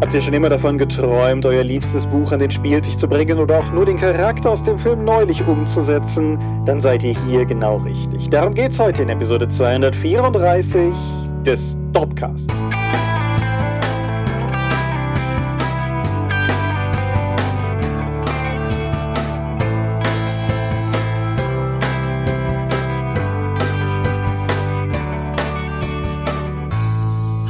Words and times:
Habt 0.00 0.14
ihr 0.14 0.22
schon 0.22 0.32
immer 0.32 0.48
davon 0.48 0.78
geträumt, 0.78 1.44
euer 1.44 1.64
liebstes 1.64 2.06
Buch 2.06 2.30
an 2.30 2.38
den 2.38 2.52
Spieltisch 2.52 2.96
zu 2.98 3.08
bringen 3.08 3.36
oder 3.38 3.58
auch 3.58 3.72
nur 3.72 3.84
den 3.84 3.98
Charakter 3.98 4.50
aus 4.50 4.62
dem 4.62 4.78
Film 4.78 5.04
neulich 5.04 5.44
umzusetzen? 5.44 6.38
Dann 6.66 6.80
seid 6.80 7.02
ihr 7.02 7.18
hier 7.26 7.44
genau 7.44 7.78
richtig. 7.78 8.30
Darum 8.30 8.54
geht's 8.54 8.78
heute 8.78 9.02
in 9.02 9.08
Episode 9.08 9.48
234 9.48 10.94
des 11.44 11.58
Dopcasts. 11.92 12.46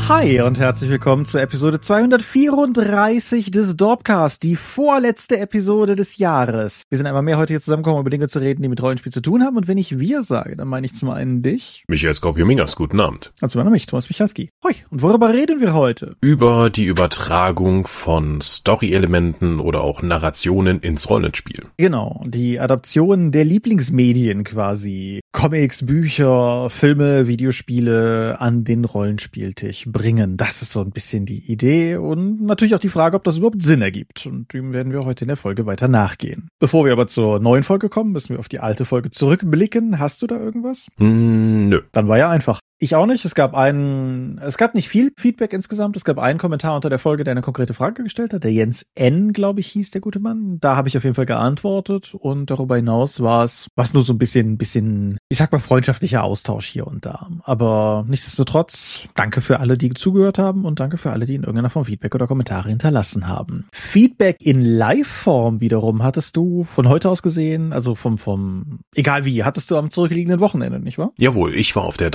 Hi 0.09 0.40
und 0.40 0.59
herzlich 0.59 0.88
willkommen 0.88 1.27
zur 1.27 1.43
Episode 1.43 1.82
234 1.82 3.50
des 3.50 3.76
Dorpcast, 3.76 4.43
die 4.43 4.57
vorletzte 4.57 5.39
Episode 5.39 5.96
des 5.96 6.16
Jahres. 6.16 6.85
Wir 6.89 6.96
sind 6.96 7.07
einmal 7.07 7.22
mehr 7.22 7.36
heute 7.36 7.53
hier 7.53 7.61
zusammengekommen, 7.61 7.99
um 7.99 8.00
über 8.00 8.08
Dinge 8.08 8.26
zu 8.29 8.39
reden, 8.39 8.63
die 8.63 8.68
mit 8.68 8.82
Rollenspiel 8.82 9.13
zu 9.13 9.21
tun 9.21 9.43
haben. 9.43 9.58
Und 9.58 9.68
wenn 9.68 9.76
ich 9.76 9.99
wir 9.99 10.22
sage, 10.22 10.57
dann 10.57 10.66
meine 10.66 10.86
ich 10.86 10.94
zum 10.94 11.11
einen 11.11 11.43
dich. 11.43 11.85
Michael 11.89 12.14
Skorpio-Mingas, 12.14 12.75
guten 12.75 13.00
Abend. 13.00 13.35
Und 13.43 13.50
zum 13.50 13.61
anderen 13.61 13.75
mich, 13.75 13.85
Thomas 13.85 14.08
Michalski. 14.08 14.49
Hoi. 14.64 14.72
Und 14.89 15.02
worüber 15.02 15.35
reden 15.35 15.61
wir 15.61 15.75
heute? 15.75 16.16
Über 16.22 16.71
die 16.71 16.86
Übertragung 16.86 17.86
von 17.86 18.40
Story-Elementen 18.40 19.61
oder 19.61 19.82
auch 19.82 20.00
Narrationen 20.00 20.80
ins 20.80 21.11
Rollenspiel. 21.11 21.66
Genau, 21.77 22.25
die 22.27 22.58
Adaption 22.58 23.30
der 23.30 23.44
Lieblingsmedien 23.44 24.44
quasi. 24.44 25.21
Comics, 25.32 25.85
Bücher, 25.85 26.71
Filme, 26.71 27.29
Videospiele 27.29 28.40
an 28.40 28.64
den 28.64 28.86
Rollenspieltisch 28.86 29.85
bringen. 29.98 30.36
Das 30.36 30.62
ist 30.62 30.72
so 30.72 30.80
ein 30.80 30.90
bisschen 30.90 31.26
die 31.26 31.50
Idee 31.50 31.96
und 31.96 32.42
natürlich 32.42 32.75
auch 32.75 32.80
die 32.80 32.88
Frage, 32.88 33.16
ob 33.16 33.25
das 33.25 33.38
überhaupt 33.38 33.62
Sinn 33.62 33.83
ergibt. 33.83 34.27
Und 34.27 34.52
dem 34.52 34.72
werden 34.72 34.92
wir 34.92 35.05
heute 35.05 35.24
in 35.24 35.28
der 35.28 35.36
Folge 35.36 35.66
weiter 35.66 35.88
nachgehen. 35.88 36.48
Bevor 36.58 36.84
wir 36.84 36.92
aber 36.92 37.06
zur 37.06 37.40
neuen 37.40 37.64
Folge 37.64 37.88
kommen, 37.88 38.12
müssen 38.12 38.30
wir 38.30 38.38
auf 38.38 38.48
die 38.48 38.60
alte 38.60 38.84
Folge 38.84 39.10
zurückblicken. 39.10 39.98
Hast 39.98 40.22
du 40.22 40.27
da 40.27 40.36
irgendwas? 40.36 40.86
Mm, 40.98 41.68
nö. 41.68 41.82
Dann 41.92 42.08
war 42.08 42.18
ja 42.18 42.30
einfach. 42.30 42.60
Ich 42.80 42.94
auch 42.94 43.06
nicht. 43.06 43.24
Es 43.24 43.34
gab 43.34 43.56
einen, 43.56 44.38
es 44.38 44.56
gab 44.56 44.74
nicht 44.74 44.88
viel 44.88 45.12
Feedback 45.16 45.52
insgesamt. 45.52 45.96
Es 45.96 46.04
gab 46.04 46.18
einen 46.18 46.38
Kommentar 46.38 46.76
unter 46.76 46.88
der 46.88 47.00
Folge, 47.00 47.24
der 47.24 47.32
eine 47.32 47.42
konkrete 47.42 47.74
Frage 47.74 48.04
gestellt 48.04 48.32
hat. 48.32 48.44
Der 48.44 48.52
Jens 48.52 48.86
N, 48.94 49.32
glaube 49.32 49.58
ich, 49.58 49.66
hieß 49.68 49.90
der 49.90 50.00
gute 50.00 50.20
Mann. 50.20 50.58
Da 50.60 50.76
habe 50.76 50.88
ich 50.88 50.96
auf 50.96 51.02
jeden 51.02 51.16
Fall 51.16 51.26
geantwortet. 51.26 52.14
Und 52.14 52.50
darüber 52.50 52.76
hinaus 52.76 53.20
war 53.20 53.42
es, 53.42 53.66
was 53.74 53.94
nur 53.94 54.04
so 54.04 54.12
ein 54.12 54.18
bisschen, 54.18 54.58
bisschen, 54.58 55.18
ich 55.28 55.38
sag 55.38 55.50
mal, 55.50 55.58
freundschaftlicher 55.58 56.22
Austausch 56.22 56.66
hier 56.66 56.86
und 56.86 57.04
da. 57.04 57.28
Aber 57.42 58.04
nichtsdestotrotz, 58.06 59.08
danke 59.16 59.40
für 59.40 59.58
alle, 59.58 59.76
die 59.76 59.92
zugehört 59.94 60.38
haben 60.38 60.64
und 60.64 60.78
danke 60.78 60.98
für 60.98 61.10
alle, 61.10 61.26
die 61.26 61.34
in 61.34 61.42
irgendeiner 61.42 61.70
Form 61.70 61.84
Feedback 61.84 62.14
oder 62.14 62.28
Kommentare 62.28 62.68
hinterlassen 62.68 63.26
haben. 63.26 63.66
Feedback 63.72 64.36
in 64.40 64.62
Live-Form 64.62 65.60
wiederum 65.60 66.04
hattest 66.04 66.36
du 66.36 66.62
von 66.62 66.88
heute 66.88 67.10
aus 67.10 67.22
gesehen, 67.22 67.72
also 67.72 67.96
vom, 67.96 68.18
vom, 68.18 68.80
egal 68.94 69.24
wie, 69.24 69.42
hattest 69.42 69.68
du 69.72 69.76
am 69.76 69.90
zurückliegenden 69.90 70.38
Wochenende, 70.38 70.78
nicht 70.78 70.98
wahr? 70.98 71.10
Jawohl, 71.18 71.56
ich 71.56 71.74
war 71.74 71.82
auf 71.82 71.96
der 71.96 72.10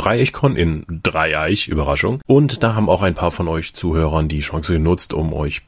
Dreiechkon 0.53 0.55
in 0.55 1.01
Dreieich, 1.03 1.67
Überraschung. 1.67 2.21
Und 2.25 2.63
da 2.63 2.75
haben 2.75 2.89
auch 2.89 3.01
ein 3.01 3.15
paar 3.15 3.31
von 3.31 3.47
euch 3.47 3.73
Zuhörern 3.73 4.27
die 4.27 4.39
Chance 4.39 4.73
genutzt, 4.73 5.13
um 5.13 5.33
euch 5.33 5.61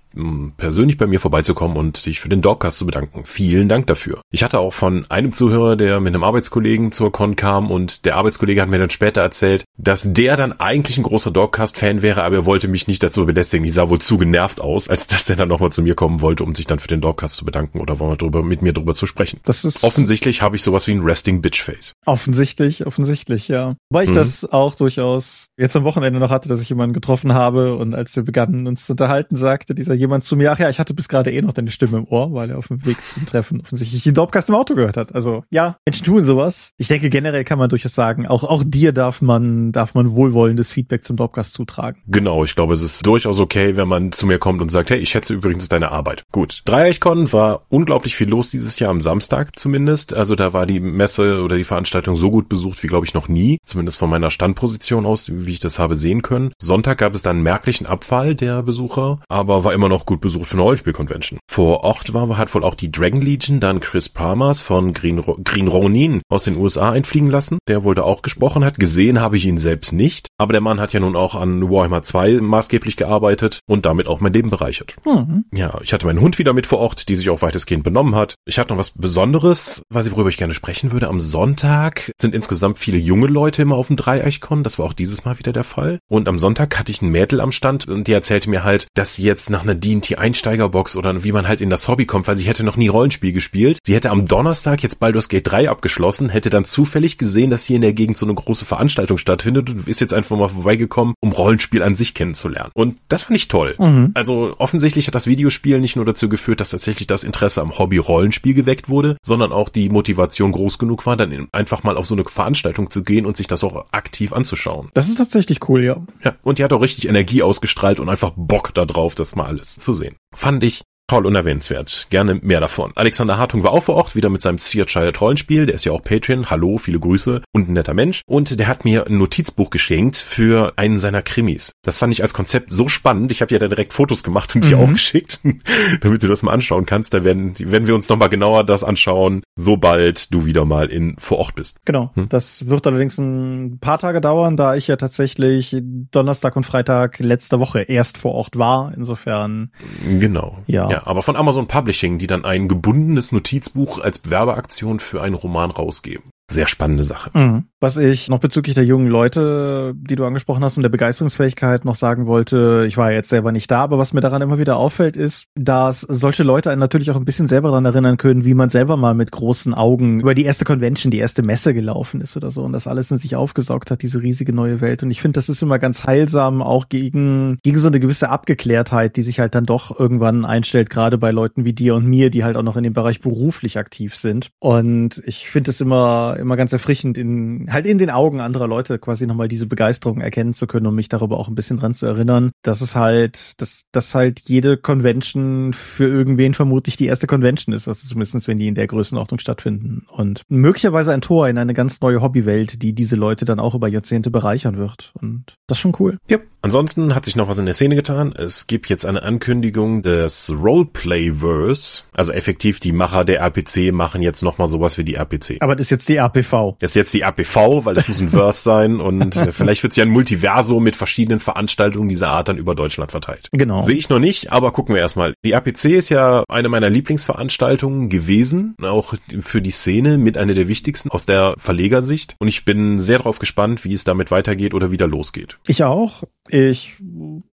persönlich 0.58 0.98
bei 0.98 1.08
mir 1.08 1.20
vorbeizukommen 1.20 1.78
und 1.78 1.98
sich 1.98 2.20
für 2.20 2.30
den 2.30 2.42
Dogcast 2.42 2.78
zu 2.78 2.86
bedanken. 2.86 3.24
Vielen 3.26 3.70
Dank 3.70 3.88
dafür. 3.88 4.22
Ich 4.32 4.44
hatte 4.44 4.60
auch 4.60 4.74
von 4.74 5.06
einem 5.10 5.34
Zuhörer, 5.34 5.76
der 5.76 6.00
mit 6.00 6.14
einem 6.14 6.24
Arbeitskollegen 6.24 6.92
zur 6.92 7.12
Con 7.12 7.36
kam 7.36 7.72
und 7.72 8.06
der 8.06 8.16
Arbeitskollege 8.16 8.62
hat 8.62 8.70
mir 8.70 8.80
dann 8.80 8.90
später 8.90 9.22
erzählt, 9.22 9.64
dass 9.78 10.14
der 10.14 10.38
dann 10.38 10.60
eigentlich 10.60 10.98
ein 10.98 11.04
großer 11.04 11.32
Dogcast-Fan 11.32 12.02
wäre, 12.02 12.24
aber 12.24 12.36
er 12.36 12.46
wollte 12.46 12.68
mich 12.68 12.88
nicht 12.88 13.04
dazu 13.04 13.26
belästigen. 13.26 13.66
Ich 13.66 13.74
sah 13.74 13.90
wohl 13.90 14.00
zu 14.00 14.18
genervt 14.18 14.62
aus, 14.62 14.90
als 14.90 15.08
dass 15.08 15.26
der 15.26 15.36
dann 15.36 15.50
nochmal 15.50 15.72
zu 15.72 15.82
mir 15.82 15.96
kommen 15.96 16.22
wollte, 16.22 16.44
um 16.44 16.56
sich 16.56 16.68
dann 16.68 16.80
für 16.80 16.88
den 16.88 17.02
Dogcast 17.02 17.36
zu 17.36 17.46
bedanken 17.46 17.80
oder 17.80 17.96
drüber, 17.96 18.44
mit 18.44 18.62
mir 18.62 18.74
drüber 18.74 18.96
zu 18.96 19.06
sprechen. 19.06 19.40
Das 19.44 19.66
ist 19.66 19.84
offensichtlich 19.84 20.42
habe 20.42 20.56
ich 20.56 20.64
sowas 20.64 20.88
wie 20.88 20.92
ein 20.92 21.02
Resting 21.02 21.42
Bitch 21.42 21.62
Face. 21.64 21.94
Offensichtlich, 22.06 22.86
offensichtlich, 22.86 23.48
ja. 23.48 23.76
Weil 23.90 24.06
ich 24.06 24.12
mhm. 24.12 24.16
das 24.16 24.46
auch 24.52 24.76
durchaus 24.76 25.48
jetzt 25.58 25.76
am 25.76 25.84
Wochenende 25.84 26.20
noch 26.20 26.30
hatte, 26.30 26.50
dass 26.50 26.62
ich 26.62 26.70
jemanden 26.70 26.94
getroffen 26.94 27.34
habe 27.34 27.76
und 27.76 27.96
als 27.96 28.16
wir 28.16 28.24
begannen 28.24 28.68
uns 28.68 28.86
zu 28.86 28.94
unterhalten, 28.94 29.36
sagte 29.36 29.76
dieser 29.76 29.94
jemand 30.06 30.24
zu 30.24 30.36
mir, 30.36 30.52
ach 30.52 30.60
ja, 30.60 30.70
ich 30.70 30.80
hatte 30.80 30.94
bis 30.94 31.08
gerade 31.08 31.32
eh 31.32 31.42
noch 31.42 31.54
deine 31.54 31.72
Stimme 31.72 31.98
im 31.98 32.08
Ohr, 32.08 32.34
weil 32.34 32.50
er 32.52 32.58
auf 32.58 32.68
dem 32.68 32.86
Weg 32.86 32.98
zum 33.08 33.26
Treffen 33.26 33.62
offensichtlich 33.62 34.04
den 34.04 34.14
Dopcast 34.14 34.50
im 34.50 34.56
Auto 34.56 34.76
gehört 34.76 34.98
hat. 34.98 35.14
Also 35.14 35.44
ja, 35.50 35.78
Menschen 35.86 36.06
tun 36.06 36.24
sowas. 36.24 36.72
Ich 36.78 36.88
denke, 36.88 37.10
generell 37.10 37.44
kann 37.44 37.60
man 37.60 37.70
durchaus 37.70 37.94
sagen, 37.94 38.28
auch, 38.28 38.44
auch 38.44 38.64
dir 38.66 38.92
darf 38.92 39.22
man, 39.22 39.72
darf 39.72 39.96
man 39.96 40.16
wohlwollendes 40.16 40.72
Feedback 40.72 41.04
zum 41.04 41.18
Dopcast 41.18 41.54
zutragen. 41.54 42.02
Genau, 42.08 42.44
ich 42.44 42.56
glaube, 42.56 42.74
es 42.74 42.82
ist 42.82 43.06
durchaus 43.06 43.40
okay, 43.40 43.76
wenn 43.76 43.88
man 43.88 44.12
zu 44.12 44.28
mir 44.28 44.40
kommt 44.40 44.62
und 44.62 44.70
sagt, 44.70 44.90
hey, 44.90 44.98
ich 44.98 45.10
schätze 45.10 45.34
übrigens 45.34 45.70
deine 45.70 45.92
Arbeit. 45.92 46.24
Gut. 46.32 46.62
Dreieichkon 46.66 47.32
war 47.34 47.66
unglaublich 47.70 48.16
viel 48.16 48.30
los 48.30 48.50
dieses 48.50 48.78
Jahr 48.80 48.92
am 48.92 49.02
Samstag 49.02 49.58
zumindest. 49.60 50.14
Also 50.14 50.36
da 50.36 50.54
war 50.54 50.66
die 50.66 50.80
Messe 50.80 51.42
oder 51.42 51.58
die 51.58 51.64
Veranstaltung 51.64 52.16
so 52.18 52.30
gut 52.30 52.50
besucht 52.50 52.84
wie, 52.84 52.88
glaube 52.88 53.06
ich, 53.06 53.14
noch 53.14 53.28
nie. 53.28 53.58
Zumindest 53.66 53.98
von 53.98 54.10
meiner 54.10 54.32
Standposition 54.32 55.06
aus, 55.06 55.32
wie 55.34 55.52
ich 55.52 55.60
das 55.60 55.80
habe 55.80 55.96
sehen 55.96 56.22
können. 56.22 56.52
Sonntag 56.60 56.98
gab 57.00 57.16
es 57.16 57.22
dann 57.22 57.42
merklichen 57.42 57.88
Abfall 57.88 58.36
der 58.36 58.64
Besucher, 58.64 59.20
aber 59.30 59.64
war 59.64 59.74
immer 59.74 59.90
noch 59.90 59.95
gut 60.04 60.20
besucht 60.20 60.48
für 60.48 60.56
eine 60.56 60.64
Rollenspiel-Convention. 60.64 61.40
Vor 61.48 61.86
Ort 61.86 62.14
war, 62.14 62.38
hat 62.38 62.54
wohl 62.54 62.66
auch 62.66 62.76
die 62.76 62.92
Dragon 62.92 63.22
Legion 63.22 63.62
dann 63.62 63.80
Chris 63.80 64.10
Palmers 64.10 64.62
von 64.62 64.94
Green, 64.94 65.24
Green 65.44 65.68
Ronin 65.68 66.22
aus 66.28 66.44
den 66.44 66.58
USA 66.58 66.92
einfliegen 66.92 67.30
lassen, 67.30 67.60
der 67.70 67.84
wohl 67.86 67.96
da 67.96 68.04
auch 68.04 68.22
gesprochen 68.22 68.66
hat. 68.66 68.80
Gesehen 68.80 69.22
habe 69.22 69.38
ich 69.38 69.46
ihn 69.46 69.58
selbst 69.58 69.94
nicht, 69.94 70.28
aber 70.38 70.52
der 70.52 70.62
Mann 70.62 70.82
hat 70.82 70.92
ja 70.92 71.00
nun 71.00 71.16
auch 71.16 71.36
an 71.36 71.70
Warhammer 71.70 72.04
2 72.04 72.42
maßgeblich 72.42 72.98
gearbeitet 72.98 73.60
und 73.68 73.86
damit 73.86 74.08
auch 74.08 74.20
mein 74.20 74.34
Leben 74.34 74.50
bereichert. 74.50 74.96
Mhm. 75.06 75.46
Ja, 75.54 75.80
ich 75.82 75.94
hatte 75.94 76.08
meinen 76.08 76.20
Hund 76.20 76.40
wieder 76.40 76.54
mit 76.54 76.68
vor 76.68 76.80
Ort, 76.80 77.08
die 77.08 77.16
sich 77.16 77.30
auch 77.30 77.42
weitestgehend 77.42 77.84
benommen 77.84 78.16
hat. 78.16 78.36
Ich 78.46 78.60
hatte 78.60 78.74
noch 78.74 78.80
was 78.80 78.92
Besonderes, 78.92 79.84
was 79.90 80.12
worüber 80.12 80.30
ich 80.30 80.38
gerne 80.38 80.54
sprechen 80.54 80.92
würde. 80.92 81.08
Am 81.08 81.20
Sonntag 81.20 82.12
sind 82.20 82.34
insgesamt 82.34 82.80
viele 82.80 82.98
junge 82.98 83.28
Leute 83.28 83.62
immer 83.62 83.76
auf 83.76 83.88
dem 83.88 83.96
Dreieichkon. 83.96 84.64
Das 84.64 84.80
war 84.80 84.86
auch 84.86 84.94
dieses 84.94 85.26
Mal 85.26 85.38
wieder 85.38 85.54
der 85.54 85.64
Fall. 85.64 86.00
Und 86.10 86.28
am 86.28 86.40
Sonntag 86.40 86.78
hatte 86.80 86.92
ich 86.92 87.02
ein 87.02 87.10
Mädel 87.10 87.42
am 87.42 87.52
Stand 87.52 87.88
und 87.88 88.08
die 88.08 88.14
erzählte 88.14 88.50
mir 88.50 88.64
halt, 88.64 88.88
dass 88.96 89.16
sie 89.16 89.24
jetzt 89.24 89.50
nach 89.50 89.64
einer 89.64 89.75
D&T 89.76 90.16
Einsteigerbox 90.16 90.96
oder 90.96 91.24
wie 91.24 91.32
man 91.32 91.48
halt 91.48 91.62
in 91.62 91.70
das 91.70 91.88
Hobby 91.88 92.06
kommt, 92.06 92.28
weil 92.28 92.36
sie 92.36 92.46
hätte 92.46 92.64
noch 92.64 92.78
nie 92.78 92.88
Rollenspiel 92.88 93.34
gespielt. 93.34 93.80
Sie 93.84 93.96
hätte 93.96 94.10
am 94.10 94.28
Donnerstag 94.28 94.84
jetzt 94.84 95.00
Baldur's 95.00 95.30
Gate 95.30 95.50
3 95.50 95.70
abgeschlossen, 95.70 96.30
hätte 96.30 96.50
dann 96.50 96.66
zufällig 96.66 97.18
gesehen, 97.18 97.50
dass 97.50 97.66
hier 97.66 97.76
in 97.76 97.82
der 97.82 97.94
Gegend 97.94 98.18
so 98.18 98.26
eine 98.26 98.36
große 98.36 98.66
Veranstaltung 98.66 99.18
stattfindet 99.18 99.70
und 99.70 99.88
ist 99.88 100.02
jetzt 100.02 100.14
einfach 100.14 100.38
mal 100.38 100.50
vorbeigekommen, 100.50 101.16
um 101.20 101.32
Rollenspiel 101.32 101.84
an 101.84 101.96
sich 101.96 102.14
kennenzulernen. 102.14 102.72
Und 102.74 102.98
das 103.08 103.24
fand 103.24 103.38
ich 103.38 103.48
toll. 103.48 103.76
Mhm. 103.80 104.12
Also 104.14 104.56
offensichtlich 104.58 105.08
hat 105.08 105.16
das 105.16 105.28
Videospiel 105.28 105.80
nicht 105.80 105.96
nur 105.96 106.06
dazu 106.06 106.30
geführt, 106.30 106.60
dass 106.62 106.70
tatsächlich 106.70 107.08
das 107.08 107.24
Interesse 107.24 107.62
am 107.62 107.78
Hobby 107.78 107.98
Rollenspiel 107.98 108.54
geweckt 108.54 108.90
wurde, 108.90 109.18
sondern 109.24 109.52
auch 109.52 109.70
die 109.70 109.90
Motivation 109.90 110.52
groß 110.52 110.78
genug 110.78 111.06
war, 111.06 111.18
dann 111.18 111.48
einfach 111.52 111.84
mal 111.84 111.98
auf 111.98 112.06
so 112.06 112.16
eine 112.16 112.26
Veranstaltung 112.26 112.92
zu 112.92 113.04
gehen 113.04 113.26
und 113.26 113.38
sich 113.38 113.48
das 113.48 113.64
auch 113.64 113.86
aktiv 113.92 114.34
anzuschauen. 114.34 114.90
Das 114.94 115.08
ist 115.08 115.18
tatsächlich 115.18 115.68
cool, 115.70 115.84
ja. 115.84 115.98
Ja, 116.24 116.36
und 116.44 116.60
die 116.60 116.64
hat 116.64 116.74
auch 116.74 116.82
richtig 116.82 117.08
Energie 117.08 117.42
ausgestrahlt 117.42 118.00
und 118.00 118.10
einfach 118.10 118.32
Bock 118.36 118.74
da 118.74 118.86
drauf, 118.86 119.16
das 119.16 119.36
mal 119.36 119.46
alles 119.46 119.65
zu 119.66 119.94
sehen. 119.94 120.18
Fand 120.34 120.64
ich 120.64 120.84
Toll 121.08 121.28
und 121.28 121.36
erwähnenswert. 121.36 122.08
Gerne 122.10 122.34
mehr 122.34 122.60
davon. 122.60 122.92
Alexander 122.96 123.38
Hartung 123.38 123.62
war 123.62 123.72
auch 123.72 123.84
vor 123.84 123.96
Ort, 123.96 124.16
wieder 124.16 124.30
mit 124.30 124.42
seinem 124.42 124.58
Sphere 124.58 124.88
Child 124.88 125.22
Rollenspiel. 125.22 125.68
Der 125.68 125.76
ist 125.76 125.86
ja 125.86 125.92
auch 125.92 126.04
Patreon. 126.04 126.50
Hallo, 126.50 126.80
viele 126.80 127.00
Grüße 127.00 127.44
und 127.54 127.70
ein 127.70 127.74
netter 127.74 127.94
Mensch. 127.94 128.22
Und 128.26 128.60
der 128.60 128.68
hat 128.68 128.86
mir 128.86 129.06
ein 129.06 129.20
Notizbuch 129.20 129.70
geschenkt 129.70 130.18
für 130.18 130.74
einen 130.78 130.98
seiner 130.98 131.22
Krimis. 131.22 131.74
Das 131.84 132.00
fand 132.00 132.12
ich 132.12 132.24
als 132.24 132.34
Konzept 132.34 132.72
so 132.72 132.88
spannend. 132.88 133.32
Ich 133.32 133.44
habe 133.44 133.54
ja 133.54 133.60
da 133.60 133.68
direkt 133.68 133.94
Fotos 133.94 134.24
gemacht 134.24 134.56
und 134.56 134.68
die 134.68 134.74
mhm. 134.74 134.82
auch 134.82 134.90
geschickt, 134.90 135.42
damit 136.02 136.24
du 136.24 136.28
das 136.28 136.42
mal 136.42 136.54
anschauen 136.54 136.88
kannst. 136.88 137.14
Da 137.14 137.24
werden, 137.24 137.54
werden 137.60 137.88
wir 137.88 137.94
uns 137.94 138.10
nochmal 138.10 138.30
genauer 138.30 138.64
das 138.64 138.84
anschauen, 138.84 139.44
sobald 139.56 140.34
du 140.34 140.48
wieder 140.48 140.66
mal 140.66 140.88
in 140.88 141.18
vor 141.20 141.38
Ort 141.38 141.54
bist. 141.54 141.78
Genau. 141.86 142.14
Hm? 142.16 142.30
Das 142.30 142.66
wird 142.66 142.88
allerdings 142.88 143.20
ein 143.20 143.78
paar 143.80 144.00
Tage 144.00 144.22
dauern, 144.22 144.58
da 144.58 144.76
ich 144.76 144.88
ja 144.88 144.96
tatsächlich 144.96 145.76
Donnerstag 145.84 146.56
und 146.56 146.66
Freitag 146.66 147.20
letzte 147.20 147.60
Woche 147.60 147.84
erst 147.84 148.18
vor 148.18 148.34
Ort 148.34 148.58
war. 148.58 148.92
Insofern. 148.98 149.70
Genau. 150.04 150.58
Ja. 150.66 150.95
Ja, 150.95 150.95
aber 151.04 151.22
von 151.22 151.36
Amazon 151.36 151.68
Publishing, 151.68 152.18
die 152.18 152.28
dann 152.28 152.46
ein 152.46 152.68
gebundenes 152.68 153.32
Notizbuch 153.32 154.00
als 154.00 154.30
Werbeaktion 154.30 155.00
für 155.00 155.22
einen 155.22 155.36
Roman 155.36 155.72
rausgeben. 155.72 156.32
Sehr 156.50 156.68
spannende 156.68 157.04
Sache. 157.04 157.32
Mhm. 157.38 157.66
Was 157.86 157.98
ich 157.98 158.30
noch 158.30 158.40
bezüglich 158.40 158.74
der 158.74 158.84
jungen 158.84 159.10
Leute, 159.10 159.94
die 159.96 160.16
du 160.16 160.26
angesprochen 160.26 160.64
hast 160.64 160.76
und 160.76 160.82
der 160.82 160.90
Begeisterungsfähigkeit 160.90 161.86
noch 161.86 161.94
sagen 161.94 162.26
wollte, 162.26 162.84
ich 162.88 162.98
war 162.98 163.12
jetzt 163.12 163.30
selber 163.30 163.52
nicht 163.52 163.70
da, 163.70 163.82
aber 163.82 164.00
was 164.00 164.12
mir 164.12 164.22
daran 164.22 164.42
immer 164.42 164.58
wieder 164.58 164.78
auffällt, 164.78 165.16
ist, 165.16 165.50
dass 165.54 166.02
solche 166.02 166.42
Leute 166.42 166.72
einen 166.72 166.80
natürlich 166.80 167.12
auch 167.12 167.16
ein 167.16 167.26
bisschen 167.26 167.46
selber 167.46 167.68
daran 167.68 167.86
erinnern 167.86 168.18
können, 168.18 168.44
wie 168.44 168.56
man 168.56 168.70
selber 168.70 168.98
mal 168.98 169.14
mit 169.14 169.32
großen 169.32 169.76
Augen 169.76 170.22
über 170.22 170.34
die 170.34 170.46
erste 170.46 170.66
Convention, 170.66 171.12
die 171.12 171.20
erste 171.20 171.44
Messe 171.44 171.76
gelaufen 171.76 172.22
ist 172.22 172.36
oder 172.36 172.50
so 172.50 172.64
und 172.64 172.74
das 172.74 172.88
alles 172.88 173.12
in 173.12 173.20
sich 173.20 173.36
aufgesaugt 173.36 173.92
hat, 173.92 174.02
diese 174.02 174.20
riesige 174.20 174.52
neue 174.52 174.82
Welt. 174.82 175.04
Und 175.04 175.12
ich 175.12 175.22
finde, 175.22 175.38
das 175.38 175.48
ist 175.48 175.62
immer 175.62 175.78
ganz 175.78 176.06
heilsam, 176.06 176.64
auch 176.64 176.90
gegen, 176.90 177.60
gegen 177.62 177.78
so 177.78 177.90
eine 177.90 178.00
gewisse 178.00 178.30
Abgeklärtheit, 178.30 179.16
die 179.16 179.22
sich 179.22 179.40
halt 179.40 179.54
dann 179.54 179.66
doch 179.66 180.00
irgendwann 180.00 180.44
einstellt, 180.44 180.90
gerade 180.90 181.20
bei 181.20 181.30
Leuten 181.30 181.66
wie 181.66 181.74
dir 181.74 181.94
und 181.94 182.08
mir, 182.08 182.32
die 182.32 182.44
halt 182.44 182.58
auch 182.58 182.64
noch 182.64 182.78
in 182.78 182.84
dem 182.84 182.94
Bereich 182.94 183.22
beruflich 183.22 183.78
aktiv 183.78 184.16
sind. 184.16 184.50
Und 184.60 185.22
ich 185.28 185.48
finde 185.48 185.70
es 185.70 185.82
immer 185.82 186.36
immer 186.40 186.58
ganz 186.58 186.74
erfrischend 186.74 187.20
in 187.20 187.75
halt 187.76 187.86
in 187.86 188.00
den 188.00 188.10
Augen 188.10 188.40
anderer 188.40 188.68
Leute 188.68 188.98
quasi 188.98 189.28
nochmal 189.28 189.48
diese 189.48 189.68
Begeisterung 189.68 190.22
erkennen 190.22 190.54
zu 190.54 190.66
können 190.66 190.88
und 190.88 190.96
mich 190.96 191.10
darüber 191.10 191.38
auch 191.38 191.48
ein 191.48 191.56
bisschen 191.56 191.78
dran 191.78 191.94
zu 191.94 192.08
erinnern, 192.08 192.52
dass 192.64 192.82
es 192.82 192.96
halt, 192.96 193.62
dass, 193.62 193.84
dass 193.92 194.16
halt 194.16 194.40
jede 194.46 194.78
Convention 194.78 195.74
für 195.74 196.08
irgendwen 196.08 196.54
vermutlich 196.54 196.98
die 196.98 197.06
erste 197.06 197.28
Convention 197.28 197.76
ist, 197.76 197.88
also 197.88 198.08
zumindest 198.08 198.48
wenn 198.48 198.58
die 198.58 198.68
in 198.68 198.76
der 198.76 198.88
Größenordnung 198.88 199.40
stattfinden. 199.40 200.08
Und 200.10 200.42
möglicherweise 200.50 201.14
ein 201.14 201.22
Tor 201.22 201.48
in 201.48 201.58
eine 201.58 201.74
ganz 201.74 202.02
neue 202.02 202.22
Hobbywelt, 202.22 202.82
die 202.82 202.94
diese 202.94 203.16
Leute 203.16 203.46
dann 203.46 203.60
auch 203.60 203.76
über 203.76 203.88
Jahrzehnte 203.88 204.32
bereichern 204.32 204.78
wird. 204.78 205.12
Und 205.14 205.56
das 205.68 205.78
ist 205.78 205.82
schon 205.82 205.96
cool. 206.00 206.18
Ja. 206.30 206.40
Ansonsten 206.66 207.14
hat 207.14 207.26
sich 207.26 207.36
noch 207.36 207.48
was 207.48 207.60
in 207.60 207.68
der 207.68 207.76
Szene 207.76 207.96
getan. 207.96 208.34
Es 208.36 208.66
gibt 208.66 208.90
jetzt 208.90 209.06
eine 209.06 209.22
Ankündigung 209.22 210.02
des 210.02 210.52
Roleplayverse. 210.52 212.02
Also 212.12 212.32
effektiv 212.32 212.80
die 212.80 212.92
Macher 212.92 213.24
der 213.24 213.40
RPC 213.42 213.94
machen 213.94 214.24
jetzt 214.24 214.42
nochmal 214.42 214.66
sowas 214.66 214.98
wie 214.98 215.04
die 215.04 215.14
RPC. 215.14 215.58
Aber 215.60 215.76
das 215.76 215.86
ist 215.86 215.90
jetzt 215.92 216.10
die 216.10 216.16
RPV. 216.16 216.76
Das 216.80 216.90
ist 216.90 216.96
jetzt 216.96 217.14
die 217.14 217.22
RPV, 217.66 217.86
weil 217.86 217.98
es 217.98 218.08
muss 218.08 218.20
ein 218.20 218.30
Verse 218.30 218.62
sein 218.62 219.00
und 219.00 219.36
vielleicht 219.52 219.84
wird 219.84 219.92
es 219.92 219.98
ja 219.98 220.04
ein 220.04 220.10
Multiverso 220.10 220.80
mit 220.80 220.96
verschiedenen 220.96 221.40
Veranstaltungen 221.40 222.08
dieser 222.08 222.30
Art 222.30 222.50
dann 222.50 222.58
über 222.58 222.76
Deutschland 222.76 223.12
verteilt. 223.12 223.50
Genau. 223.52 223.82
Sehe 223.82 223.96
ich 223.96 224.10
noch 224.10 224.20
nicht, 224.20 224.52
aber 224.52 224.72
gucken 224.72 224.96
wir 224.96 225.02
erstmal. 225.02 225.34
Die 225.44 225.52
RPC 225.52 225.86
ist 225.86 226.10
ja 226.10 226.44
eine 226.50 226.70
meiner 226.70 226.90
Lieblingsveranstaltungen 226.90 228.10
gewesen, 228.10 228.76
auch 228.82 229.14
für 229.40 229.62
die 229.62 229.72
Szene 229.72 230.18
mit 230.18 230.38
einer 230.38 230.54
der 230.54 230.68
wichtigsten 230.68 231.10
aus 231.10 231.26
der 231.26 231.56
Verlegersicht. 231.58 232.36
Und 232.40 232.48
ich 232.48 232.66
bin 232.66 233.00
sehr 233.00 233.20
darauf 233.20 233.40
gespannt, 233.40 233.84
wie 233.84 233.94
es 233.94 234.04
damit 234.04 234.32
weitergeht 234.32 234.74
oder 234.74 234.92
wieder 234.92 235.08
losgeht. 235.08 235.58
Ich 235.68 235.84
auch. 235.84 236.24
Ich 236.50 236.96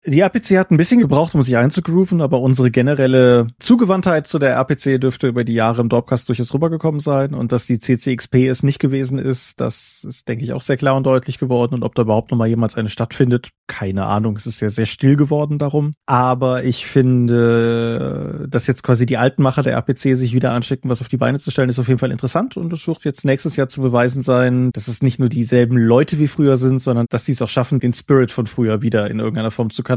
die 0.06 0.20
RPC 0.20 0.56
hat 0.58 0.70
ein 0.70 0.76
bisschen 0.76 1.00
gebraucht, 1.00 1.34
um 1.34 1.42
sich 1.42 1.56
einzugrooven, 1.56 2.20
aber 2.20 2.40
unsere 2.40 2.70
generelle 2.70 3.48
Zugewandtheit 3.58 4.26
zu 4.26 4.38
der 4.38 4.54
RPC 4.54 5.00
dürfte 5.00 5.26
über 5.26 5.42
die 5.42 5.54
Jahre 5.54 5.82
im 5.82 5.88
Dropcast 5.88 6.28
durchaus 6.28 6.54
rübergekommen 6.54 7.00
sein. 7.00 7.34
Und 7.34 7.50
dass 7.52 7.66
die 7.66 7.80
CCXP 7.80 8.46
es 8.48 8.62
nicht 8.62 8.78
gewesen 8.78 9.18
ist, 9.18 9.60
das 9.60 10.04
ist, 10.06 10.28
denke 10.28 10.44
ich, 10.44 10.52
auch 10.52 10.60
sehr 10.60 10.76
klar 10.76 10.96
und 10.96 11.04
deutlich 11.04 11.38
geworden. 11.38 11.74
Und 11.74 11.82
ob 11.82 11.94
da 11.94 12.02
überhaupt 12.02 12.30
noch 12.30 12.38
mal 12.38 12.46
jemals 12.46 12.76
eine 12.76 12.88
stattfindet, 12.88 13.50
keine 13.66 14.06
Ahnung, 14.06 14.36
es 14.36 14.46
ist 14.46 14.60
ja 14.60 14.70
sehr 14.70 14.86
still 14.86 15.16
geworden 15.16 15.58
darum, 15.58 15.94
aber 16.06 16.62
ich 16.62 16.86
finde, 16.86 18.46
dass 18.48 18.68
jetzt 18.68 18.84
quasi 18.84 19.06
die 19.06 19.16
alten 19.16 19.42
Macher 19.42 19.64
der 19.64 19.74
RPC 19.74 20.16
sich 20.16 20.32
wieder 20.32 20.52
anschicken, 20.52 20.88
was 20.88 21.00
auf 21.02 21.08
die 21.08 21.16
Beine 21.16 21.40
zu 21.40 21.50
stellen, 21.50 21.68
ist 21.68 21.80
auf 21.80 21.88
jeden 21.88 21.98
Fall 21.98 22.12
interessant. 22.12 22.56
Und 22.56 22.72
es 22.72 22.86
wird 22.86 23.04
jetzt 23.04 23.24
nächstes 23.24 23.56
Jahr 23.56 23.68
zu 23.68 23.82
beweisen 23.82 24.22
sein, 24.22 24.70
dass 24.72 24.86
es 24.86 25.02
nicht 25.02 25.18
nur 25.18 25.28
dieselben 25.28 25.76
Leute 25.76 26.20
wie 26.20 26.28
früher 26.28 26.56
sind, 26.56 26.80
sondern 26.80 27.06
dass 27.10 27.24
sie 27.24 27.32
es 27.32 27.42
auch 27.42 27.48
schaffen, 27.48 27.80
den 27.80 27.92
Spirit 27.92 28.30
von 28.30 28.46
früher 28.46 28.82
wieder 28.82 29.10
in 29.10 29.18
irgendeiner 29.18 29.50
Form 29.50 29.70
zu 29.70 29.82
kanalisieren 29.82 29.95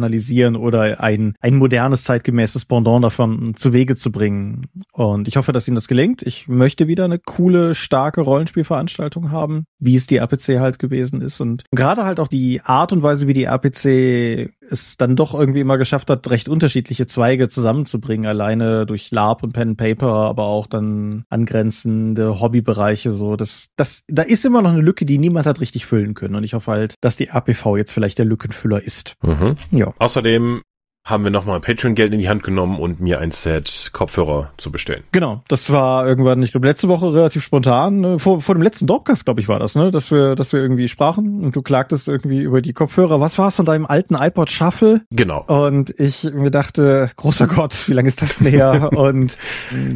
oder 0.55 1.01
ein, 1.01 1.33
ein 1.39 1.55
modernes, 1.55 2.03
zeitgemäßes 2.03 2.65
Pendant 2.65 3.03
davon 3.03 3.55
zu 3.55 3.73
Wege 3.73 3.95
zu 3.95 4.11
bringen. 4.11 4.67
Und 4.91 5.27
ich 5.27 5.37
hoffe, 5.37 5.51
dass 5.51 5.67
Ihnen 5.67 5.75
das 5.75 5.87
gelingt. 5.87 6.21
Ich 6.21 6.47
möchte 6.47 6.87
wieder 6.87 7.05
eine 7.05 7.19
coole, 7.19 7.75
starke 7.75 8.21
Rollenspielveranstaltung 8.21 9.31
haben, 9.31 9.65
wie 9.79 9.95
es 9.95 10.07
die 10.07 10.17
RPC 10.17 10.59
halt 10.59 10.79
gewesen 10.79 11.21
ist. 11.21 11.39
Und 11.39 11.63
gerade 11.71 12.05
halt 12.05 12.19
auch 12.19 12.27
die 12.27 12.61
Art 12.61 12.91
und 12.91 13.03
Weise, 13.03 13.27
wie 13.27 13.33
die 13.33 13.45
RPC 13.45 14.51
es 14.71 14.97
dann 14.97 15.15
doch 15.15 15.33
irgendwie 15.33 15.61
immer 15.61 15.77
geschafft 15.77 16.09
hat, 16.09 16.29
recht 16.29 16.49
unterschiedliche 16.49 17.07
Zweige 17.07 17.49
zusammenzubringen, 17.49 18.27
alleine 18.27 18.85
durch 18.85 19.11
LARP 19.11 19.43
und 19.43 19.53
Pen 19.53 19.69
and 19.69 19.77
Paper, 19.77 20.07
aber 20.07 20.43
auch 20.43 20.67
dann 20.67 21.23
angrenzende 21.29 22.39
Hobbybereiche, 22.39 23.11
so. 23.11 23.35
Das, 23.35 23.69
das, 23.75 24.03
da 24.07 24.21
ist 24.21 24.45
immer 24.45 24.61
noch 24.61 24.71
eine 24.71 24.81
Lücke, 24.81 25.05
die 25.05 25.17
niemand 25.17 25.45
hat 25.45 25.59
richtig 25.59 25.85
füllen 25.85 26.13
können. 26.13 26.35
Und 26.35 26.43
ich 26.43 26.53
hoffe 26.53 26.71
halt, 26.71 26.95
dass 27.01 27.17
die 27.17 27.29
RPV 27.29 27.77
jetzt 27.77 27.91
vielleicht 27.91 28.17
der 28.17 28.25
Lückenfüller 28.25 28.81
ist. 28.81 29.15
Mhm. 29.23 29.55
Ja. 29.71 29.88
Außerdem 29.97 30.61
haben 31.05 31.23
wir 31.23 31.31
nochmal 31.31 31.59
Patreon-Geld 31.59 32.13
in 32.13 32.19
die 32.19 32.29
Hand 32.29 32.43
genommen 32.43 32.79
und 32.79 32.99
mir 32.99 33.19
ein 33.19 33.31
Set 33.31 33.89
Kopfhörer 33.93 34.51
zu 34.57 34.71
bestellen. 34.71 35.03
Genau, 35.11 35.43
das 35.47 35.71
war 35.71 36.07
irgendwann, 36.07 36.43
ich 36.43 36.51
glaube, 36.51 36.67
letzte 36.67 36.87
Woche 36.87 37.13
relativ 37.13 37.43
spontan, 37.43 37.99
ne? 37.99 38.19
vor, 38.19 38.41
vor 38.41 38.53
dem 38.53 38.61
letzten 38.61 38.85
Dropcast, 38.85 39.25
glaube 39.25 39.41
ich, 39.41 39.47
war 39.47 39.59
das, 39.59 39.75
ne, 39.75 39.91
dass 39.91 40.11
wir, 40.11 40.35
dass 40.35 40.53
wir 40.53 40.59
irgendwie 40.59 40.87
sprachen 40.87 41.43
und 41.43 41.55
du 41.55 41.61
klagtest 41.61 42.07
irgendwie 42.07 42.41
über 42.41 42.61
die 42.61 42.73
Kopfhörer. 42.73 43.19
Was 43.19 43.39
war 43.39 43.47
es 43.47 43.55
von 43.55 43.65
deinem 43.65 43.85
alten 43.85 44.15
iPod 44.15 44.51
Shuffle? 44.51 45.01
Genau. 45.09 45.43
Und 45.47 45.89
ich 45.99 46.25
mir 46.25 46.51
dachte, 46.51 47.09
großer 47.15 47.47
Gott, 47.47 47.87
wie 47.87 47.93
lange 47.93 48.07
ist 48.07 48.21
das 48.21 48.37
denn 48.37 48.47
her? 48.47 48.91
und 48.95 49.37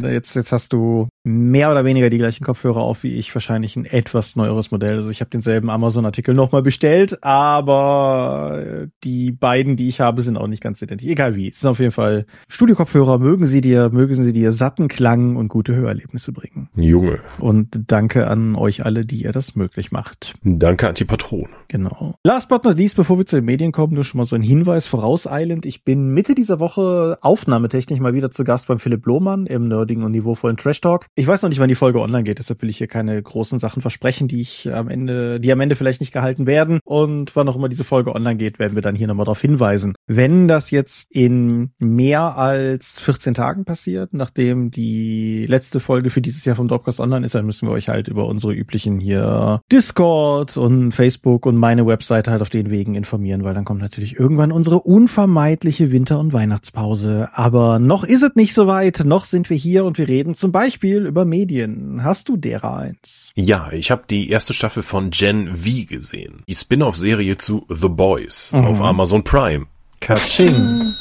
jetzt, 0.02 0.34
jetzt 0.34 0.52
hast 0.52 0.72
du 0.72 1.08
mehr 1.24 1.70
oder 1.70 1.86
weniger 1.86 2.10
die 2.10 2.18
gleichen 2.18 2.44
Kopfhörer 2.44 2.82
auf 2.82 3.02
wie 3.02 3.14
ich, 3.14 3.34
wahrscheinlich 3.34 3.76
ein 3.76 3.86
etwas 3.86 4.36
neueres 4.36 4.70
Modell. 4.70 4.96
Also 4.96 5.08
ich 5.08 5.20
habe 5.20 5.30
denselben 5.30 5.70
Amazon-Artikel 5.70 6.34
nochmal 6.34 6.62
bestellt, 6.62 7.24
aber 7.24 8.86
die 9.02 9.32
beiden, 9.32 9.76
die 9.76 9.88
ich 9.88 10.00
habe, 10.00 10.20
sind 10.20 10.36
auch 10.36 10.46
nicht 10.46 10.62
ganz 10.62 10.82
identisch. 10.82 11.08
Egal 11.08 11.34
wie. 11.34 11.48
Es 11.48 11.60
sind 11.60 11.70
auf 11.70 11.78
jeden 11.78 11.92
Fall 11.92 12.26
Studio-Kopfhörer. 12.48 13.18
Mögen 13.18 13.46
sie 13.46 13.62
dir, 13.62 13.88
mögen 13.88 14.22
sie 14.22 14.34
dir 14.34 14.52
satten 14.52 14.88
Klang 14.88 15.36
und 15.36 15.48
gute 15.48 15.74
Hörerlebnisse 15.74 16.32
bringen. 16.32 16.68
Junge. 16.76 17.20
Und 17.38 17.84
danke 17.86 18.26
an 18.26 18.54
euch 18.54 18.84
alle, 18.84 19.06
die 19.06 19.22
ihr 19.22 19.32
das 19.32 19.56
möglich 19.56 19.92
macht. 19.92 20.34
Danke 20.42 20.88
an 20.88 20.94
die 20.94 21.06
Patronen. 21.06 21.54
Genau. 21.68 22.16
Last 22.22 22.50
but 22.50 22.64
not 22.64 22.76
least, 22.76 22.96
bevor 22.96 23.16
wir 23.16 23.24
zu 23.24 23.36
den 23.36 23.46
Medien 23.46 23.72
kommen, 23.72 23.94
nur 23.94 24.04
schon 24.04 24.18
mal 24.18 24.26
so 24.26 24.36
ein 24.36 24.42
Hinweis 24.42 24.86
vorauseilend. 24.86 25.64
Ich 25.64 25.84
bin 25.84 26.08
Mitte 26.08 26.34
dieser 26.34 26.60
Woche 26.60 27.16
aufnahmetechnisch 27.22 27.98
mal 27.98 28.12
wieder 28.12 28.30
zu 28.30 28.44
Gast 28.44 28.68
beim 28.68 28.78
Philipp 28.78 29.06
Lohmann 29.06 29.46
im 29.46 29.68
nerdigen 29.68 30.04
und 30.04 30.12
niveauvollen 30.12 30.58
Trash 30.58 30.82
Talk. 30.82 31.06
Ich 31.16 31.28
weiß 31.28 31.42
noch 31.42 31.48
nicht, 31.48 31.60
wann 31.60 31.68
die 31.68 31.76
Folge 31.76 32.00
online 32.00 32.24
geht, 32.24 32.40
deshalb 32.40 32.60
will 32.60 32.70
ich 32.70 32.78
hier 32.78 32.88
keine 32.88 33.22
großen 33.22 33.60
Sachen 33.60 33.82
versprechen, 33.82 34.26
die 34.26 34.40
ich 34.40 34.72
am 34.74 34.88
Ende, 34.88 35.38
die 35.38 35.52
am 35.52 35.60
Ende 35.60 35.76
vielleicht 35.76 36.00
nicht 36.00 36.12
gehalten 36.12 36.48
werden. 36.48 36.80
Und 36.84 37.36
wann 37.36 37.48
auch 37.48 37.54
immer 37.54 37.68
diese 37.68 37.84
Folge 37.84 38.12
online 38.12 38.36
geht, 38.36 38.58
werden 38.58 38.74
wir 38.74 38.82
dann 38.82 38.96
hier 38.96 39.06
nochmal 39.06 39.26
darauf 39.26 39.40
hinweisen. 39.40 39.94
Wenn 40.08 40.48
das 40.48 40.72
jetzt 40.72 41.06
in 41.12 41.70
mehr 41.78 42.36
als 42.36 42.98
14 42.98 43.34
Tagen 43.34 43.64
passiert, 43.64 44.12
nachdem 44.12 44.72
die 44.72 45.46
letzte 45.46 45.78
Folge 45.78 46.10
für 46.10 46.20
dieses 46.20 46.44
Jahr 46.44 46.56
vom 46.56 46.66
Dropcast 46.66 46.98
online 46.98 47.24
ist, 47.24 47.36
dann 47.36 47.46
müssen 47.46 47.68
wir 47.68 47.72
euch 47.72 47.88
halt 47.88 48.08
über 48.08 48.26
unsere 48.26 48.52
üblichen 48.52 48.98
hier 48.98 49.60
Discord 49.70 50.56
und 50.56 50.90
Facebook 50.90 51.46
und 51.46 51.56
meine 51.56 51.86
Webseite 51.86 52.32
halt 52.32 52.42
auf 52.42 52.50
den 52.50 52.70
Wegen 52.70 52.96
informieren, 52.96 53.44
weil 53.44 53.54
dann 53.54 53.64
kommt 53.64 53.80
natürlich 53.80 54.18
irgendwann 54.18 54.50
unsere 54.50 54.80
unvermeidliche 54.80 55.92
Winter- 55.92 56.18
und 56.18 56.32
Weihnachtspause. 56.32 57.28
Aber 57.34 57.78
noch 57.78 58.02
ist 58.02 58.24
es 58.24 58.34
nicht 58.34 58.52
so 58.52 58.66
weit, 58.66 59.04
noch 59.04 59.26
sind 59.26 59.48
wir 59.48 59.56
hier 59.56 59.84
und 59.84 59.96
wir 59.96 60.08
reden 60.08 60.34
zum 60.34 60.50
Beispiel 60.50 61.03
über 61.06 61.24
Medien. 61.24 62.04
Hast 62.04 62.28
du 62.28 62.36
derer 62.36 62.76
eins? 62.76 63.30
Ja, 63.34 63.70
ich 63.72 63.90
habe 63.90 64.04
die 64.08 64.30
erste 64.30 64.54
Staffel 64.54 64.82
von 64.82 65.10
Gen 65.10 65.56
V 65.56 65.86
gesehen. 65.86 66.42
Die 66.48 66.54
Spin-off-Serie 66.54 67.36
zu 67.36 67.66
The 67.68 67.88
Boys 67.88 68.52
mhm. 68.52 68.64
auf 68.64 68.80
Amazon 68.80 69.24
Prime. 69.24 69.66
Katsching. 70.00 70.94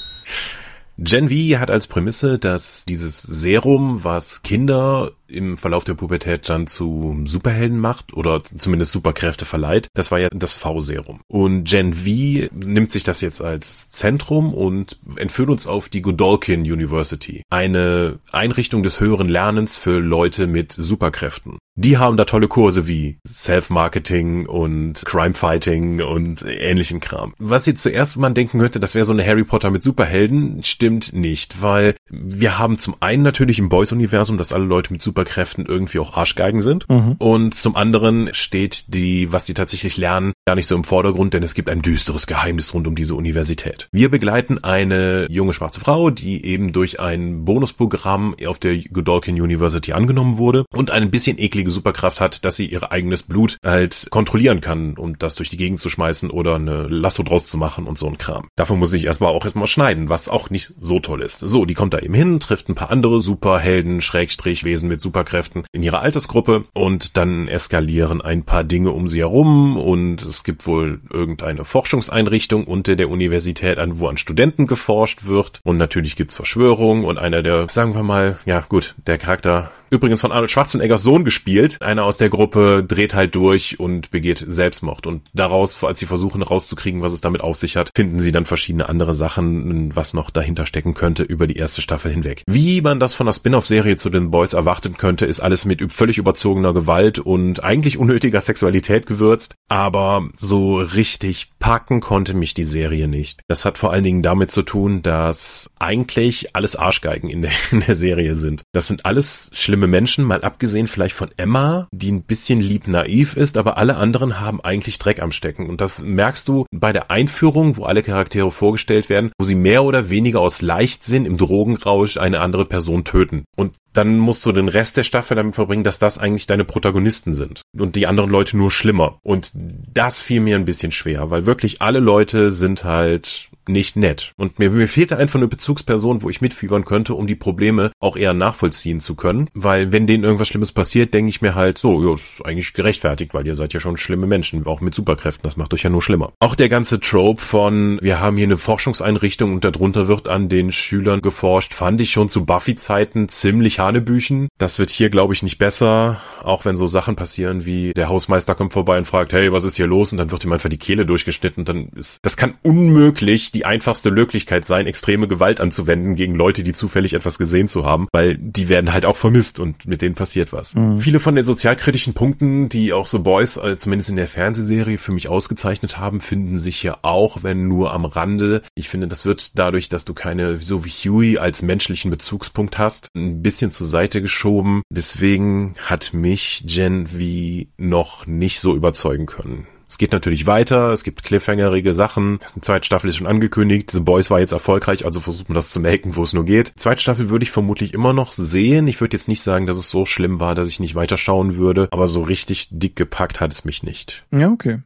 Gen 0.97 1.29
V 1.29 1.59
hat 1.59 1.71
als 1.71 1.87
Prämisse, 1.87 2.37
dass 2.37 2.85
dieses 2.85 3.21
Serum, 3.21 4.03
was 4.03 4.43
Kinder 4.43 5.11
im 5.33 5.57
Verlauf 5.57 5.83
der 5.83 5.95
Pubertät 5.95 6.49
dann 6.49 6.67
zu 6.67 7.21
Superhelden 7.25 7.79
macht 7.79 8.13
oder 8.13 8.41
zumindest 8.57 8.91
Superkräfte 8.91 9.45
verleiht. 9.45 9.87
Das 9.93 10.11
war 10.11 10.19
ja 10.19 10.29
das 10.31 10.53
V-Serum. 10.53 11.21
Und 11.27 11.65
Gen 11.65 11.93
V 11.93 12.49
nimmt 12.53 12.91
sich 12.91 13.03
das 13.03 13.21
jetzt 13.21 13.41
als 13.41 13.91
Zentrum 13.91 14.53
und 14.53 14.99
entführt 15.17 15.49
uns 15.49 15.67
auf 15.67 15.89
die 15.89 16.01
Godolkin 16.01 16.61
University. 16.61 17.43
Eine 17.49 18.19
Einrichtung 18.31 18.83
des 18.83 18.99
höheren 18.99 19.29
Lernens 19.29 19.77
für 19.77 19.99
Leute 19.99 20.47
mit 20.47 20.71
Superkräften. 20.71 21.57
Die 21.75 21.97
haben 21.97 22.17
da 22.17 22.25
tolle 22.25 22.47
Kurse 22.47 22.85
wie 22.85 23.17
Self-Marketing 23.27 24.45
und 24.45 25.03
Crime-Fighting 25.05 26.03
und 26.03 26.45
ähnlichen 26.47 26.99
Kram. 26.99 27.33
Was 27.39 27.65
jetzt 27.65 27.81
zuerst 27.81 28.17
man 28.17 28.35
denken 28.35 28.59
könnte, 28.59 28.79
das 28.79 28.93
wäre 28.93 29.05
so 29.05 29.13
eine 29.13 29.25
Harry 29.25 29.43
Potter 29.43 29.71
mit 29.71 29.81
Superhelden, 29.81 30.61
stimmt 30.61 31.13
nicht, 31.13 31.63
weil 31.63 31.95
wir 32.11 32.59
haben 32.59 32.77
zum 32.77 32.95
einen 32.99 33.23
natürlich 33.23 33.57
im 33.57 33.69
Boys-Universum, 33.69 34.37
dass 34.37 34.53
alle 34.53 34.65
Leute 34.65 34.93
mit 34.93 35.01
Superkräften 35.23 35.65
irgendwie 35.65 35.99
auch 35.99 36.13
Arschgeigen 36.13 36.61
sind. 36.61 36.87
Mhm. 36.89 37.15
Und 37.17 37.55
zum 37.55 37.75
anderen 37.75 38.29
steht 38.33 38.93
die, 38.93 39.31
was 39.31 39.45
die 39.45 39.53
tatsächlich 39.53 39.97
lernen, 39.97 40.33
gar 40.45 40.55
nicht 40.55 40.67
so 40.67 40.75
im 40.75 40.83
Vordergrund, 40.83 41.33
denn 41.33 41.43
es 41.43 41.53
gibt 41.53 41.69
ein 41.69 41.81
düsteres 41.81 42.27
Geheimnis 42.27 42.73
rund 42.73 42.87
um 42.87 42.95
diese 42.95 43.15
Universität. 43.15 43.87
Wir 43.91 44.09
begleiten 44.09 44.63
eine 44.63 45.27
junge 45.29 45.53
schwarze 45.53 45.79
Frau, 45.79 46.09
die 46.09 46.45
eben 46.45 46.73
durch 46.73 46.99
ein 46.99 47.45
Bonusprogramm 47.45 48.35
auf 48.45 48.59
der 48.59 48.77
Godolkin 48.77 49.39
University 49.39 49.93
angenommen 49.93 50.37
wurde 50.37 50.65
und 50.73 50.91
ein 50.91 51.11
bisschen 51.11 51.39
eklige 51.39 51.71
Superkraft 51.71 52.19
hat, 52.19 52.43
dass 52.45 52.55
sie 52.55 52.65
ihr 52.65 52.91
eigenes 52.91 53.23
Blut 53.23 53.57
halt 53.65 54.07
kontrollieren 54.09 54.61
kann, 54.61 54.97
um 54.97 55.17
das 55.17 55.35
durch 55.35 55.49
die 55.49 55.57
Gegend 55.57 55.79
zu 55.79 55.89
schmeißen 55.89 56.29
oder 56.29 56.55
eine 56.55 56.87
Lasso 56.87 57.23
draus 57.23 57.47
zu 57.47 57.57
machen 57.57 57.85
und 57.85 57.97
so 57.97 58.07
ein 58.07 58.17
Kram. 58.17 58.47
Dafür 58.55 58.75
muss 58.75 58.93
ich 58.93 59.05
erstmal 59.05 59.33
auch 59.33 59.43
erstmal 59.43 59.67
schneiden, 59.67 60.09
was 60.09 60.27
auch 60.27 60.49
nicht 60.49 60.73
so 60.79 60.99
toll 60.99 61.21
ist. 61.21 61.39
So, 61.39 61.65
die 61.65 61.73
kommt 61.73 61.93
da 61.93 61.99
eben 61.99 62.13
hin, 62.13 62.39
trifft 62.39 62.69
ein 62.69 62.75
paar 62.75 62.91
andere 62.91 63.19
Superhelden, 63.19 64.01
Schrägstrich, 64.01 64.63
Wesen 64.63 64.89
mit 64.89 65.01
Superkräften 65.13 65.63
in 65.71 65.83
ihrer 65.83 66.01
Altersgruppe 66.01 66.65
und 66.73 67.17
dann 67.17 67.47
eskalieren 67.47 68.19
ein 68.19 68.43
paar 68.43 68.63
Dinge 68.63 68.89
um 68.89 69.07
sie 69.07 69.19
herum 69.19 69.77
und 69.77 70.23
es 70.23 70.43
gibt 70.43 70.65
wohl 70.65 71.01
irgendeine 71.11 71.65
Forschungseinrichtung 71.65 72.65
unter 72.65 72.95
der 72.95 73.11
Universität, 73.11 73.77
an 73.77 73.99
wo 73.99 74.07
an 74.07 74.17
Studenten 74.17 74.65
geforscht 74.65 75.25
wird 75.25 75.61
und 75.63 75.77
natürlich 75.77 76.15
gibt's 76.15 76.33
Verschwörungen 76.33 77.05
und 77.05 77.19
einer 77.19 77.43
der, 77.43 77.69
sagen 77.69 77.93
wir 77.93 78.01
mal, 78.01 78.39
ja 78.45 78.61
gut, 78.61 78.95
der 79.05 79.19
Charakter 79.19 79.69
übrigens 79.93 80.21
von 80.21 80.31
Arnold 80.31 80.49
Schwarzeneggers 80.49 81.03
Sohn 81.03 81.23
gespielt. 81.23 81.81
Einer 81.81 82.03
aus 82.03 82.17
der 82.17 82.29
Gruppe 82.29 82.83
dreht 82.85 83.13
halt 83.13 83.35
durch 83.35 83.79
und 83.79 84.09
begeht 84.09 84.43
Selbstmord. 84.45 85.05
Und 85.05 85.21
daraus, 85.33 85.83
als 85.83 85.99
sie 85.99 86.07
versuchen 86.07 86.41
rauszukriegen, 86.41 87.03
was 87.03 87.13
es 87.13 87.21
damit 87.21 87.41
auf 87.41 87.57
sich 87.57 87.77
hat, 87.77 87.91
finden 87.95 88.19
sie 88.19 88.31
dann 88.31 88.45
verschiedene 88.45 88.89
andere 88.89 89.13
Sachen, 89.13 89.95
was 89.95 90.15
noch 90.15 90.31
dahinter 90.31 90.65
stecken 90.65 90.95
könnte 90.95 91.21
über 91.21 91.45
die 91.45 91.57
erste 91.57 91.83
Staffel 91.83 92.11
hinweg. 92.11 92.41
Wie 92.47 92.81
man 92.81 92.99
das 92.99 93.13
von 93.13 93.27
der 93.27 93.33
Spin-off-Serie 93.33 93.95
zu 93.95 94.09
den 94.09 94.31
Boys 94.31 94.53
erwartet, 94.53 94.92
enden 94.93 94.97
könnte, 94.97 95.25
ist 95.25 95.39
alles 95.39 95.65
mit 95.65 95.91
völlig 95.91 96.17
überzogener 96.17 96.73
Gewalt 96.73 97.19
und 97.19 97.63
eigentlich 97.63 97.97
unnötiger 97.97 98.41
Sexualität 98.41 99.05
gewürzt. 99.05 99.55
Aber 99.69 100.29
so 100.35 100.77
richtig 100.77 101.51
packen 101.59 101.99
konnte 101.99 102.33
mich 102.33 102.53
die 102.53 102.63
Serie 102.63 103.07
nicht. 103.07 103.41
Das 103.47 103.65
hat 103.65 103.77
vor 103.77 103.91
allen 103.91 104.03
Dingen 104.03 104.21
damit 104.21 104.51
zu 104.51 104.63
tun, 104.63 105.01
dass 105.01 105.69
eigentlich 105.79 106.55
alles 106.55 106.75
Arschgeigen 106.75 107.29
in 107.29 107.41
der, 107.41 107.51
in 107.71 107.81
der 107.81 107.95
Serie 107.95 108.35
sind. 108.35 108.63
Das 108.73 108.87
sind 108.87 109.05
alles 109.05 109.49
schlimme 109.53 109.87
Menschen, 109.87 110.25
mal 110.25 110.43
abgesehen 110.43 110.87
vielleicht 110.87 111.15
von 111.15 111.29
Emma, 111.37 111.87
die 111.91 112.11
ein 112.11 112.23
bisschen 112.23 112.61
lieb 112.61 112.87
naiv 112.87 113.35
ist, 113.35 113.57
aber 113.57 113.77
alle 113.77 113.97
anderen 113.97 114.39
haben 114.39 114.61
eigentlich 114.61 114.99
Dreck 114.99 115.21
am 115.21 115.31
Stecken. 115.31 115.69
Und 115.69 115.81
das 115.81 116.01
merkst 116.01 116.47
du 116.47 116.65
bei 116.71 116.93
der 116.93 117.11
Einführung, 117.11 117.77
wo 117.77 117.85
alle 117.85 118.03
Charaktere 118.03 118.51
vorgestellt 118.51 119.09
werden, 119.09 119.31
wo 119.37 119.45
sie 119.45 119.55
mehr 119.55 119.83
oder 119.83 120.09
weniger 120.09 120.41
aus 120.41 120.61
Leichtsinn 120.61 121.25
im 121.25 121.37
Drogenrausch 121.37 122.17
eine 122.17 122.41
andere 122.41 122.65
Person 122.65 123.03
töten. 123.03 123.45
Und 123.55 123.75
dann 123.93 124.17
musst 124.17 124.45
du 124.45 124.51
den 124.51 124.67
Rest 124.67 124.97
der 124.97 125.03
Staffel 125.03 125.35
damit 125.35 125.55
verbringen, 125.55 125.83
dass 125.83 125.99
das 125.99 126.17
eigentlich 126.17 126.47
deine 126.47 126.65
Protagonisten 126.65 127.33
sind 127.33 127.61
und 127.77 127.95
die 127.95 128.07
anderen 128.07 128.29
Leute 128.29 128.57
nur 128.57 128.71
schlimmer. 128.71 129.19
Und 129.23 129.51
das 129.53 130.21
fiel 130.21 130.41
mir 130.41 130.55
ein 130.55 130.65
bisschen 130.65 130.91
schwer, 130.91 131.29
weil 131.29 131.45
wirklich 131.45 131.81
alle 131.81 131.99
Leute 131.99 132.51
sind 132.51 132.83
halt 132.83 133.49
nicht 133.69 133.95
nett. 133.95 134.33
Und 134.37 134.59
mir, 134.59 134.69
mir 134.69 134.87
fehlte 134.87 135.17
einfach 135.17 135.39
eine 135.39 135.47
Bezugsperson, 135.47 136.21
wo 136.21 136.29
ich 136.29 136.41
mitfiebern 136.41 136.85
könnte, 136.85 137.15
um 137.15 137.27
die 137.27 137.35
Probleme 137.35 137.91
auch 137.99 138.17
eher 138.17 138.33
nachvollziehen 138.33 138.99
zu 138.99 139.15
können. 139.15 139.49
Weil 139.53 139.91
wenn 139.91 140.07
denen 140.07 140.23
irgendwas 140.23 140.47
Schlimmes 140.47 140.71
passiert, 140.71 141.13
denke 141.13 141.29
ich 141.29 141.41
mir 141.41 141.55
halt, 141.55 141.77
so, 141.77 142.05
ja, 142.05 142.13
ist 142.13 142.41
eigentlich 142.45 142.73
gerechtfertigt, 142.73 143.33
weil 143.33 143.47
ihr 143.47 143.55
seid 143.55 143.73
ja 143.73 143.79
schon 143.79 143.97
schlimme 143.97 144.27
Menschen, 144.27 144.65
auch 144.65 144.81
mit 144.81 144.95
Superkräften. 144.95 145.43
Das 145.43 145.57
macht 145.57 145.73
euch 145.73 145.83
ja 145.83 145.89
nur 145.89 146.01
schlimmer. 146.01 146.33
Auch 146.39 146.55
der 146.55 146.69
ganze 146.69 146.99
Trope 146.99 147.41
von, 147.41 147.99
wir 148.01 148.19
haben 148.19 148.37
hier 148.37 148.47
eine 148.47 148.57
Forschungseinrichtung 148.57 149.53
und 149.53 149.63
darunter 149.63 150.07
wird 150.07 150.27
an 150.27 150.49
den 150.49 150.71
Schülern 150.71 151.21
geforscht, 151.21 151.73
fand 151.73 152.01
ich 152.01 152.11
schon 152.11 152.29
zu 152.29 152.45
Buffy-Zeiten 152.45 153.29
ziemlich 153.29 153.79
Hanebüchen. 153.79 154.49
Das 154.57 154.79
wird 154.79 154.89
hier, 154.89 155.09
glaube 155.09 155.33
ich, 155.33 155.43
nicht 155.43 155.57
besser. 155.57 156.21
Auch 156.43 156.65
wenn 156.65 156.75
so 156.75 156.87
Sachen 156.87 157.15
passieren 157.15 157.65
wie 157.65 157.93
der 157.93 158.09
Hausmeister 158.09 158.55
kommt 158.55 158.73
vorbei 158.73 158.97
und 158.97 159.05
fragt, 159.05 159.33
hey, 159.33 159.51
was 159.51 159.63
ist 159.63 159.75
hier 159.75 159.87
los? 159.87 160.11
Und 160.11 160.17
dann 160.17 160.31
wird 160.31 160.43
ihm 160.43 160.51
einfach 160.51 160.69
die 160.69 160.77
Kehle 160.77 161.05
durchgeschnitten. 161.05 161.65
dann 161.65 161.89
ist, 161.89 162.19
das 162.21 162.37
kann 162.37 162.55
unmöglich 162.63 163.51
die 163.53 163.65
einfachste 163.65 164.11
Möglichkeit 164.11 164.65
sein, 164.65 164.87
extreme 164.87 165.27
Gewalt 165.27 165.61
anzuwenden 165.61 166.15
gegen 166.15 166.35
Leute, 166.35 166.63
die 166.63 166.73
zufällig 166.73 167.13
etwas 167.13 167.37
gesehen 167.37 167.67
zu 167.67 167.85
haben, 167.85 168.07
weil 168.11 168.37
die 168.37 168.69
werden 168.69 168.93
halt 168.93 169.05
auch 169.05 169.17
vermisst 169.17 169.59
und 169.59 169.87
mit 169.87 170.01
denen 170.01 170.15
passiert 170.15 170.53
was. 170.53 170.75
Mhm. 170.75 170.97
Viele 170.97 171.19
von 171.19 171.35
den 171.35 171.45
sozialkritischen 171.45 172.13
Punkten, 172.13 172.69
die 172.69 172.93
auch 172.93 173.07
so 173.07 173.19
Boys, 173.19 173.57
äh, 173.57 173.77
zumindest 173.77 174.09
in 174.09 174.15
der 174.15 174.27
Fernsehserie, 174.27 174.97
für 174.97 175.11
mich 175.11 175.29
ausgezeichnet 175.29 175.97
haben, 175.97 176.19
finden 176.19 176.57
sich 176.57 176.77
hier 176.77 176.99
auch, 177.03 177.43
wenn 177.43 177.67
nur 177.67 177.93
am 177.93 178.05
Rande. 178.05 178.61
Ich 178.75 178.89
finde, 178.89 179.07
das 179.07 179.25
wird 179.25 179.57
dadurch, 179.57 179.89
dass 179.89 180.05
du 180.05 180.13
keine, 180.13 180.57
so 180.57 180.85
wie 180.85 180.89
Huey 180.89 181.37
als 181.37 181.61
menschlichen 181.61 182.11
Bezugspunkt 182.11 182.77
hast, 182.77 183.07
ein 183.15 183.41
bisschen 183.41 183.71
zur 183.71 183.87
Seite 183.87 184.21
geschoben. 184.21 184.81
Deswegen 184.89 185.75
hat 185.77 186.13
mich 186.13 186.63
Gen 186.65 187.07
V 187.07 187.67
noch 187.77 188.25
nicht 188.25 188.59
so 188.59 188.75
überzeugen 188.75 189.25
können. 189.25 189.67
Es 189.93 189.99
geht 189.99 190.11
natürlich 190.11 190.47
weiter, 190.47 190.91
es 190.91 191.03
gibt 191.03 191.21
cliffhangerige 191.21 191.93
Sachen. 191.93 192.39
Die 192.55 192.61
zweite 192.61 192.83
Staffel 192.83 193.09
ist 193.09 193.17
schon 193.17 193.27
angekündigt. 193.27 193.91
The 193.91 193.99
Boys 193.99 194.31
war 194.31 194.39
jetzt 194.39 194.51
erfolgreich, 194.51 195.05
also 195.05 195.19
versucht 195.19 195.49
man 195.49 195.53
das 195.53 195.69
zu 195.69 195.79
melken, 195.79 196.15
wo 196.15 196.23
es 196.23 196.33
nur 196.33 196.45
geht. 196.45 196.69
Die 196.69 196.79
zweite 196.79 196.99
Staffel 196.99 197.29
würde 197.29 197.43
ich 197.43 197.51
vermutlich 197.51 197.93
immer 197.93 198.11
noch 198.11 198.31
sehen. 198.31 198.87
Ich 198.87 198.99
würde 199.01 199.15
jetzt 199.15 199.27
nicht 199.27 199.43
sagen, 199.43 199.67
dass 199.67 199.77
es 199.77 199.91
so 199.91 200.07
schlimm 200.07 200.39
war, 200.39 200.55
dass 200.55 200.67
ich 200.67 200.79
nicht 200.79 200.95
weiterschauen 200.95 201.57
würde, 201.57 201.89
aber 201.91 202.07
so 202.07 202.23
richtig 202.23 202.69
dick 202.71 202.95
gepackt 202.95 203.39
hat 203.39 203.51
es 203.51 203.65
mich 203.65 203.83
nicht. 203.83 204.25
Ja, 204.31 204.49
okay. 204.49 204.79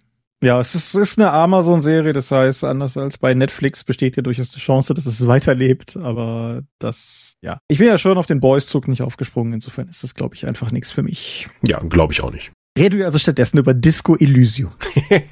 Ja, 0.44 0.60
es 0.60 0.76
ist, 0.76 0.94
ist 0.94 1.18
eine 1.18 1.32
Amazon-Serie, 1.32 2.12
das 2.12 2.30
heißt, 2.30 2.66
anders 2.66 2.98
als 2.98 3.18
bei 3.18 3.34
Netflix 3.34 3.86
besteht 3.86 4.18
ja 4.18 4.24
durchaus 4.24 4.52
die 4.52 4.60
Chance, 4.60 4.94
dass 4.94 5.06
es 5.06 5.26
weiterlebt, 5.26 5.96
aber 5.96 6.64
das, 6.80 7.38
ja. 7.42 7.60
Ich 7.70 7.78
bin 7.78 7.88
ja 7.88 7.98
schon 7.98 8.18
auf 8.18 8.28
den 8.28 8.42
Boys-Zug 8.42 8.90
nicht 8.90 9.02
aufgesprungen, 9.02 9.54
insofern 9.54 9.88
ist 9.88 10.04
das, 10.04 10.16
glaube 10.16 10.36
ich, 10.36 10.46
einfach 10.46 10.72
nichts 10.72 10.92
für 10.92 11.02
mich. 11.02 11.48
Ja, 11.64 11.80
glaube 11.80 12.12
ich 12.12 12.22
auch 12.22 12.32
nicht. 12.32 12.52
Reden 12.77 13.00
wir 13.00 13.05
also 13.05 13.17
stattdessen 13.17 13.57
über 13.57 13.74
Disco 13.74 14.15
Elysium. 14.15 14.72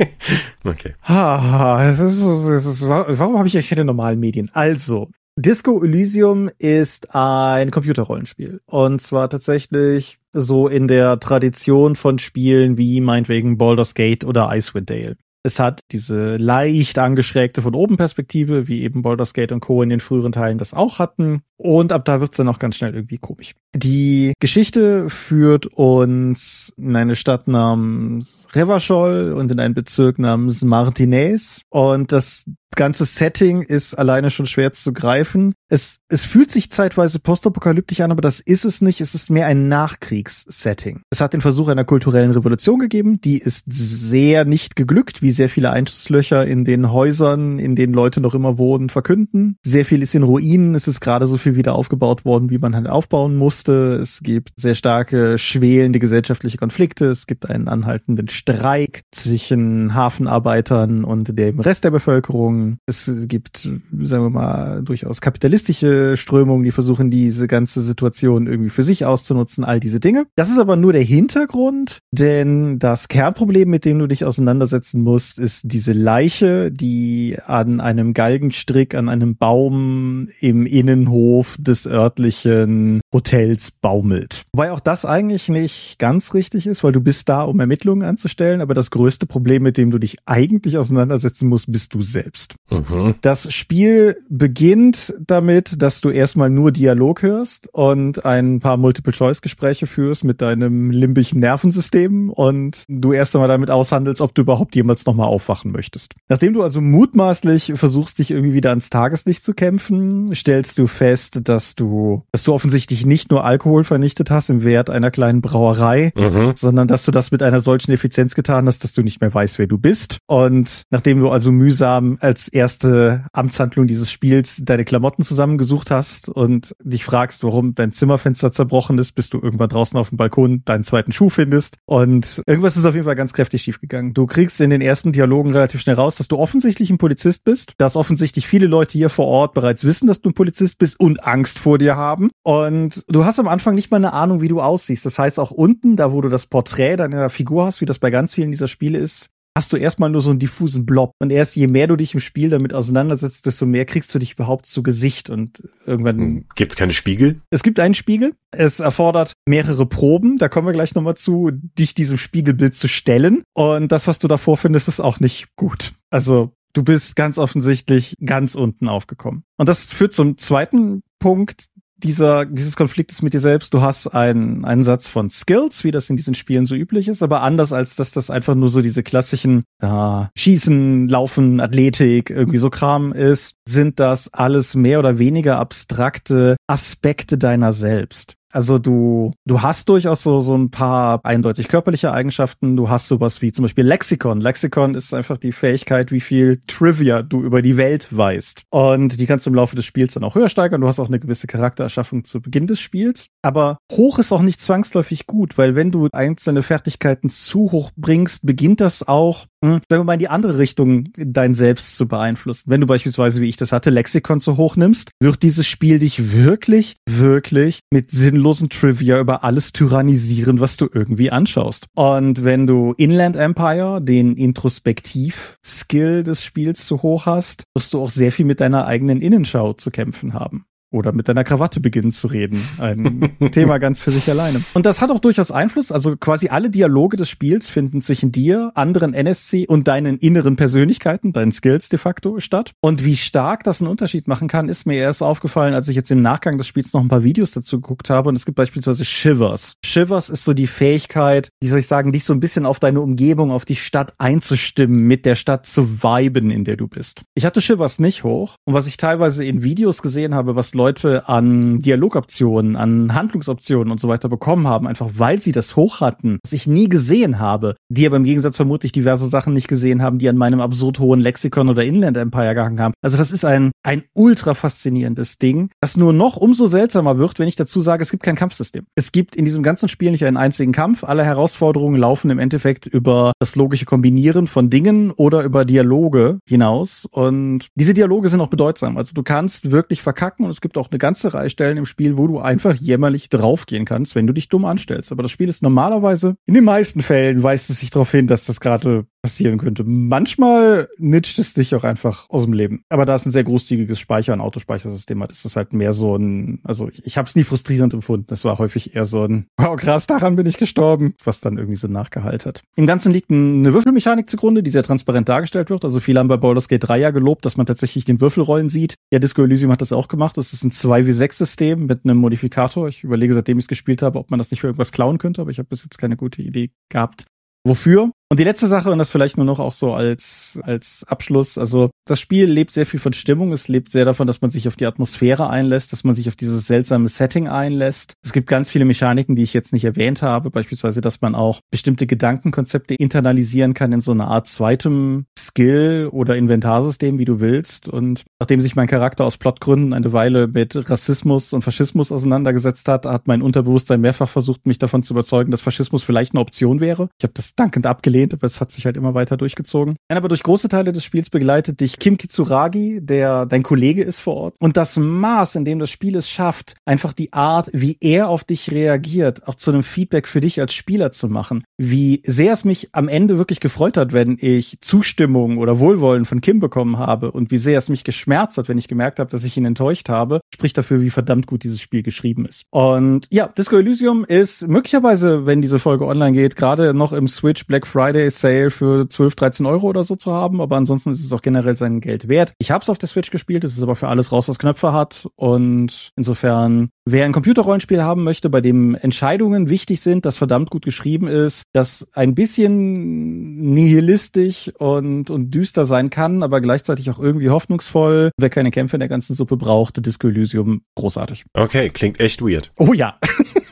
okay. 0.64 0.94
Ah, 1.04 1.88
es 1.90 2.00
ist, 2.00 2.22
es 2.22 2.66
ist, 2.66 2.88
warum 2.88 3.38
habe 3.38 3.48
ich 3.48 3.56
eigentlich 3.56 3.70
keine 3.70 3.86
normalen 3.86 4.20
Medien? 4.20 4.50
Also, 4.54 5.10
Disco 5.38 5.84
Elysium 5.84 6.50
ist 6.60 7.14
ein 7.14 7.70
Computerrollenspiel. 7.70 8.62
Und 8.66 9.02
zwar 9.02 9.30
tatsächlich 9.30 10.18
so 10.32 10.68
in 10.68 10.88
der 10.88 11.20
Tradition 11.20 11.96
von 11.96 12.20
Spielen 12.20 12.78
wie 12.78 13.02
meinetwegen 13.02 13.58
Baldur's 13.58 13.96
Gate 13.96 14.24
oder 14.24 14.50
Icewind 14.52 14.90
Dale. 14.90 15.18
Es 15.44 15.60
hat 15.60 15.82
diese 15.92 16.38
leicht 16.38 16.98
angeschrägte 16.98 17.62
von 17.62 17.76
oben 17.76 17.98
Perspektive, 17.98 18.68
wie 18.68 18.82
eben 18.82 19.04
Baldur's 19.04 19.34
Gate 19.34 19.52
und 19.52 19.60
Co. 19.60 19.84
in 19.84 19.90
den 19.90 20.00
früheren 20.00 20.32
Teilen 20.32 20.58
das 20.58 20.74
auch 20.74 20.98
hatten. 20.98 21.42
Und 21.58 21.92
ab 21.92 22.04
da 22.06 22.20
wird's 22.20 22.38
dann 22.38 22.50
auch 22.50 22.60
ganz 22.60 22.76
schnell 22.76 22.94
irgendwie 22.94 23.18
komisch. 23.18 23.54
Die 23.74 24.34
Geschichte 24.40 25.10
führt 25.10 25.68
uns 25.68 26.74
in 26.78 26.96
eine 26.96 27.16
Stadt 27.16 27.48
namens 27.48 28.48
Revachol 28.54 29.34
und 29.34 29.52
in 29.52 29.60
einen 29.60 29.74
Bezirk 29.74 30.20
namens 30.20 30.64
Martinez. 30.64 31.62
Und 31.70 32.12
das 32.12 32.46
ganze 32.76 33.06
Setting 33.06 33.62
ist 33.62 33.96
alleine 33.96 34.30
schon 34.30 34.46
schwer 34.46 34.74
zu 34.74 34.94
greifen. 34.94 35.54
Es, 35.70 35.98
es 36.10 36.26
fühlt 36.26 36.52
sich 36.52 36.72
zeitweise 36.72 37.20
postapokalyptisch 37.20 38.02
an, 38.02 38.12
aber 38.12 38.22
das 38.22 38.40
ist 38.40 38.66
es 38.66 38.82
nicht. 38.82 39.02
Es 39.02 39.16
ist 39.16 39.30
mehr 39.30 39.48
ein 39.48 39.68
Nachkriegssetting. 39.68 41.02
Es 41.10 41.22
hat 41.22 41.34
den 41.34 41.42
Versuch 41.42 41.70
einer 41.70 41.86
kulturellen 41.86 42.32
Revolution 42.32 42.80
gegeben. 42.80 43.20
Die 43.22 43.40
ist 43.40 43.66
sehr 43.68 44.46
nicht 44.46 44.76
geglückt, 44.76 45.22
wie 45.22 45.32
sehr 45.32 45.50
viele 45.50 45.72
Einschusslöcher 45.72 46.46
in 46.46 46.66
den 46.66 46.92
Häusern, 46.92 47.58
in 47.60 47.76
denen 47.76 47.94
Leute 47.94 48.22
noch 48.22 48.36
immer 48.36 48.58
wohnen, 48.58 48.90
verkünden. 48.90 49.58
Sehr 49.64 49.86
viel 49.86 50.04
ist 50.04 50.14
in 50.14 50.24
Ruinen. 50.24 50.76
Es 50.76 50.88
ist 50.88 51.00
gerade 51.00 51.28
so 51.28 51.38
viel 51.46 51.56
wieder 51.56 51.76
aufgebaut 51.76 52.26
worden, 52.26 52.50
wie 52.50 52.58
man 52.58 52.76
halt 52.76 52.88
aufbauen 52.88 53.36
musste. 53.36 54.00
Es 54.02 54.22
gibt 54.22 54.50
sehr 54.56 54.76
starke, 54.76 55.38
schwelende 55.38 56.00
gesellschaftliche 56.00 56.58
Konflikte. 56.58 57.06
Es 57.06 57.28
gibt 57.28 57.50
einen 57.50 57.68
anhaltenden 57.68 58.28
Streik 58.28 59.04
zwischen 59.12 59.94
Hafenarbeitern 59.94 61.04
und 61.04 61.38
dem 61.38 61.60
Rest 61.60 61.84
der 61.84 61.92
Bevölkerung 61.92 62.78
es 62.88 63.28
gibt, 63.28 63.70
sagen 64.02 64.24
wir 64.24 64.30
mal, 64.30 64.82
durchaus 64.84 65.22
kapitalistische 65.22 66.18
Strömungen, 66.18 66.64
die 66.64 66.72
versuchen, 66.72 67.12
diese 67.12 67.48
ganze 67.48 67.82
Situation 67.82 68.48
irgendwie 68.48 68.70
für 68.70 68.84
sich 68.84 69.06
auszunutzen, 69.06 69.64
all 69.64 69.80
diese 69.80 70.00
Dinge. 70.00 70.26
Das 70.36 70.50
ist 70.50 70.60
aber 70.60 70.76
nur 70.76 70.94
der 70.94 71.04
Hintergrund, 71.04 72.00
denn 72.12 72.80
das 72.80 73.08
Kernproblem, 73.08 73.70
mit 73.70 73.86
dem 73.86 74.00
du 74.00 74.08
dich 74.08 74.26
auseinandersetzen 74.26 75.02
musst, 75.02 75.40
ist 75.40 75.62
diese 75.66 75.94
Leiche, 75.94 76.72
die 76.72 77.38
an 77.46 77.80
einem 77.80 78.14
Galgenstrick, 78.14 78.96
an 78.96 79.10
einem 79.10 79.36
Baum 79.36 80.30
im 80.40 80.66
Innenhof 80.66 81.35
des 81.60 81.86
örtlichen 81.86 83.02
Hotels 83.14 83.72
baumelt. 83.72 84.44
Wobei 84.54 84.72
auch 84.72 84.80
das 84.80 85.06
eigentlich 85.06 85.50
nicht 85.50 86.00
ganz 86.00 86.34
richtig 86.34 86.68
ist, 86.68 86.84
weil 86.84 86.92
du 86.92 87.02
bist 87.02 87.30
da, 87.30 87.44
um 87.44 87.60
Ermittlungen 87.60 88.08
anzustellen, 88.08 88.62
aber 88.62 88.74
das 88.74 88.92
größte 88.92 89.26
Problem, 89.26 89.64
mit 89.64 89.78
dem 89.78 89.92
du 89.92 89.98
dich 89.98 90.18
eigentlich 90.26 90.78
auseinandersetzen 90.78 91.48
musst, 91.48 91.72
bist 91.72 91.94
du 91.94 92.02
selbst. 92.02 92.56
Mhm. 92.70 93.16
Das 93.22 93.52
Spiel 93.54 94.18
beginnt 94.30 95.14
damit, 95.26 95.82
dass 95.82 96.02
du 96.02 96.10
erstmal 96.10 96.50
nur 96.50 96.72
Dialog 96.72 97.22
hörst 97.22 97.68
und 97.74 98.26
ein 98.26 98.60
paar 98.60 98.78
Multiple-Choice-Gespräche 98.78 99.88
führst 99.88 100.24
mit 100.24 100.42
deinem 100.42 100.92
limbischen 100.92 101.40
Nervensystem 101.40 102.30
und 102.30 102.84
du 102.88 103.14
erst 103.14 103.36
einmal 103.36 103.50
damit 103.50 103.72
aushandelst, 103.72 104.22
ob 104.22 104.36
du 104.36 104.42
überhaupt 104.42 104.76
jemals 104.76 105.06
nochmal 105.06 105.28
aufwachen 105.28 105.72
möchtest. 105.72 106.14
Nachdem 106.30 106.54
du 106.54 106.62
also 106.62 106.82
mutmaßlich 106.82 107.74
versuchst, 107.76 108.20
dich 108.20 108.32
irgendwie 108.32 108.54
wieder 108.54 108.70
ans 108.70 108.90
Tageslicht 108.90 109.44
zu 109.44 109.54
kämpfen, 109.54 110.34
stellst 110.36 110.78
du 110.78 110.88
fest, 110.88 111.25
dass 111.32 111.76
du, 111.76 112.24
dass 112.32 112.44
du 112.44 112.54
offensichtlich 112.54 113.06
nicht 113.06 113.32
nur 113.32 113.44
Alkohol 113.44 113.84
vernichtet 113.84 114.30
hast 114.30 114.50
im 114.50 114.64
Wert 114.64 114.90
einer 114.90 115.12
kleinen 115.12 115.42
Brauerei, 115.42 116.12
mhm. 116.16 116.54
sondern 116.56 116.88
dass 116.88 117.06
du 117.06 117.12
das 117.12 117.32
mit 117.32 117.42
einer 117.42 117.60
solchen 117.60 117.92
Effizienz 117.92 118.36
getan 118.36 118.68
hast, 118.68 118.84
dass 118.84 118.94
du 118.94 119.02
nicht 119.02 119.22
mehr 119.22 119.34
weißt, 119.34 119.60
wer 119.60 119.68
du 119.68 119.78
bist. 119.78 120.20
Und 120.28 120.84
nachdem 120.92 121.20
du 121.20 121.30
also 121.30 121.52
mühsam 121.52 122.18
als 122.22 122.36
als 122.36 122.50
erste 122.50 123.24
Amtshandlung 123.32 123.88
dieses 123.88 124.12
Spiels 124.12 124.62
deine 124.62 124.84
Klamotten 124.84 125.24
zusammengesucht 125.24 125.90
hast 125.90 126.28
und 126.28 126.76
dich 126.84 127.06
fragst, 127.06 127.46
warum 127.46 127.76
dein 127.76 127.94
Zimmerfenster 127.94 128.52
zerbrochen 128.52 128.98
ist, 128.98 129.14
bis 129.14 129.30
du 129.30 129.40
irgendwann 129.42 129.70
draußen 129.70 129.98
auf 129.98 130.10
dem 130.10 130.18
Balkon 130.18 130.62
deinen 130.66 130.84
zweiten 130.84 131.14
Schuh 131.14 131.30
findest. 131.30 131.78
Und 131.86 132.42
irgendwas 132.46 132.76
ist 132.76 132.86
auf 132.86 132.94
jeden 132.94 133.06
Fall 133.06 133.16
ganz 133.16 133.32
kräftig 133.32 133.62
schiefgegangen. 133.62 134.14
Du 134.14 134.26
kriegst 134.26 134.60
in 134.60 134.70
den 134.70 134.82
ersten 134.82 135.14
Dialogen 135.14 135.54
relativ 135.54 135.80
schnell 135.80 135.96
raus, 135.96 136.18
dass 136.18 136.28
du 136.28 136.38
offensichtlich 136.38 136.90
ein 136.90 136.98
Polizist 136.98 137.46
bist, 137.46 137.72
dass 137.78 137.96
offensichtlich 137.96 138.48
viele 138.48 138.68
Leute 138.68 138.98
hier 138.98 139.10
vor 139.10 139.28
Ort 139.28 139.54
bereits 139.54 139.86
wissen, 139.86 140.08
dass 140.08 140.20
du 140.20 140.32
ein 140.32 140.34
Polizist 140.34 140.78
bist 140.78 141.00
und 141.00 141.15
Angst 141.24 141.60
vor 141.60 141.78
dir 141.78 141.96
haben. 141.96 142.32
Und 142.44 143.04
du 143.08 143.26
hast 143.26 143.40
am 143.40 143.48
Anfang 143.48 143.76
nicht 143.76 143.92
mal 143.92 143.98
eine 143.98 144.14
Ahnung, 144.14 144.42
wie 144.42 144.48
du 144.48 144.62
aussiehst. 144.62 145.06
Das 145.06 145.20
heißt, 145.20 145.40
auch 145.40 145.52
unten, 145.52 145.96
da 145.96 146.12
wo 146.12 146.22
du 146.22 146.30
das 146.30 146.48
Porträt 146.48 146.98
deiner 146.98 147.30
Figur 147.30 147.66
hast, 147.66 147.82
wie 147.82 147.86
das 147.86 148.00
bei 148.00 148.12
ganz 148.12 148.34
vielen 148.34 148.52
dieser 148.52 148.68
Spiele 148.68 148.98
ist, 148.98 149.30
hast 149.58 149.72
du 149.72 149.78
erstmal 149.78 150.10
nur 150.10 150.22
so 150.22 150.30
einen 150.30 150.40
diffusen 150.40 150.86
Blob. 150.86 151.14
Und 151.20 151.32
erst 151.32 151.56
je 151.56 151.68
mehr 151.68 151.88
du 151.88 151.96
dich 151.96 152.14
im 152.14 152.20
Spiel 152.20 152.50
damit 152.50 152.74
auseinandersetzt, 152.74 153.46
desto 153.46 153.66
mehr 153.66 153.86
kriegst 153.86 154.14
du 154.14 154.20
dich 154.20 154.34
überhaupt 154.34 154.66
zu 154.66 154.84
Gesicht. 154.84 155.30
Und 155.30 155.64
irgendwann. 155.86 156.18
Hm, 156.18 156.46
Gibt 156.56 156.74
es 156.74 156.78
keine 156.78 156.92
Spiegel? 156.92 157.42
Es 157.50 157.64
gibt 157.64 157.80
einen 157.80 157.94
Spiegel. 157.94 158.34
Es 158.52 158.80
erfordert 158.80 159.34
mehrere 159.48 159.86
Proben, 159.86 160.38
da 160.38 160.50
kommen 160.50 160.68
wir 160.68 160.74
gleich 160.74 160.96
nochmal 160.96 161.16
zu, 161.16 161.52
dich 161.52 161.94
diesem 161.94 162.18
Spiegelbild 162.18 162.76
zu 162.76 162.88
stellen. 162.88 163.44
Und 163.54 163.92
das, 163.92 164.08
was 164.08 164.20
du 164.20 164.28
davor 164.28 164.58
findest, 164.58 164.88
ist 164.88 165.00
auch 165.00 165.20
nicht 165.20 165.48
gut. 165.56 165.94
Also 166.10 166.52
du 166.76 166.84
bist 166.84 167.16
ganz 167.16 167.38
offensichtlich 167.38 168.16
ganz 168.24 168.56
unten 168.56 168.88
aufgekommen. 168.88 169.44
Und 169.58 169.70
das 169.70 169.92
führt 169.92 170.14
zum 170.14 170.38
zweiten 170.38 171.02
Punkt, 171.20 171.66
dieser, 171.98 172.46
dieses 172.46 172.76
Konfliktes 172.76 173.22
mit 173.22 173.34
dir 173.34 173.40
selbst. 173.40 173.74
Du 173.74 173.82
hast 173.82 174.08
einen, 174.08 174.66
einen 174.66 174.84
Satz 174.84 175.08
von 175.08 175.30
Skills, 175.30 175.84
wie 175.84 175.92
das 175.92 176.10
in 176.10 176.18
diesen 176.18 176.36
Spielen 176.36 176.66
so 176.66 176.76
üblich 176.76 177.08
ist, 177.08 177.24
aber 177.24 177.42
anders 177.42 177.72
als 177.74 177.96
dass 177.96 178.12
das 178.12 178.30
einfach 178.30 178.54
nur 178.54 178.68
so 178.68 178.82
diese 178.82 179.02
klassischen 179.02 179.64
äh, 179.82 180.26
Schießen, 180.36 181.08
Laufen, 181.08 181.62
Athletik, 181.62 182.30
irgendwie 182.30 182.58
so 182.58 182.70
Kram 182.70 183.14
ist, 183.14 183.56
sind 183.68 184.00
das 184.00 184.34
alles 184.34 184.76
mehr 184.76 185.00
oder 185.00 185.20
weniger 185.20 185.58
abstrakte 185.58 186.58
Aspekte 186.68 187.38
deiner 187.38 187.72
selbst. 187.72 188.36
Also 188.56 188.80
du, 188.80 189.34
du 189.46 189.62
hast 189.62 189.90
durchaus 189.90 190.24
so, 190.24 190.40
so 190.40 190.58
ein 190.58 190.72
paar 190.72 191.20
eindeutig 191.26 191.68
körperliche 191.68 192.14
Eigenschaften. 192.14 192.78
Du 192.78 192.88
hast 192.88 193.10
sowas 193.10 193.42
wie 193.42 193.52
zum 193.52 193.64
Beispiel 193.64 193.84
Lexikon. 193.84 194.40
Lexikon 194.40 194.96
ist 194.96 195.14
einfach 195.14 195.38
die 195.38 195.52
Fähigkeit, 195.52 196.10
wie 196.14 196.22
viel 196.22 196.62
Trivia 196.66 197.22
du 197.22 197.44
über 197.44 197.62
die 197.62 197.76
Welt 197.76 198.08
weißt. 198.16 198.64
Und 198.70 199.20
die 199.20 199.26
kannst 199.26 199.46
du 199.46 199.50
im 199.50 199.56
Laufe 199.56 199.76
des 199.76 199.84
Spiels 199.84 200.14
dann 200.14 200.24
auch 200.24 200.36
höher 200.36 200.48
steigern. 200.48 200.80
Du 200.80 200.88
hast 200.88 201.02
auch 201.02 201.10
eine 201.10 201.20
gewisse 201.20 201.48
Charaktererschaffung 201.48 202.24
zu 202.24 202.42
Beginn 202.42 202.66
des 202.66 202.80
Spiels. 202.80 203.28
Aber 203.42 203.78
hoch 203.92 204.20
ist 204.20 204.32
auch 204.32 204.42
nicht 204.42 204.62
zwangsläufig 204.62 205.28
gut, 205.28 205.58
weil 205.58 205.76
wenn 205.76 205.92
du 205.92 206.08
einzelne 206.14 206.64
Fertigkeiten 206.64 207.30
zu 207.30 207.74
hoch 207.74 207.92
bringst, 207.98 208.46
beginnt 208.46 208.80
das 208.80 209.06
auch 209.06 209.48
hm, 209.66 209.82
sagen 209.90 210.02
wir 210.02 210.04
mal, 210.04 210.14
in 210.14 210.20
die 210.20 210.30
andere 210.30 210.60
Richtung 210.60 211.10
dein 211.18 211.56
Selbst 211.56 211.98
zu 211.98 212.08
beeinflussen. 212.08 212.70
Wenn 212.70 212.82
du 212.82 212.88
beispielsweise, 212.88 213.42
wie 213.42 213.50
ich 213.50 213.58
das 213.58 213.72
hatte, 213.72 213.90
Lexikon 213.90 214.40
zu 214.40 214.58
hoch 214.58 214.76
nimmst, 214.76 215.10
wird 215.20 215.42
dieses 215.42 215.66
Spiel 215.66 215.98
dich 215.98 216.34
wirklich, 216.34 216.98
wirklich 217.10 217.80
mit 217.90 218.12
sinnlosen 218.12 218.45
Trivia 218.54 219.20
über 219.20 219.44
alles 219.44 219.74
tyrannisieren, 219.74 220.60
was 220.60 220.78
du 220.78 220.88
irgendwie 220.94 221.32
anschaust. 221.32 221.88
Und 221.96 222.44
wenn 222.44 222.68
du 222.68 222.94
Inland 222.98 223.36
Empire, 223.36 224.02
den 224.02 224.36
Introspektiv-Skill 224.36 226.24
des 226.24 226.44
Spiels 226.44 226.86
zu 226.86 227.02
hoch 227.02 227.26
hast, 227.26 227.64
wirst 227.74 227.94
du 227.94 228.02
auch 228.02 228.10
sehr 228.10 228.32
viel 228.32 228.46
mit 228.46 228.60
deiner 228.60 228.86
eigenen 228.86 229.22
Innenschau 229.22 229.74
zu 229.74 229.92
kämpfen 229.92 230.34
haben 230.34 230.66
oder 230.96 231.12
mit 231.12 231.28
deiner 231.28 231.44
Krawatte 231.44 231.80
beginnen 231.80 232.12
zu 232.12 232.28
reden. 232.28 232.68
Ein 232.80 233.36
Thema 233.52 233.78
ganz 233.78 234.02
für 234.02 234.12
sich 234.12 234.30
alleine. 234.30 234.64
Und 234.74 234.86
das 234.86 235.02
hat 235.02 235.12
auch 235.12 235.20
durchaus 235.20 235.52
Einfluss. 235.52 235.92
Also 235.92 236.16
quasi 236.16 236.48
alle 236.48 236.70
Dialoge 236.70 237.18
des 237.18 237.30
Spiels 237.30 237.70
finden 237.70 238.02
zwischen 238.02 238.32
dir, 238.32 238.72
anderen 238.76 239.14
NSC 239.14 239.68
und 239.68 239.88
deinen 239.88 240.18
inneren 240.18 240.56
Persönlichkeiten, 240.56 241.34
deinen 241.34 241.52
Skills 241.52 241.90
de 241.90 242.00
facto 242.00 242.40
statt. 242.40 242.72
Und 242.82 243.04
wie 243.04 243.16
stark 243.16 243.64
das 243.64 243.82
einen 243.82 243.92
Unterschied 243.92 244.28
machen 244.28 244.48
kann, 244.48 244.70
ist 244.70 244.86
mir 244.86 244.96
erst 244.96 245.22
aufgefallen, 245.22 245.74
als 245.74 245.88
ich 245.88 245.96
jetzt 245.96 246.12
im 246.12 246.22
Nachgang 246.22 246.58
des 246.58 246.68
Spiels 246.68 246.94
noch 246.94 247.02
ein 247.02 247.10
paar 247.10 247.24
Videos 247.24 247.52
dazu 247.52 247.82
geguckt 247.82 248.10
habe. 248.10 248.30
Und 248.30 248.36
es 248.36 248.46
gibt 248.46 248.56
beispielsweise 248.56 249.06
Shivers. 249.06 249.76
Shivers 249.84 250.30
ist 250.30 250.46
so 250.46 250.54
die 250.54 250.68
Fähigkeit, 250.68 251.50
wie 251.60 251.68
soll 251.68 251.80
ich 251.80 251.88
sagen, 251.88 252.12
dich 252.12 252.24
so 252.24 252.34
ein 252.34 252.40
bisschen 252.40 252.66
auf 252.66 252.80
deine 252.80 253.02
Umgebung, 253.02 253.52
auf 253.52 253.66
die 253.66 253.76
Stadt 253.76 254.14
einzustimmen, 254.18 255.02
mit 255.02 255.26
der 255.26 255.36
Stadt 255.36 255.66
zu 255.66 256.02
viben, 256.04 256.50
in 256.52 256.64
der 256.64 256.78
du 256.78 256.88
bist. 256.88 257.24
Ich 257.36 257.46
hatte 257.46 257.62
Shivers 257.62 258.00
nicht 258.00 258.24
hoch. 258.24 258.56
Und 258.66 258.74
was 258.74 258.88
ich 258.88 258.98
teilweise 258.98 259.44
in 259.44 259.62
Videos 259.62 260.02
gesehen 260.02 260.34
habe, 260.34 260.56
was 260.56 260.74
Leute 260.74 260.85
Leute 260.86 261.28
an 261.28 261.80
Dialogoptionen, 261.80 262.76
an 262.76 263.16
Handlungsoptionen 263.16 263.90
und 263.92 264.00
so 264.00 264.08
weiter 264.08 264.30
bekommen 264.30 264.68
haben, 264.68 264.86
einfach 264.86 265.10
weil 265.18 265.42
sie 265.42 265.52
das 265.52 265.76
hoch 265.76 266.00
hatten, 266.00 266.38
was 266.44 266.54
ich 266.54 266.68
nie 266.68 266.90
gesehen 266.90 267.40
habe, 267.40 267.76
die 267.90 268.06
aber 268.06 268.18
im 268.18 268.24
Gegensatz 268.24 268.56
vermutlich 268.56 268.92
diverse 268.92 269.26
Sachen 269.26 269.54
nicht 269.54 269.68
gesehen 269.68 270.04
haben, 270.04 270.20
die 270.20 270.30
an 270.30 270.38
meinem 270.38 270.62
absurd 270.62 271.00
hohen 271.00 271.22
Lexikon 271.22 271.70
oder 271.70 271.84
Inland 271.84 272.18
Empire 272.18 272.54
gehangen 272.54 272.80
haben. 272.80 272.94
Also 273.02 273.18
das 273.18 273.32
ist 273.32 273.46
ein, 273.46 273.72
ein 273.82 274.04
ultra 274.14 274.54
faszinierendes 274.54 275.40
Ding, 275.40 275.72
das 275.82 275.98
nur 275.98 276.14
noch 276.14 276.38
umso 276.38 276.68
seltsamer 276.68 277.18
wird, 277.18 277.40
wenn 277.40 277.48
ich 277.48 277.56
dazu 277.56 277.82
sage, 277.82 278.04
es 278.04 278.12
gibt 278.12 278.22
kein 278.22 278.36
Kampfsystem. 278.36 278.86
Es 278.94 279.12
gibt 279.12 279.36
in 279.36 279.44
diesem 279.44 279.64
ganzen 279.64 279.88
Spiel 279.88 280.12
nicht 280.12 280.24
einen 280.24 280.38
einzigen 280.38 280.72
Kampf. 280.72 281.04
Alle 281.04 281.24
Herausforderungen 281.24 282.00
laufen 282.00 282.30
im 282.30 282.38
Endeffekt 282.38 282.86
über 282.86 283.34
das 283.40 283.56
logische 283.56 283.86
Kombinieren 283.86 284.46
von 284.46 284.70
Dingen 284.70 285.10
oder 285.10 285.42
über 285.42 285.66
Dialoge 285.66 286.38
hinaus. 286.48 287.08
Und 287.10 287.70
diese 287.74 287.96
Dialoge 287.96 288.30
sind 288.30 288.40
auch 288.40 288.50
bedeutsam. 288.50 288.98
Also 288.98 289.16
du 289.16 289.24
kannst 289.24 289.72
wirklich 289.72 290.04
verkacken 290.04 290.46
und 290.46 290.52
es 290.52 290.62
gibt 290.66 290.80
auch 290.80 290.90
eine 290.90 290.98
ganze 290.98 291.32
Reihe 291.32 291.52
Stellen 291.52 291.78
im 291.78 291.86
Spiel, 291.86 292.18
wo 292.18 292.26
du 292.26 292.40
einfach 292.40 292.74
jämmerlich 292.74 293.30
draufgehen 293.30 293.86
kannst, 293.86 294.16
wenn 294.16 294.26
du 294.26 294.34
dich 294.34 294.50
dumm 294.50 294.66
anstellst. 294.66 295.12
Aber 295.12 295.22
das 295.22 295.30
Spiel 295.30 295.48
ist 295.48 295.62
normalerweise, 295.62 296.38
in 296.48 296.56
den 296.56 296.64
meisten 296.64 297.04
Fällen 297.04 297.44
weist 297.44 297.70
es 297.70 297.82
sich 297.82 297.92
darauf 297.92 298.10
hin, 298.10 298.26
dass 298.26 298.48
das 298.48 298.60
gerade 298.60 299.06
passieren 299.26 299.58
könnte. 299.58 299.84
Manchmal 299.84 300.88
nitscht 301.00 301.40
es 301.40 301.56
dich 301.56 301.74
auch 301.74 301.84
einfach 301.84 302.30
aus 302.30 302.44
dem 302.44 302.54
Leben. 302.54 302.84
Aber 302.90 303.06
da 303.06 303.16
es 303.16 303.26
ein 303.26 303.32
sehr 303.32 303.44
großzügiges 303.44 304.00
Speicher- 304.00 304.34
und 304.34 304.40
Autospeichersystem 304.40 305.24
hat, 305.24 305.32
ist 305.32 305.46
es 305.46 305.56
halt 305.56 305.74
mehr 305.74 305.94
so 305.94 306.16
ein, 306.16 306.60
also 306.64 306.90
ich, 306.90 307.04
ich 307.08 307.18
habe 307.18 307.28
es 307.28 307.36
nie 307.36 307.44
frustrierend 307.44 307.96
empfunden. 307.96 308.28
Das 308.28 308.46
war 308.46 308.60
häufig 308.60 308.96
eher 308.96 309.06
so 309.06 309.24
ein, 309.24 309.48
wow, 309.58 309.76
krass, 309.78 310.06
daran 310.06 310.36
bin 310.36 310.46
ich 310.46 310.58
gestorben, 310.58 311.16
was 311.24 311.40
dann 311.40 311.58
irgendwie 311.58 311.76
so 311.76 311.88
nachgehalt 311.88 312.46
hat. 312.46 312.62
Im 312.76 312.86
Ganzen 312.86 313.12
liegt 313.12 313.32
eine 313.32 313.74
Würfelmechanik 313.74 314.30
zugrunde, 314.30 314.62
die 314.62 314.70
sehr 314.70 314.84
transparent 314.84 315.28
dargestellt 315.28 315.72
wird. 315.72 315.84
Also 315.84 316.00
viele 316.00 316.20
haben 316.20 316.28
bei 316.28 316.38
Baldur's 316.38 316.68
Gate 316.68 316.88
3 316.88 317.00
ja 317.00 317.10
gelobt, 317.10 317.46
dass 317.46 317.58
man 317.58 317.66
tatsächlich 317.66 318.06
den 318.06 318.22
Würfelrollen 318.22 318.70
sieht. 318.70 318.94
Ja, 319.12 319.18
Disco 319.18 319.42
Elysium 319.42 319.72
hat 319.72 319.82
das 319.82 319.92
auch 319.92 320.08
gemacht. 320.08 320.38
Das 320.38 320.54
ist 320.54 320.64
ein 320.64 320.70
2W6-System 320.70 321.88
mit 321.88 322.02
einem 322.04 322.20
Modifikator. 322.20 322.88
Ich 322.90 323.04
überlege, 323.04 323.34
seitdem 323.34 323.58
ich 323.58 323.64
es 323.64 323.70
gespielt 323.70 324.04
habe, 324.04 324.20
ob 324.20 324.30
man 324.30 324.38
das 324.38 324.52
nicht 324.52 324.62
für 324.62 324.68
irgendwas 324.68 324.92
klauen 324.92 325.18
könnte, 325.18 325.42
aber 325.42 325.50
ich 325.50 325.58
habe 325.58 325.68
bis 325.68 325.82
jetzt 325.82 325.98
keine 325.98 326.16
gute 326.16 326.44
Idee 326.44 326.70
gehabt. 326.90 327.26
Wofür? 327.66 328.12
Und 328.28 328.40
die 328.40 328.44
letzte 328.44 328.66
Sache, 328.66 328.90
und 328.90 328.98
das 328.98 329.12
vielleicht 329.12 329.38
nur 329.38 329.46
noch 329.46 329.60
auch 329.60 329.74
so 329.74 329.94
als, 329.94 330.60
als 330.64 331.06
Abschluss, 331.08 331.60
also 331.60 331.92
das 332.06 332.20
Spiel 332.20 332.46
lebt 332.46 332.72
sehr 332.72 332.88
viel 332.88 333.00
von 333.00 333.14
Stimmung, 333.14 333.54
es 333.54 333.68
lebt 333.68 333.92
sehr 333.92 334.04
davon, 334.04 334.26
dass 334.26 334.42
man 334.42 334.50
sich 334.50 334.68
auf 334.68 334.76
die 334.76 334.88
Atmosphäre 334.88 335.48
einlässt, 335.48 335.92
dass 335.92 336.04
man 336.04 336.16
sich 336.16 336.28
auf 336.28 336.36
dieses 336.36 336.66
seltsame 336.66 337.08
Setting 337.08 337.48
einlässt. 337.48 338.14
Es 338.24 338.34
gibt 338.34 338.48
ganz 338.48 338.72
viele 338.72 338.86
Mechaniken, 338.86 339.36
die 339.36 339.44
ich 339.44 339.54
jetzt 339.54 339.74
nicht 339.74 339.86
erwähnt 339.86 340.24
habe, 340.24 340.50
beispielsweise, 340.50 341.02
dass 341.02 341.22
man 341.22 341.36
auch 341.36 341.60
bestimmte 341.70 342.08
Gedankenkonzepte 342.08 342.96
internalisieren 342.96 343.76
kann 343.76 343.94
in 343.94 344.02
so 344.02 344.12
einer 344.12 344.28
Art 344.28 344.48
zweitem 344.48 345.26
Skill 345.38 346.10
oder 346.12 346.36
Inventarsystem, 346.36 347.20
wie 347.20 347.26
du 347.26 347.40
willst. 347.40 347.88
Und 347.88 348.24
nachdem 348.40 348.60
sich 348.60 348.76
mein 348.76 348.88
Charakter 348.88 349.24
aus 349.24 349.38
Plotgründen 349.38 349.94
eine 349.94 350.14
Weile 350.14 350.48
mit 350.48 350.90
Rassismus 350.90 351.54
und 351.54 351.62
Faschismus 351.62 352.12
auseinandergesetzt 352.12 352.88
hat, 352.88 353.06
hat 353.06 353.28
mein 353.28 353.44
Unterbewusstsein 353.44 354.02
mehrfach 354.02 354.30
versucht, 354.30 354.66
mich 354.66 354.80
davon 354.80 355.04
zu 355.04 355.14
überzeugen, 355.14 355.52
dass 355.52 355.62
Faschismus 355.62 356.04
vielleicht 356.04 356.34
eine 356.34 356.42
Option 356.42 356.80
wäre. 356.80 357.10
Ich 357.20 357.24
habe 357.24 357.34
das 357.36 357.54
dankend 357.54 357.86
abgelehnt 357.86 358.15
abgelehnt, 358.16 358.34
aber 358.34 358.46
es 358.46 358.62
hat 358.62 358.72
sich 358.72 358.86
halt 358.86 358.98
immer 358.98 359.14
weiter 359.14 359.38
durchgezogen. 359.38 359.96
Nein, 360.10 360.18
aber 360.18 360.28
durch 360.28 360.44
große 360.44 360.70
Teile 360.70 360.92
des 360.92 361.04
Spiels 361.04 361.30
begleitet 361.30 361.80
dich 361.82 362.00
Kim 362.00 362.18
Kitsuragi, 362.18 363.00
der 363.02 363.46
dein 363.46 363.64
Kollege 363.64 364.04
ist 364.04 364.22
vor 364.22 364.36
Ort. 364.36 364.56
Und 364.60 364.78
das 364.78 364.98
Maß, 364.98 365.56
in 365.56 365.66
dem 365.66 365.80
das 365.80 365.90
Spiel 365.90 366.16
es 366.16 366.30
schafft, 366.30 366.76
einfach 366.86 367.14
die 367.14 367.34
Art, 367.34 367.70
wie 367.74 367.98
er 368.00 368.30
auf 368.30 368.44
dich 368.44 368.72
reagiert, 368.72 369.48
auch 369.48 369.56
zu 369.56 369.72
einem 369.72 369.84
Feedback 369.84 370.28
für 370.28 370.42
dich 370.42 370.60
als 370.60 370.74
Spieler 370.74 371.12
zu 371.12 371.28
machen. 371.28 371.64
Wie 371.78 372.22
sehr 372.26 372.54
es 372.54 372.64
mich 372.64 372.90
am 372.94 373.08
Ende 373.08 373.38
wirklich 373.38 373.60
gefreut 373.60 373.98
hat, 373.98 374.14
wenn 374.14 374.38
ich 374.40 374.78
Zustimmung 374.82 375.58
oder 375.58 375.80
Wohlwollen 375.80 376.26
von 376.26 376.42
Kim 376.42 376.60
bekommen 376.60 376.98
habe 376.98 377.32
und 377.32 377.52
wie 377.52 377.58
sehr 377.58 377.78
es 377.78 377.90
mich 377.90 378.04
geschmerzt 378.04 378.58
hat, 378.58 378.70
wenn 378.70 378.78
ich 378.78 378.88
gemerkt 378.88 379.20
habe, 379.20 379.30
dass 379.30 379.44
ich 379.44 379.58
ihn 379.58 379.66
enttäuscht 379.66 380.10
habe, 380.10 380.40
spricht 380.54 380.78
dafür, 380.78 381.02
wie 381.02 381.10
verdammt 381.10 381.48
gut 381.48 381.64
dieses 381.64 381.82
Spiel 381.82 382.04
geschrieben 382.04 382.46
ist. 382.46 382.64
Und 382.70 383.28
ja, 383.32 383.48
Disco 383.48 383.78
Elysium 383.78 384.26
ist 384.26 384.68
möglicherweise, 384.68 385.46
wenn 385.46 385.62
diese 385.62 385.80
Folge 385.80 386.06
online 386.06 386.34
geht, 386.34 386.56
gerade 386.56 386.94
noch 386.94 387.12
im 387.12 387.28
Switch 387.28 387.66
Black 387.66 387.88
Friday 387.88 388.05
Friday 388.06 388.30
Sale 388.30 388.70
für 388.70 389.10
12, 389.10 389.34
13 389.36 389.66
Euro 389.66 389.88
oder 389.88 390.04
so 390.04 390.16
zu 390.16 390.32
haben, 390.32 390.62
aber 390.62 390.78
ansonsten 390.78 391.10
ist 391.10 391.26
es 391.26 391.34
auch 391.34 391.42
generell 391.42 391.76
sein 391.76 392.02
Geld 392.02 392.28
wert. 392.28 392.54
Ich 392.60 392.70
habe 392.70 392.84
es 392.84 392.90
auf 392.90 393.00
der 393.00 393.10
Switch 393.10 393.32
gespielt, 393.32 393.64
es 393.64 393.76
ist 393.76 393.82
aber 393.82 393.96
für 393.96 394.10
alles 394.10 394.32
raus, 394.32 394.48
was 394.48 394.60
Knöpfe 394.60 394.94
hat 394.94 395.28
und 395.36 396.12
insofern, 396.16 396.90
wer 397.06 397.26
ein 397.26 397.32
Computerrollenspiel 397.32 398.04
haben 398.04 398.24
möchte, 398.24 398.52
bei 398.52 398.62
dem 398.62 398.94
Entscheidungen 398.94 399.72
wichtig 399.72 400.02
sind, 400.02 400.24
das 400.24 400.38
verdammt 400.38 400.70
gut 400.70 400.86
geschrieben 400.86 401.28
ist, 401.28 401.64
das 401.74 402.08
ein 402.14 402.36
bisschen 402.36 403.74
nihilistisch 403.74 404.72
und, 404.78 405.32
und 405.32 405.50
düster 405.50 405.84
sein 405.84 406.12
kann, 406.12 406.44
aber 406.44 406.62
gleichzeitig 406.62 407.10
auch 407.10 407.18
irgendwie 407.18 407.50
hoffnungsvoll. 407.50 408.30
Wer 408.38 408.50
keine 408.52 408.70
Kämpfe 408.70 408.98
in 408.98 409.00
der 409.00 409.10
ganzen 409.10 409.34
Suppe 409.34 409.58
braucht, 409.58 410.06
Disco 410.06 410.28
Elysium, 410.28 410.84
großartig. 410.94 411.46
Okay, 411.54 411.90
klingt 411.90 412.20
echt 412.20 412.44
weird. 412.44 412.72
Oh 412.78 412.94
ja. 412.94 413.18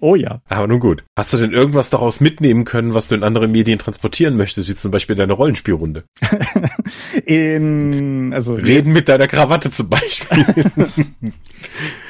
Oh 0.00 0.14
ja. 0.14 0.40
Aber 0.48 0.66
nun 0.66 0.80
gut. 0.80 1.04
Hast 1.16 1.32
du 1.32 1.38
denn 1.38 1.52
irgendwas 1.52 1.90
daraus 1.90 2.20
mitnehmen 2.20 2.64
können, 2.64 2.94
was 2.94 3.08
du 3.08 3.14
in 3.14 3.22
andere 3.22 3.48
Medien 3.48 3.78
transportieren 3.78 4.36
möchtest, 4.36 4.68
wie 4.68 4.74
zum 4.74 4.90
Beispiel 4.90 5.16
deine 5.16 5.32
Rollenspielrunde? 5.32 6.04
in, 7.24 8.32
also. 8.34 8.54
Reden 8.54 8.92
mit 8.92 9.08
deiner 9.08 9.26
Krawatte 9.26 9.70
zum 9.70 9.88
Beispiel. 9.88 10.44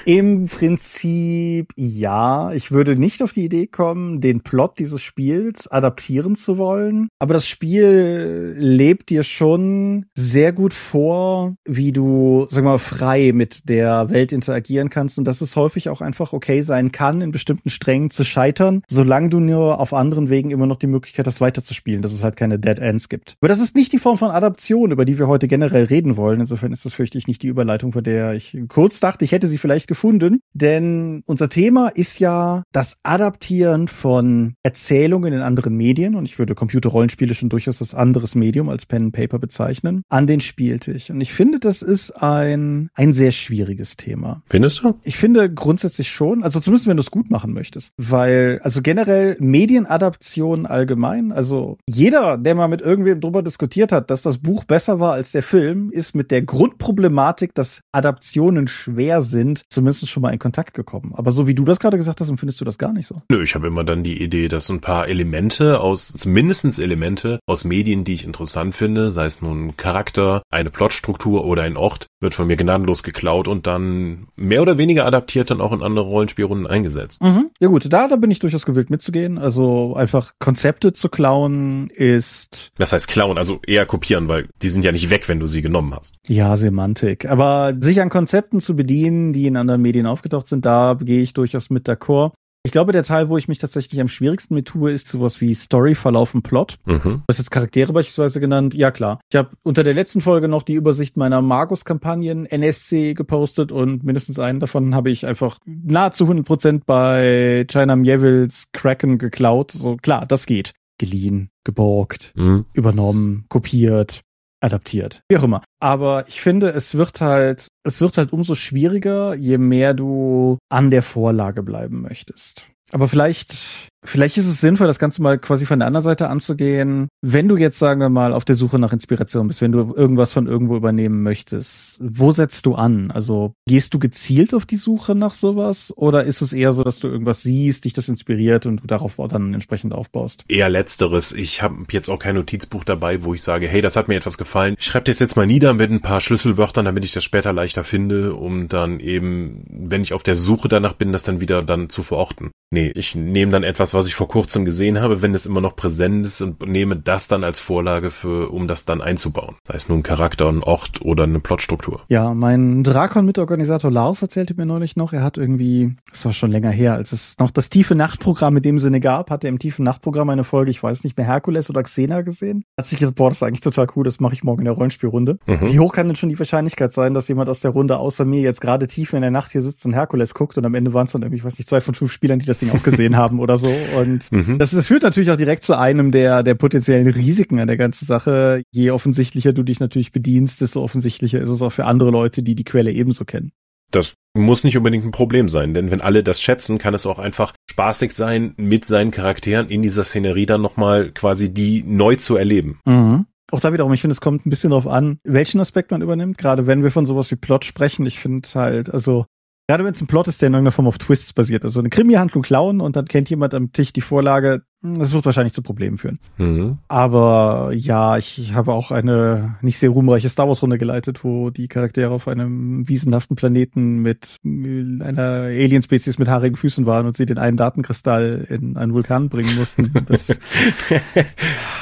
Im 0.04 0.46
Prinzip 0.46 1.72
ja. 1.76 2.52
Ich 2.52 2.72
würde 2.72 2.96
nicht 2.96 3.22
auf 3.22 3.32
die 3.32 3.44
Idee 3.44 3.66
kommen, 3.68 4.20
den 4.20 4.40
Plot 4.40 4.78
dieses 4.78 5.00
Spiels 5.00 5.68
adaptieren 5.68 6.34
zu 6.34 6.58
wollen. 6.58 7.08
Aber 7.20 7.34
das 7.34 7.46
Spiel 7.46 8.54
lebt 8.58 9.10
dir 9.10 9.22
schon 9.22 10.06
sehr 10.16 10.52
gut 10.52 10.74
vor, 10.74 11.54
wie 11.64 11.92
du, 11.92 12.46
sag 12.50 12.64
mal, 12.64 12.78
frei 12.78 13.32
mit 13.32 13.68
der 13.68 14.10
Welt 14.10 14.32
interagieren 14.32 14.90
kannst 14.90 15.18
und 15.18 15.24
dass 15.24 15.40
es 15.40 15.54
häufig 15.54 15.88
auch 15.88 16.00
einfach 16.00 16.32
okay 16.32 16.62
sein 16.62 16.90
kann, 16.90 17.20
in 17.20 17.30
bestimmten 17.30 17.70
Strängen 17.70 18.10
zu 18.10 18.24
scheitern, 18.24 18.82
solange 18.88 19.28
du 19.28 19.38
nur 19.38 19.78
auf 19.78 19.92
anderen 19.92 20.30
Wegen 20.30 20.50
immer 20.50 20.66
noch 20.66 20.76
die 20.76 20.86
Möglichkeit 20.88 21.26
hast, 21.26 21.40
weiterzuspielen, 21.40 22.02
dass 22.02 22.12
es 22.12 22.24
halt 22.24 22.36
keine 22.36 22.58
Dead 22.58 22.78
Ends 22.78 23.08
gibt. 23.08 23.36
Aber 23.40 23.48
das 23.48 23.60
ist 23.60 23.76
nicht 23.76 23.92
die 23.92 23.98
Form 23.98 24.18
von 24.18 24.30
Adaption, 24.30 24.90
über 24.90 25.04
die 25.04 25.18
wir 25.18 25.28
heute 25.28 25.46
generell 25.46 25.84
reden 25.84 26.16
wollen. 26.16 26.40
Insofern 26.40 26.72
ist 26.72 26.84
das 26.84 26.92
fürchte 26.92 27.18
ich 27.18 27.28
nicht 27.28 27.42
die 27.42 27.48
Überleitung, 27.48 27.92
von 27.92 28.02
der 28.02 28.32
ich 28.34 28.58
kurz 28.68 28.98
dachte, 28.98 29.24
ich 29.24 29.32
hätte 29.32 29.46
sie 29.46 29.58
vielleicht 29.58 29.91
gefunden, 29.92 30.40
denn 30.54 31.22
unser 31.26 31.50
Thema 31.50 31.88
ist 31.88 32.18
ja 32.18 32.62
das 32.72 32.96
Adaptieren 33.02 33.88
von 33.88 34.54
Erzählungen 34.62 35.34
in 35.34 35.40
anderen 35.40 35.76
Medien 35.76 36.14
und 36.14 36.24
ich 36.24 36.38
würde 36.38 36.54
Computerrollenspiele 36.54 37.34
schon 37.34 37.50
durchaus 37.50 37.82
als 37.82 37.94
anderes 37.94 38.34
Medium 38.34 38.70
als 38.70 38.86
Pen 38.86 39.04
and 39.04 39.12
Paper 39.12 39.38
bezeichnen, 39.38 40.02
an 40.08 40.26
den 40.26 40.40
Spieltisch. 40.40 41.10
Und 41.10 41.20
ich 41.20 41.34
finde, 41.34 41.60
das 41.60 41.82
ist 41.82 42.10
ein, 42.12 42.88
ein 42.94 43.12
sehr 43.12 43.32
schwieriges 43.32 43.98
Thema. 43.98 44.42
Findest 44.46 44.82
du? 44.82 44.94
Ich 45.02 45.18
finde 45.18 45.52
grundsätzlich 45.52 46.08
schon, 46.08 46.42
also 46.42 46.58
zumindest 46.58 46.86
wenn 46.86 46.96
du 46.96 47.02
es 47.02 47.10
gut 47.10 47.30
machen 47.30 47.52
möchtest, 47.52 47.92
weil, 47.98 48.60
also 48.62 48.80
generell 48.80 49.36
Medienadaption 49.40 50.64
allgemein, 50.64 51.32
also 51.32 51.76
jeder, 51.86 52.38
der 52.38 52.54
mal 52.54 52.68
mit 52.68 52.80
irgendwem 52.80 53.20
drüber 53.20 53.42
diskutiert 53.42 53.92
hat, 53.92 54.10
dass 54.10 54.22
das 54.22 54.38
Buch 54.38 54.64
besser 54.64 55.00
war 55.00 55.12
als 55.12 55.32
der 55.32 55.42
Film, 55.42 55.90
ist 55.90 56.14
mit 56.14 56.30
der 56.30 56.40
Grundproblematik, 56.40 57.54
dass 57.54 57.82
Adaptionen 57.92 58.68
schwer 58.68 59.20
sind, 59.20 59.64
zumindest 59.82 60.08
schon 60.08 60.22
mal 60.22 60.30
in 60.30 60.38
Kontakt 60.38 60.74
gekommen. 60.74 61.12
Aber 61.16 61.32
so 61.32 61.46
wie 61.46 61.54
du 61.54 61.64
das 61.64 61.80
gerade 61.80 61.96
gesagt 61.96 62.20
hast, 62.20 62.28
empfindest 62.28 62.60
du 62.60 62.64
das 62.64 62.78
gar 62.78 62.92
nicht 62.92 63.06
so. 63.06 63.22
Nö, 63.28 63.42
ich 63.42 63.54
habe 63.54 63.66
immer 63.66 63.84
dann 63.84 64.02
die 64.02 64.22
Idee, 64.22 64.48
dass 64.48 64.68
ein 64.68 64.80
paar 64.80 65.08
Elemente 65.08 65.80
aus, 65.80 66.24
mindestens 66.24 66.78
Elemente 66.78 67.40
aus 67.46 67.64
Medien, 67.64 68.04
die 68.04 68.14
ich 68.14 68.24
interessant 68.24 68.74
finde, 68.74 69.10
sei 69.10 69.26
es 69.26 69.42
nun 69.42 69.76
Charakter, 69.76 70.42
eine 70.50 70.70
Plotstruktur 70.70 71.44
oder 71.44 71.62
ein 71.62 71.76
Ort, 71.76 72.06
wird 72.20 72.34
von 72.34 72.46
mir 72.46 72.56
gnadenlos 72.56 73.02
geklaut 73.02 73.48
und 73.48 73.66
dann 73.66 74.28
mehr 74.36 74.62
oder 74.62 74.78
weniger 74.78 75.06
adaptiert 75.06 75.50
dann 75.50 75.60
auch 75.60 75.72
in 75.72 75.82
andere 75.82 76.04
Rollenspielrunden 76.04 76.66
eingesetzt. 76.66 77.20
Mhm. 77.20 77.50
Ja 77.58 77.68
gut, 77.68 77.92
da, 77.92 78.06
da 78.06 78.16
bin 78.16 78.30
ich 78.30 78.38
durchaus 78.38 78.64
gewillt 78.64 78.90
mitzugehen. 78.90 79.38
Also 79.38 79.94
einfach 79.94 80.32
Konzepte 80.38 80.92
zu 80.92 81.08
klauen 81.08 81.90
ist. 81.90 82.70
Das 82.78 82.92
heißt 82.92 83.08
klauen, 83.08 83.38
also 83.38 83.60
eher 83.66 83.86
kopieren, 83.86 84.28
weil 84.28 84.48
die 84.62 84.68
sind 84.68 84.84
ja 84.84 84.92
nicht 84.92 85.10
weg, 85.10 85.28
wenn 85.28 85.40
du 85.40 85.46
sie 85.46 85.62
genommen 85.62 85.94
hast. 85.94 86.16
Ja, 86.28 86.56
Semantik. 86.56 87.28
Aber 87.28 87.74
sich 87.80 88.00
an 88.00 88.08
Konzepten 88.08 88.60
zu 88.60 88.76
bedienen, 88.76 89.32
die 89.32 89.46
in 89.46 89.56
anderen 89.56 89.71
Medien 89.78 90.06
aufgetaucht 90.06 90.46
sind, 90.46 90.64
da 90.64 90.96
gehe 91.00 91.22
ich 91.22 91.32
durchaus 91.32 91.70
mit 91.70 91.88
d'accord. 91.88 92.32
Ich 92.64 92.70
glaube, 92.70 92.92
der 92.92 93.02
Teil, 93.02 93.28
wo 93.28 93.36
ich 93.36 93.48
mich 93.48 93.58
tatsächlich 93.58 94.00
am 94.00 94.06
schwierigsten 94.06 94.54
mit 94.54 94.68
tue, 94.68 94.92
ist 94.92 95.08
sowas 95.08 95.40
wie 95.40 95.52
Story, 95.52 95.96
Verlauf 95.96 96.32
und 96.32 96.42
Plot. 96.42 96.78
Mhm. 96.84 97.00
Du 97.02 97.22
hast 97.28 97.38
jetzt 97.38 97.50
Charaktere 97.50 97.92
beispielsweise 97.92 98.38
genannt. 98.38 98.72
Ja, 98.72 98.92
klar. 98.92 99.18
Ich 99.32 99.36
habe 99.36 99.50
unter 99.64 99.82
der 99.82 99.94
letzten 99.94 100.20
Folge 100.20 100.46
noch 100.46 100.62
die 100.62 100.74
Übersicht 100.74 101.16
meiner 101.16 101.42
Magus-Kampagnen 101.42 102.46
NSC 102.46 103.14
gepostet 103.14 103.72
und 103.72 104.04
mindestens 104.04 104.38
einen 104.38 104.60
davon 104.60 104.94
habe 104.94 105.10
ich 105.10 105.26
einfach 105.26 105.58
nahezu 105.66 106.24
100% 106.24 106.82
bei 106.86 107.64
China 107.68 107.96
Mievils 107.96 108.68
Kraken 108.72 109.18
geklaut. 109.18 109.72
So, 109.72 109.96
klar, 109.96 110.24
das 110.26 110.46
geht. 110.46 110.72
Geliehen, 110.98 111.50
geborgt, 111.64 112.32
mhm. 112.36 112.66
übernommen, 112.74 113.46
kopiert, 113.48 114.22
adaptiert. 114.62 115.22
Wie 115.28 115.36
auch 115.36 115.42
immer. 115.42 115.62
Aber 115.80 116.24
ich 116.28 116.40
finde, 116.40 116.70
es 116.70 116.94
wird 116.94 117.20
halt, 117.20 117.68
es 117.84 118.00
wird 118.00 118.16
halt 118.18 118.32
umso 118.32 118.54
schwieriger, 118.54 119.34
je 119.34 119.58
mehr 119.58 119.94
du 119.94 120.58
an 120.68 120.90
der 120.90 121.02
Vorlage 121.02 121.62
bleiben 121.62 122.02
möchtest. 122.02 122.66
Aber 122.92 123.08
vielleicht 123.08 123.88
Vielleicht 124.04 124.36
ist 124.36 124.48
es 124.48 124.60
sinnvoll, 124.60 124.88
das 124.88 124.98
Ganze 124.98 125.22
mal 125.22 125.38
quasi 125.38 125.64
von 125.64 125.78
der 125.78 125.86
anderen 125.86 126.02
Seite 126.02 126.28
anzugehen. 126.28 127.08
Wenn 127.20 127.46
du 127.48 127.56
jetzt, 127.56 127.78
sagen 127.78 128.00
wir 128.00 128.08
mal, 128.08 128.32
auf 128.32 128.44
der 128.44 128.56
Suche 128.56 128.78
nach 128.78 128.92
Inspiration 128.92 129.46
bist, 129.46 129.60
wenn 129.60 129.70
du 129.70 129.94
irgendwas 129.94 130.32
von 130.32 130.48
irgendwo 130.48 130.76
übernehmen 130.76 131.22
möchtest, 131.22 132.00
wo 132.02 132.32
setzt 132.32 132.66
du 132.66 132.74
an? 132.74 133.12
Also 133.12 133.54
gehst 133.66 133.94
du 133.94 134.00
gezielt 134.00 134.54
auf 134.54 134.66
die 134.66 134.76
Suche 134.76 135.14
nach 135.14 135.34
sowas 135.34 135.92
oder 135.96 136.24
ist 136.24 136.42
es 136.42 136.52
eher 136.52 136.72
so, 136.72 136.82
dass 136.82 136.98
du 136.98 137.08
irgendwas 137.08 137.42
siehst, 137.42 137.84
dich 137.84 137.92
das 137.92 138.08
inspiriert 138.08 138.66
und 138.66 138.78
du 138.78 138.86
darauf 138.86 139.16
dann 139.28 139.54
entsprechend 139.54 139.92
aufbaust? 139.92 140.44
Eher 140.48 140.68
letzteres. 140.68 141.32
Ich 141.32 141.62
habe 141.62 141.76
jetzt 141.90 142.08
auch 142.08 142.18
kein 142.18 142.34
Notizbuch 142.34 142.82
dabei, 142.82 143.22
wo 143.22 143.34
ich 143.34 143.42
sage, 143.42 143.68
hey, 143.68 143.80
das 143.80 143.94
hat 143.94 144.08
mir 144.08 144.16
etwas 144.16 144.36
gefallen. 144.36 144.74
Ich 144.78 144.86
schreibe 144.86 145.04
das 145.04 145.20
jetzt 145.20 145.36
mal 145.36 145.46
nieder 145.46 145.74
mit 145.74 145.90
ein 145.90 146.00
paar 146.00 146.20
Schlüsselwörtern, 146.20 146.84
damit 146.84 147.04
ich 147.04 147.12
das 147.12 147.22
später 147.22 147.52
leichter 147.52 147.84
finde, 147.84 148.34
um 148.34 148.66
dann 148.66 148.98
eben, 148.98 149.64
wenn 149.68 150.02
ich 150.02 150.12
auf 150.12 150.24
der 150.24 150.34
Suche 150.34 150.68
danach 150.68 150.94
bin, 150.94 151.12
das 151.12 151.22
dann 151.22 151.40
wieder 151.40 151.62
dann 151.62 151.88
zu 151.88 152.02
verorten. 152.02 152.50
Nee, 152.72 152.90
ich 152.94 153.14
nehme 153.14 153.52
dann 153.52 153.62
etwas, 153.64 153.91
was 153.94 154.06
ich 154.06 154.14
vor 154.14 154.28
kurzem 154.28 154.64
gesehen 154.64 155.00
habe, 155.00 155.22
wenn 155.22 155.34
es 155.34 155.46
immer 155.46 155.60
noch 155.60 155.76
präsent 155.76 156.26
ist 156.26 156.40
und 156.40 156.66
nehme 156.66 156.96
das 156.96 157.28
dann 157.28 157.44
als 157.44 157.60
Vorlage 157.60 158.10
für, 158.10 158.50
um 158.50 158.68
das 158.68 158.84
dann 158.84 159.00
einzubauen. 159.00 159.56
Sei 159.66 159.74
es 159.74 159.88
nun 159.88 160.00
ein 160.00 160.02
Charakter, 160.02 160.48
ein 160.48 160.62
Ort 160.62 161.02
oder 161.02 161.24
eine 161.24 161.40
Plotstruktur. 161.40 162.02
Ja, 162.08 162.34
mein 162.34 162.84
Drakon-Mitorganisator 162.84 163.90
Lars 163.90 164.22
erzählte 164.22 164.54
mir 164.54 164.66
neulich 164.66 164.96
noch, 164.96 165.12
er 165.12 165.22
hat 165.22 165.38
irgendwie, 165.38 165.96
das 166.10 166.24
war 166.24 166.32
schon 166.32 166.50
länger 166.50 166.70
her, 166.70 166.94
als 166.94 167.12
es 167.12 167.36
noch 167.38 167.50
das 167.50 167.70
tiefe 167.70 167.94
Nachtprogramm 167.94 168.56
in 168.56 168.62
dem 168.62 168.78
Sinne 168.78 169.00
gab, 169.00 169.30
hat 169.30 169.44
er 169.44 169.50
im 169.50 169.58
tiefen 169.58 169.84
Nachtprogramm 169.84 170.30
eine 170.30 170.44
Folge, 170.44 170.70
ich 170.70 170.82
weiß 170.82 171.04
nicht 171.04 171.16
mehr, 171.16 171.26
Herkules 171.26 171.70
oder 171.70 171.82
Xena 171.82 172.22
gesehen. 172.22 172.64
Hat 172.78 172.86
sich 172.86 172.98
gesagt, 172.98 173.16
boah, 173.16 173.28
das 173.28 173.38
ist 173.38 173.42
eigentlich 173.42 173.60
total 173.60 173.86
cool, 173.96 174.04
das 174.04 174.20
mache 174.20 174.34
ich 174.34 174.44
morgen 174.44 174.60
in 174.60 174.66
der 174.66 174.74
Rollenspielrunde. 174.74 175.38
Mhm. 175.46 175.60
Wie 175.62 175.78
hoch 175.78 175.92
kann 175.92 176.06
denn 176.06 176.16
schon 176.16 176.28
die 176.28 176.38
Wahrscheinlichkeit 176.38 176.92
sein, 176.92 177.14
dass 177.14 177.28
jemand 177.28 177.48
aus 177.48 177.60
der 177.60 177.72
Runde 177.72 177.98
außer 177.98 178.24
mir 178.24 178.40
jetzt 178.40 178.60
gerade 178.60 178.86
tief 178.86 179.12
in 179.12 179.22
der 179.22 179.30
Nacht 179.30 179.52
hier 179.52 179.60
sitzt 179.60 179.84
und 179.86 179.92
Herkules 179.92 180.34
guckt 180.34 180.58
und 180.58 180.64
am 180.64 180.74
Ende 180.74 180.92
waren 180.94 181.06
es 181.06 181.12
dann 181.12 181.22
irgendwie, 181.22 181.38
ich 181.38 181.44
weiß 181.44 181.58
nicht, 181.58 181.68
zwei 181.68 181.80
von 181.80 181.94
fünf 181.94 182.12
Spielern, 182.12 182.38
die 182.38 182.46
das 182.46 182.58
Ding 182.58 182.70
auch 182.70 182.82
gesehen 182.82 183.16
haben 183.22 183.40
oder 183.40 183.58
so. 183.58 183.68
Und 183.96 184.30
mhm. 184.32 184.58
das, 184.58 184.70
das 184.70 184.88
führt 184.88 185.02
natürlich 185.02 185.30
auch 185.30 185.36
direkt 185.36 185.64
zu 185.64 185.76
einem 185.78 186.12
der, 186.12 186.42
der 186.42 186.54
potenziellen 186.54 187.08
Risiken 187.08 187.60
an 187.60 187.66
der 187.66 187.76
ganzen 187.76 188.06
Sache. 188.06 188.62
Je 188.70 188.90
offensichtlicher 188.90 189.52
du 189.52 189.62
dich 189.62 189.80
natürlich 189.80 190.12
bedienst, 190.12 190.60
desto 190.60 190.82
offensichtlicher 190.82 191.40
ist 191.40 191.48
es 191.48 191.62
auch 191.62 191.70
für 191.72 191.84
andere 191.84 192.10
Leute, 192.10 192.42
die 192.42 192.54
die 192.54 192.64
Quelle 192.64 192.92
ebenso 192.92 193.24
kennen. 193.24 193.52
Das 193.90 194.14
muss 194.34 194.64
nicht 194.64 194.76
unbedingt 194.76 195.04
ein 195.04 195.10
Problem 195.10 195.48
sein, 195.48 195.74
denn 195.74 195.90
wenn 195.90 196.00
alle 196.00 196.22
das 196.22 196.40
schätzen, 196.40 196.78
kann 196.78 196.94
es 196.94 197.04
auch 197.04 197.18
einfach 197.18 197.52
spaßig 197.70 198.12
sein, 198.12 198.54
mit 198.56 198.86
seinen 198.86 199.10
Charakteren 199.10 199.68
in 199.68 199.82
dieser 199.82 200.04
Szenerie 200.04 200.46
dann 200.46 200.62
nochmal 200.62 201.10
quasi 201.10 201.52
die 201.52 201.84
neu 201.86 202.16
zu 202.16 202.36
erleben. 202.36 202.80
Mhm. 202.86 203.26
Auch 203.50 203.60
da 203.60 203.70
wiederum, 203.70 203.92
ich 203.92 204.00
finde, 204.00 204.12
es 204.12 204.22
kommt 204.22 204.46
ein 204.46 204.50
bisschen 204.50 204.70
darauf 204.70 204.86
an, 204.86 205.18
welchen 205.24 205.60
Aspekt 205.60 205.90
man 205.90 206.00
übernimmt. 206.00 206.38
Gerade 206.38 206.66
wenn 206.66 206.82
wir 206.82 206.90
von 206.90 207.04
sowas 207.04 207.30
wie 207.30 207.36
Plot 207.36 207.66
sprechen, 207.66 208.06
ich 208.06 208.18
finde 208.18 208.48
halt, 208.54 208.88
also 208.88 209.26
Gerade 209.68 209.84
wenn 209.84 209.94
es 209.94 210.00
ein 210.00 210.08
Plot 210.08 210.26
ist, 210.26 210.42
der 210.42 210.48
in 210.48 210.54
irgendeiner 210.54 210.72
Form 210.72 210.88
auf 210.88 210.98
Twists 210.98 211.32
basiert. 211.32 211.64
Also 211.64 211.78
eine 211.78 211.88
Krimi-Handlung 211.88 212.42
klauen 212.42 212.80
und 212.80 212.96
dann 212.96 213.06
kennt 213.06 213.30
jemand 213.30 213.54
am 213.54 213.70
Tisch 213.70 213.92
die 213.92 214.00
Vorlage, 214.00 214.62
hm, 214.82 214.98
das 214.98 215.12
wird 215.12 215.24
wahrscheinlich 215.24 215.52
zu 215.52 215.62
Problemen 215.62 215.98
führen. 215.98 216.18
Mhm. 216.36 216.78
Aber 216.88 217.70
ja, 217.72 218.18
ich, 218.18 218.40
ich 218.40 218.54
habe 218.54 218.72
auch 218.72 218.90
eine 218.90 219.56
nicht 219.62 219.78
sehr 219.78 219.90
ruhmreiche 219.90 220.28
Star 220.28 220.48
Wars-Runde 220.48 220.78
geleitet, 220.78 221.22
wo 221.22 221.50
die 221.50 221.68
Charaktere 221.68 222.10
auf 222.10 222.26
einem 222.26 222.88
wiesenhaften 222.88 223.36
Planeten 223.36 223.98
mit 223.98 224.36
einer 224.44 225.42
Alien-Spezies 225.44 226.18
mit 226.18 226.28
haarigen 226.28 226.56
Füßen 226.56 226.84
waren 226.84 227.06
und 227.06 227.16
sie 227.16 227.26
den 227.26 227.38
einen 227.38 227.56
Datenkristall 227.56 228.44
in 228.48 228.76
einen 228.76 228.92
Vulkan 228.92 229.28
bringen 229.28 229.56
mussten. 229.56 229.92
Das, 230.06 230.36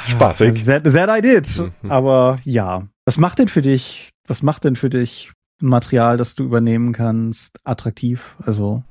Spaßig. 0.06 0.64
That, 0.66 0.84
that 0.84 1.08
I 1.08 1.22
did. 1.22 1.72
Mhm. 1.82 1.90
Aber 1.90 2.38
ja. 2.44 2.86
Was 3.06 3.16
macht 3.16 3.38
denn 3.38 3.48
für 3.48 3.62
dich, 3.62 4.10
was 4.26 4.42
macht 4.42 4.64
denn 4.64 4.76
für 4.76 4.90
dich 4.90 5.32
Material, 5.62 6.16
das 6.16 6.34
du 6.34 6.44
übernehmen 6.44 6.92
kannst, 6.92 7.58
attraktiv? 7.64 8.36
Also 8.44 8.82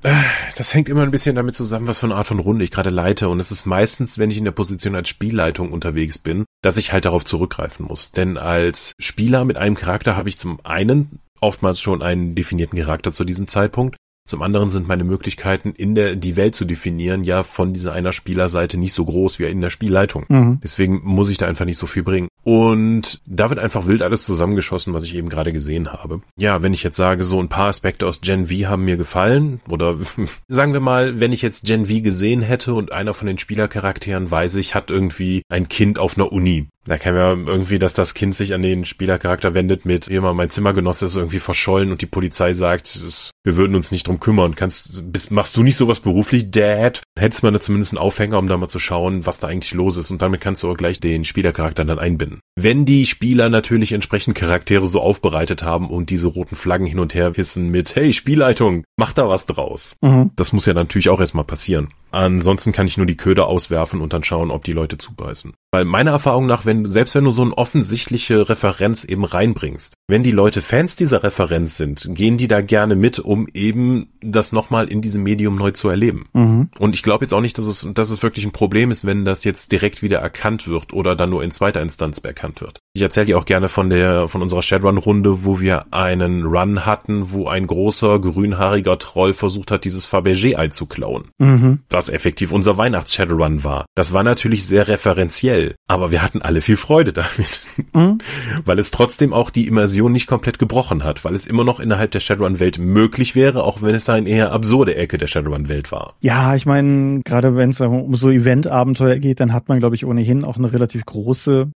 das 0.56 0.74
hängt 0.74 0.88
immer 0.88 1.02
ein 1.02 1.10
bisschen 1.10 1.36
damit 1.36 1.56
zusammen, 1.56 1.86
was 1.86 2.00
für 2.00 2.06
eine 2.06 2.14
Art 2.14 2.26
von 2.26 2.38
Runde 2.38 2.64
ich 2.64 2.70
gerade 2.70 2.90
leite. 2.90 3.28
Und 3.28 3.40
es 3.40 3.50
ist 3.50 3.66
meistens, 3.66 4.18
wenn 4.18 4.30
ich 4.30 4.38
in 4.38 4.44
der 4.44 4.52
Position 4.52 4.94
als 4.94 5.08
Spielleitung 5.08 5.72
unterwegs 5.72 6.18
bin, 6.18 6.44
dass 6.62 6.76
ich 6.76 6.92
halt 6.92 7.04
darauf 7.04 7.24
zurückgreifen 7.24 7.86
muss. 7.86 8.12
Denn 8.12 8.38
als 8.38 8.94
Spieler 8.98 9.44
mit 9.44 9.56
einem 9.56 9.74
Charakter 9.74 10.16
habe 10.16 10.28
ich 10.28 10.38
zum 10.38 10.64
einen 10.64 11.20
oftmals 11.40 11.80
schon 11.80 12.02
einen 12.02 12.34
definierten 12.34 12.78
Charakter 12.78 13.12
zu 13.12 13.24
diesem 13.24 13.48
Zeitpunkt. 13.48 13.96
Zum 14.26 14.42
anderen 14.42 14.70
sind 14.70 14.86
meine 14.86 15.04
Möglichkeiten, 15.04 15.72
in 15.72 15.94
der 15.94 16.14
die 16.14 16.36
Welt 16.36 16.54
zu 16.54 16.64
definieren, 16.64 17.24
ja 17.24 17.42
von 17.42 17.72
dieser 17.72 17.92
einer 17.92 18.12
Spielerseite 18.12 18.78
nicht 18.78 18.92
so 18.92 19.04
groß 19.04 19.38
wie 19.38 19.44
in 19.44 19.60
der 19.60 19.70
Spielleitung. 19.70 20.24
Mhm. 20.28 20.60
Deswegen 20.62 21.00
muss 21.02 21.30
ich 21.30 21.38
da 21.38 21.46
einfach 21.46 21.64
nicht 21.64 21.78
so 21.78 21.86
viel 21.86 22.02
bringen. 22.02 22.28
Und 22.42 23.20
da 23.26 23.50
wird 23.50 23.58
einfach 23.58 23.86
wild 23.86 24.02
alles 24.02 24.24
zusammengeschossen, 24.24 24.94
was 24.94 25.04
ich 25.04 25.14
eben 25.14 25.28
gerade 25.28 25.52
gesehen 25.52 25.92
habe. 25.92 26.22
Ja, 26.36 26.62
wenn 26.62 26.72
ich 26.72 26.82
jetzt 26.82 26.96
sage, 26.96 27.24
so 27.24 27.40
ein 27.40 27.48
paar 27.48 27.68
Aspekte 27.68 28.06
aus 28.06 28.20
Gen 28.20 28.46
V 28.46 28.68
haben 28.68 28.84
mir 28.84 28.96
gefallen, 28.96 29.60
oder 29.68 29.96
sagen 30.48 30.72
wir 30.72 30.80
mal, 30.80 31.20
wenn 31.20 31.32
ich 31.32 31.42
jetzt 31.42 31.66
Gen 31.66 31.86
V 31.86 32.00
gesehen 32.00 32.40
hätte 32.40 32.74
und 32.74 32.92
einer 32.92 33.14
von 33.14 33.26
den 33.26 33.38
Spielercharakteren 33.38 34.30
weiß 34.30 34.54
ich, 34.56 34.74
hat 34.74 34.90
irgendwie 34.90 35.42
ein 35.48 35.68
Kind 35.68 35.98
auf 35.98 36.16
einer 36.16 36.32
Uni. 36.32 36.68
Da 36.86 36.96
kann 36.96 37.14
ja 37.14 37.32
irgendwie, 37.32 37.78
dass 37.78 37.92
das 37.92 38.14
Kind 38.14 38.34
sich 38.34 38.54
an 38.54 38.62
den 38.62 38.84
Spielercharakter 38.84 39.52
wendet 39.52 39.84
mit, 39.84 40.08
immer 40.08 40.32
mein 40.32 40.48
Zimmergenosse 40.48 41.06
ist 41.06 41.16
irgendwie 41.16 41.38
verschollen 41.38 41.92
und 41.92 42.00
die 42.00 42.06
Polizei 42.06 42.54
sagt, 42.54 43.00
wir 43.44 43.56
würden 43.56 43.74
uns 43.76 43.90
nicht 43.90 44.08
drum 44.08 44.18
kümmern. 44.18 44.54
Kannst, 44.54 45.12
bist, 45.12 45.30
machst 45.30 45.56
du 45.56 45.62
nicht 45.62 45.76
sowas 45.76 46.00
beruflich, 46.00 46.50
Dad? 46.50 47.02
Hättest 47.18 47.42
man 47.42 47.52
da 47.52 47.60
zumindest 47.60 47.92
einen 47.92 47.98
Aufhänger, 47.98 48.38
um 48.38 48.48
da 48.48 48.56
mal 48.56 48.68
zu 48.68 48.78
schauen, 48.78 49.26
was 49.26 49.40
da 49.40 49.48
eigentlich 49.48 49.74
los 49.74 49.98
ist. 49.98 50.10
Und 50.10 50.22
damit 50.22 50.40
kannst 50.40 50.62
du 50.62 50.70
auch 50.70 50.76
gleich 50.76 51.00
den 51.00 51.24
Spielercharakter 51.24 51.84
dann 51.84 51.98
einbinden. 51.98 52.40
Wenn 52.56 52.86
die 52.86 53.04
Spieler 53.04 53.50
natürlich 53.50 53.92
entsprechend 53.92 54.36
Charaktere 54.36 54.86
so 54.86 55.00
aufbereitet 55.00 55.62
haben 55.62 55.90
und 55.90 56.10
diese 56.10 56.28
roten 56.28 56.56
Flaggen 56.56 56.86
hin 56.86 56.98
und 56.98 57.14
her 57.14 57.32
hissen 57.34 57.68
mit, 57.68 57.94
hey, 57.94 58.12
Spielleitung, 58.12 58.84
mach 58.96 59.12
da 59.12 59.28
was 59.28 59.46
draus. 59.46 59.96
Mhm. 60.00 60.30
Das 60.36 60.52
muss 60.52 60.66
ja 60.66 60.74
natürlich 60.74 61.10
auch 61.10 61.20
erstmal 61.20 61.44
passieren. 61.44 61.88
Ansonsten 62.10 62.72
kann 62.72 62.86
ich 62.86 62.96
nur 62.96 63.06
die 63.06 63.16
Köder 63.16 63.46
auswerfen 63.46 64.00
und 64.00 64.12
dann 64.12 64.24
schauen, 64.24 64.50
ob 64.50 64.64
die 64.64 64.72
Leute 64.72 64.98
zubeißen. 64.98 65.52
Weil 65.72 65.84
meiner 65.84 66.10
Erfahrung 66.10 66.46
nach, 66.46 66.66
wenn, 66.66 66.84
selbst 66.86 67.14
wenn 67.14 67.24
du 67.24 67.30
so 67.30 67.42
eine 67.42 67.56
offensichtliche 67.56 68.48
Referenz 68.48 69.04
eben 69.04 69.24
reinbringst, 69.24 69.94
wenn 70.08 70.24
die 70.24 70.32
Leute 70.32 70.62
Fans 70.62 70.96
dieser 70.96 71.22
Referenz 71.22 71.76
sind, 71.76 72.08
gehen 72.10 72.36
die 72.36 72.48
da 72.48 72.60
gerne 72.60 72.96
mit, 72.96 73.20
um 73.20 73.46
eben 73.54 74.08
das 74.20 74.52
nochmal 74.52 74.88
in 74.88 75.00
diesem 75.00 75.22
Medium 75.22 75.54
neu 75.54 75.70
zu 75.70 75.88
erleben. 75.88 76.26
Mhm. 76.32 76.70
Und 76.78 76.94
ich 76.94 77.04
glaube 77.04 77.24
jetzt 77.24 77.32
auch 77.32 77.40
nicht, 77.40 77.56
dass 77.56 77.66
es, 77.66 77.88
dass 77.94 78.10
es 78.10 78.22
wirklich 78.22 78.44
ein 78.44 78.52
Problem 78.52 78.90
ist, 78.90 79.06
wenn 79.06 79.24
das 79.24 79.44
jetzt 79.44 79.70
direkt 79.70 80.02
wieder 80.02 80.18
erkannt 80.18 80.66
wird 80.66 80.92
oder 80.92 81.14
dann 81.14 81.30
nur 81.30 81.44
in 81.44 81.52
zweiter 81.52 81.80
Instanz 81.80 82.18
erkannt 82.18 82.60
wird. 82.60 82.80
Ich 82.92 83.02
erzähle 83.02 83.26
dir 83.26 83.38
auch 83.38 83.44
gerne 83.44 83.68
von 83.68 83.88
der, 83.88 84.28
von 84.28 84.42
unserer 84.42 84.62
Shadowrun-Runde, 84.62 85.44
wo 85.44 85.60
wir 85.60 85.86
einen 85.92 86.44
Run 86.44 86.84
hatten, 86.84 87.30
wo 87.30 87.46
ein 87.46 87.68
großer, 87.68 88.18
grünhaariger 88.18 88.98
Troll 88.98 89.32
versucht 89.32 89.70
hat, 89.70 89.84
dieses 89.84 90.08
Fabergé 90.10 90.56
einzuklauen. 90.56 91.28
Mhm. 91.38 91.80
Was 92.00 92.08
effektiv 92.08 92.50
unser 92.50 92.78
Weihnachts-Shadowrun 92.78 93.62
war. 93.62 93.84
Das 93.94 94.14
war 94.14 94.22
natürlich 94.22 94.64
sehr 94.64 94.88
referenziell, 94.88 95.74
aber 95.86 96.10
wir 96.10 96.22
hatten 96.22 96.40
alle 96.40 96.62
viel 96.62 96.78
Freude 96.78 97.12
damit. 97.12 97.60
Mhm. 97.92 98.16
weil 98.64 98.78
es 98.78 98.90
trotzdem 98.90 99.34
auch 99.34 99.50
die 99.50 99.66
Immersion 99.66 100.10
nicht 100.10 100.26
komplett 100.26 100.58
gebrochen 100.58 101.04
hat, 101.04 101.26
weil 101.26 101.34
es 101.34 101.46
immer 101.46 101.62
noch 101.62 101.78
innerhalb 101.78 102.10
der 102.12 102.20
Shadowrun-Welt 102.20 102.78
möglich 102.78 103.34
wäre, 103.34 103.64
auch 103.64 103.82
wenn 103.82 103.94
es 103.94 104.08
eine 104.08 104.30
eher 104.30 104.50
absurde 104.50 104.94
Ecke 104.94 105.18
der 105.18 105.26
Shadowrun-Welt 105.26 105.92
war. 105.92 106.14
Ja, 106.20 106.54
ich 106.54 106.64
meine, 106.64 107.20
gerade 107.22 107.54
wenn 107.54 107.68
es 107.68 107.82
um 107.82 108.14
so 108.14 108.30
Event-Abenteuer 108.30 109.18
geht, 109.18 109.40
dann 109.40 109.52
hat 109.52 109.68
man, 109.68 109.78
glaube 109.78 109.94
ich, 109.94 110.06
ohnehin 110.06 110.42
auch 110.42 110.56
eine 110.56 110.72
relativ 110.72 111.04
große 111.04 111.70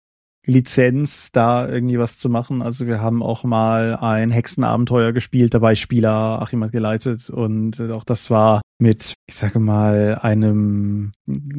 Lizenz, 0.46 1.32
da 1.32 1.68
irgendwie 1.68 2.00
was 2.00 2.18
zu 2.18 2.30
machen. 2.30 2.62
Also 2.62 2.86
wir 2.86 3.02
haben 3.02 3.24
auch 3.24 3.44
mal 3.44 3.96
ein 3.96 4.32
Hexenabenteuer 4.32 5.14
gespielt, 5.14 5.54
dabei 5.54 5.76
Spieler 5.76 6.42
Achim 6.42 6.64
hat 6.64 6.72
geleitet 6.72 7.30
und 7.30 7.80
auch 7.80 8.04
das 8.04 8.30
war 8.30 8.62
mit, 8.84 9.14
ich 9.26 9.36
sage 9.36 9.60
mal, 9.60 10.20
einem 10.22 11.14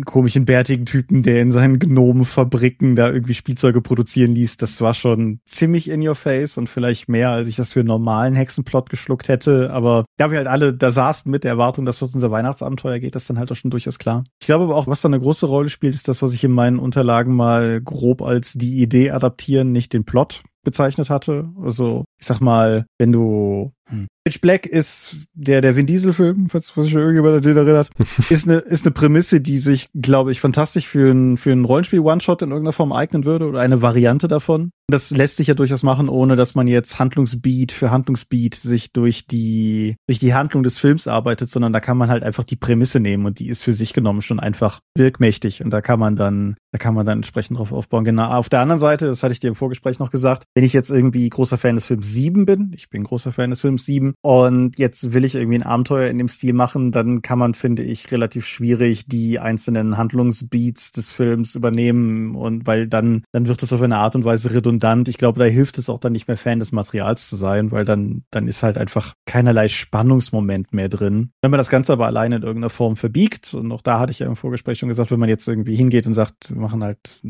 komischen 0.04 0.44
bärtigen 0.44 0.86
Typen, 0.86 1.22
der 1.22 1.40
in 1.42 1.50
seinen 1.50 1.78
Gnomenfabriken 1.80 2.94
da 2.94 3.10
irgendwie 3.10 3.34
Spielzeuge 3.34 3.80
produzieren 3.80 4.34
ließ. 4.34 4.58
Das 4.58 4.80
war 4.80 4.94
schon 4.94 5.40
ziemlich 5.44 5.88
in 5.88 6.06
your 6.06 6.14
face 6.14 6.58
und 6.58 6.68
vielleicht 6.68 7.08
mehr, 7.08 7.30
als 7.30 7.48
ich 7.48 7.56
das 7.56 7.72
für 7.72 7.80
einen 7.80 7.88
normalen 7.88 8.34
Hexenplot 8.34 8.90
geschluckt 8.90 9.28
hätte. 9.28 9.72
Aber 9.72 10.04
da 10.18 10.30
wir 10.30 10.38
halt 10.38 10.46
alle 10.46 10.74
da 10.74 10.90
saßen 10.90 11.32
mit 11.32 11.42
der 11.44 11.52
Erwartung, 11.52 11.86
dass 11.86 12.00
es 12.00 12.14
unser 12.14 12.30
Weihnachtsabenteuer 12.30 13.00
geht, 13.00 13.14
das 13.14 13.26
dann 13.26 13.38
halt 13.38 13.50
auch 13.50 13.56
schon 13.56 13.70
durchaus 13.70 13.98
klar. 13.98 14.24
Ich 14.40 14.46
glaube 14.46 14.64
aber 14.64 14.76
auch, 14.76 14.86
was 14.86 15.00
da 15.00 15.08
eine 15.08 15.18
große 15.18 15.46
Rolle 15.46 15.70
spielt, 15.70 15.94
ist 15.94 16.06
das, 16.06 16.22
was 16.22 16.34
ich 16.34 16.44
in 16.44 16.52
meinen 16.52 16.78
Unterlagen 16.78 17.34
mal 17.34 17.80
grob 17.80 18.22
als 18.22 18.52
die 18.52 18.80
Idee 18.82 19.10
adaptieren, 19.10 19.72
nicht 19.72 19.94
den 19.94 20.04
Plot 20.04 20.42
bezeichnet 20.64 21.10
hatte. 21.10 21.50
Also, 21.62 22.04
ich 22.18 22.26
sag 22.26 22.40
mal, 22.40 22.86
wenn 22.98 23.12
du 23.12 23.72
hm. 23.88 24.06
Pitch 24.24 24.40
Black 24.40 24.64
ist 24.64 25.16
der, 25.34 25.60
der 25.60 25.76
Vin 25.76 25.86
Diesel-Film, 25.86 26.46
was, 26.52 26.74
was 26.76 26.86
sich 26.86 26.94
irgendjemand 26.94 27.36
an 27.36 27.42
den 27.42 27.56
erinnert, 27.56 27.90
ist 28.30 28.48
eine, 28.48 28.58
ist 28.58 28.86
eine 28.86 28.92
Prämisse, 28.92 29.42
die 29.42 29.58
sich, 29.58 29.90
glaube 29.94 30.32
ich, 30.32 30.40
fantastisch 30.40 30.88
für 30.88 31.10
ein, 31.10 31.36
für 31.36 31.52
ein 31.52 31.66
Rollenspiel-One-Shot 31.66 32.40
in 32.40 32.50
irgendeiner 32.50 32.72
Form 32.72 32.92
eignen 32.92 33.26
würde 33.26 33.46
oder 33.46 33.60
eine 33.60 33.82
Variante 33.82 34.26
davon. 34.26 34.70
Das 34.88 35.10
lässt 35.10 35.36
sich 35.36 35.48
ja 35.48 35.54
durchaus 35.54 35.82
machen, 35.82 36.08
ohne 36.08 36.36
dass 36.36 36.54
man 36.54 36.66
jetzt 36.66 36.98
Handlungsbeat 36.98 37.72
für 37.72 37.90
Handlungsbeat 37.90 38.54
sich 38.54 38.92
durch 38.92 39.26
die, 39.26 39.96
durch 40.06 40.18
die 40.18 40.34
Handlung 40.34 40.62
des 40.62 40.78
Films 40.78 41.06
arbeitet, 41.06 41.50
sondern 41.50 41.72
da 41.72 41.80
kann 41.80 41.96
man 41.96 42.08
halt 42.08 42.22
einfach 42.22 42.44
die 42.44 42.56
Prämisse 42.56 43.00
nehmen 43.00 43.26
und 43.26 43.38
die 43.38 43.48
ist 43.48 43.62
für 43.62 43.72
sich 43.72 43.92
genommen 43.92 44.22
schon 44.22 44.40
einfach 44.40 44.80
wirkmächtig 44.96 45.62
und 45.62 45.70
da 45.70 45.80
kann 45.80 45.98
man 45.98 46.16
dann, 46.16 46.56
da 46.72 46.78
kann 46.78 46.94
man 46.94 47.06
dann 47.06 47.18
entsprechend 47.18 47.58
drauf 47.58 47.72
aufbauen. 47.72 48.04
Genau. 48.04 48.28
Auf 48.30 48.48
der 48.48 48.60
anderen 48.60 48.80
Seite, 48.80 49.06
das 49.06 49.22
hatte 49.22 49.32
ich 49.32 49.40
dir 49.40 49.48
im 49.48 49.54
Vorgespräch 49.54 49.98
noch 49.98 50.10
gesagt, 50.10 50.44
wenn 50.54 50.64
ich 50.64 50.72
jetzt 50.72 50.90
irgendwie 50.90 51.28
großer 51.28 51.56
Fan 51.56 51.76
des 51.76 51.86
Films 51.86 52.03
7 52.12 52.46
bin, 52.46 52.72
ich 52.74 52.90
bin 52.90 53.04
großer 53.04 53.32
Fan 53.32 53.50
des 53.50 53.60
Films 53.60 53.84
7, 53.84 54.14
und 54.22 54.78
jetzt 54.78 55.12
will 55.12 55.24
ich 55.24 55.34
irgendwie 55.34 55.58
ein 55.58 55.62
Abenteuer 55.62 56.08
in 56.08 56.18
dem 56.18 56.28
Stil 56.28 56.52
machen, 56.52 56.92
dann 56.92 57.22
kann 57.22 57.38
man, 57.38 57.54
finde 57.54 57.82
ich, 57.82 58.12
relativ 58.12 58.46
schwierig 58.46 59.06
die 59.06 59.38
einzelnen 59.38 59.96
Handlungsbeats 59.96 60.92
des 60.92 61.10
Films 61.10 61.54
übernehmen 61.54 62.36
und 62.36 62.66
weil 62.66 62.86
dann, 62.86 63.24
dann 63.32 63.48
wird 63.48 63.62
es 63.62 63.72
auf 63.72 63.82
eine 63.82 63.98
Art 63.98 64.14
und 64.14 64.24
Weise 64.24 64.54
redundant. 64.54 65.08
Ich 65.08 65.18
glaube, 65.18 65.40
da 65.40 65.46
hilft 65.46 65.78
es 65.78 65.88
auch 65.88 65.98
dann 65.98 66.12
nicht 66.12 66.28
mehr 66.28 66.36
Fan 66.36 66.58
des 66.58 66.72
Materials 66.72 67.28
zu 67.28 67.36
sein, 67.36 67.72
weil 67.72 67.84
dann, 67.84 68.24
dann 68.30 68.48
ist 68.48 68.62
halt 68.62 68.78
einfach 68.78 69.14
keinerlei 69.26 69.68
Spannungsmoment 69.68 70.72
mehr 70.72 70.88
drin. 70.88 71.30
Wenn 71.42 71.50
man 71.50 71.58
das 71.58 71.70
Ganze 71.70 71.92
aber 71.92 72.06
alleine 72.06 72.36
in 72.36 72.42
irgendeiner 72.42 72.70
Form 72.70 72.96
verbiegt, 72.96 73.54
und 73.54 73.72
auch 73.72 73.82
da 73.82 73.98
hatte 73.98 74.12
ich 74.12 74.18
ja 74.18 74.26
im 74.26 74.36
Vorgespräch 74.36 74.78
schon 74.78 74.88
gesagt, 74.88 75.10
wenn 75.10 75.20
man 75.20 75.28
jetzt 75.28 75.48
irgendwie 75.48 75.76
hingeht 75.76 76.06
und 76.06 76.14
sagt, 76.14 76.50
wir 76.50 76.60
machen 76.60 76.82
halt 76.82 77.22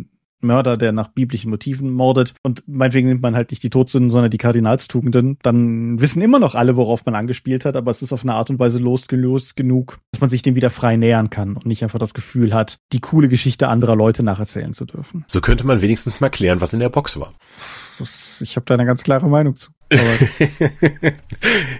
Mörder, 0.44 0.76
der 0.76 0.92
nach 0.92 1.08
biblischen 1.08 1.50
Motiven 1.50 1.90
mordet 1.90 2.34
und 2.42 2.62
meinetwegen 2.66 3.08
nimmt 3.08 3.22
man 3.22 3.34
halt 3.34 3.50
nicht 3.50 3.62
die 3.62 3.70
Todsünden, 3.70 4.10
sondern 4.10 4.30
die 4.30 4.38
Kardinalstugenden, 4.38 5.38
dann 5.42 6.00
wissen 6.00 6.22
immer 6.22 6.38
noch 6.38 6.54
alle, 6.54 6.76
worauf 6.76 7.04
man 7.04 7.14
angespielt 7.14 7.64
hat, 7.64 7.76
aber 7.76 7.90
es 7.90 8.02
ist 8.02 8.12
auf 8.12 8.22
eine 8.22 8.34
Art 8.34 8.50
und 8.50 8.58
Weise 8.58 8.78
losgelöst 8.78 9.56
genug, 9.56 9.98
dass 10.12 10.20
man 10.20 10.30
sich 10.30 10.42
dem 10.42 10.54
wieder 10.54 10.70
frei 10.70 10.96
nähern 10.96 11.30
kann 11.30 11.56
und 11.56 11.66
nicht 11.66 11.82
einfach 11.82 11.98
das 11.98 12.14
Gefühl 12.14 12.54
hat, 12.54 12.78
die 12.92 13.00
coole 13.00 13.28
Geschichte 13.28 13.68
anderer 13.68 13.96
Leute 13.96 14.22
nacherzählen 14.22 14.72
zu 14.72 14.84
dürfen. 14.84 15.24
So 15.26 15.40
könnte 15.40 15.66
man 15.66 15.80
wenigstens 15.80 16.20
mal 16.20 16.30
klären, 16.30 16.60
was 16.60 16.72
in 16.72 16.80
der 16.80 16.88
Box 16.88 17.18
war. 17.18 17.32
Ich 17.98 18.56
habe 18.56 18.66
da 18.66 18.74
eine 18.74 18.86
ganz 18.86 19.02
klare 19.02 19.28
Meinung 19.28 19.56
zu. 19.56 19.70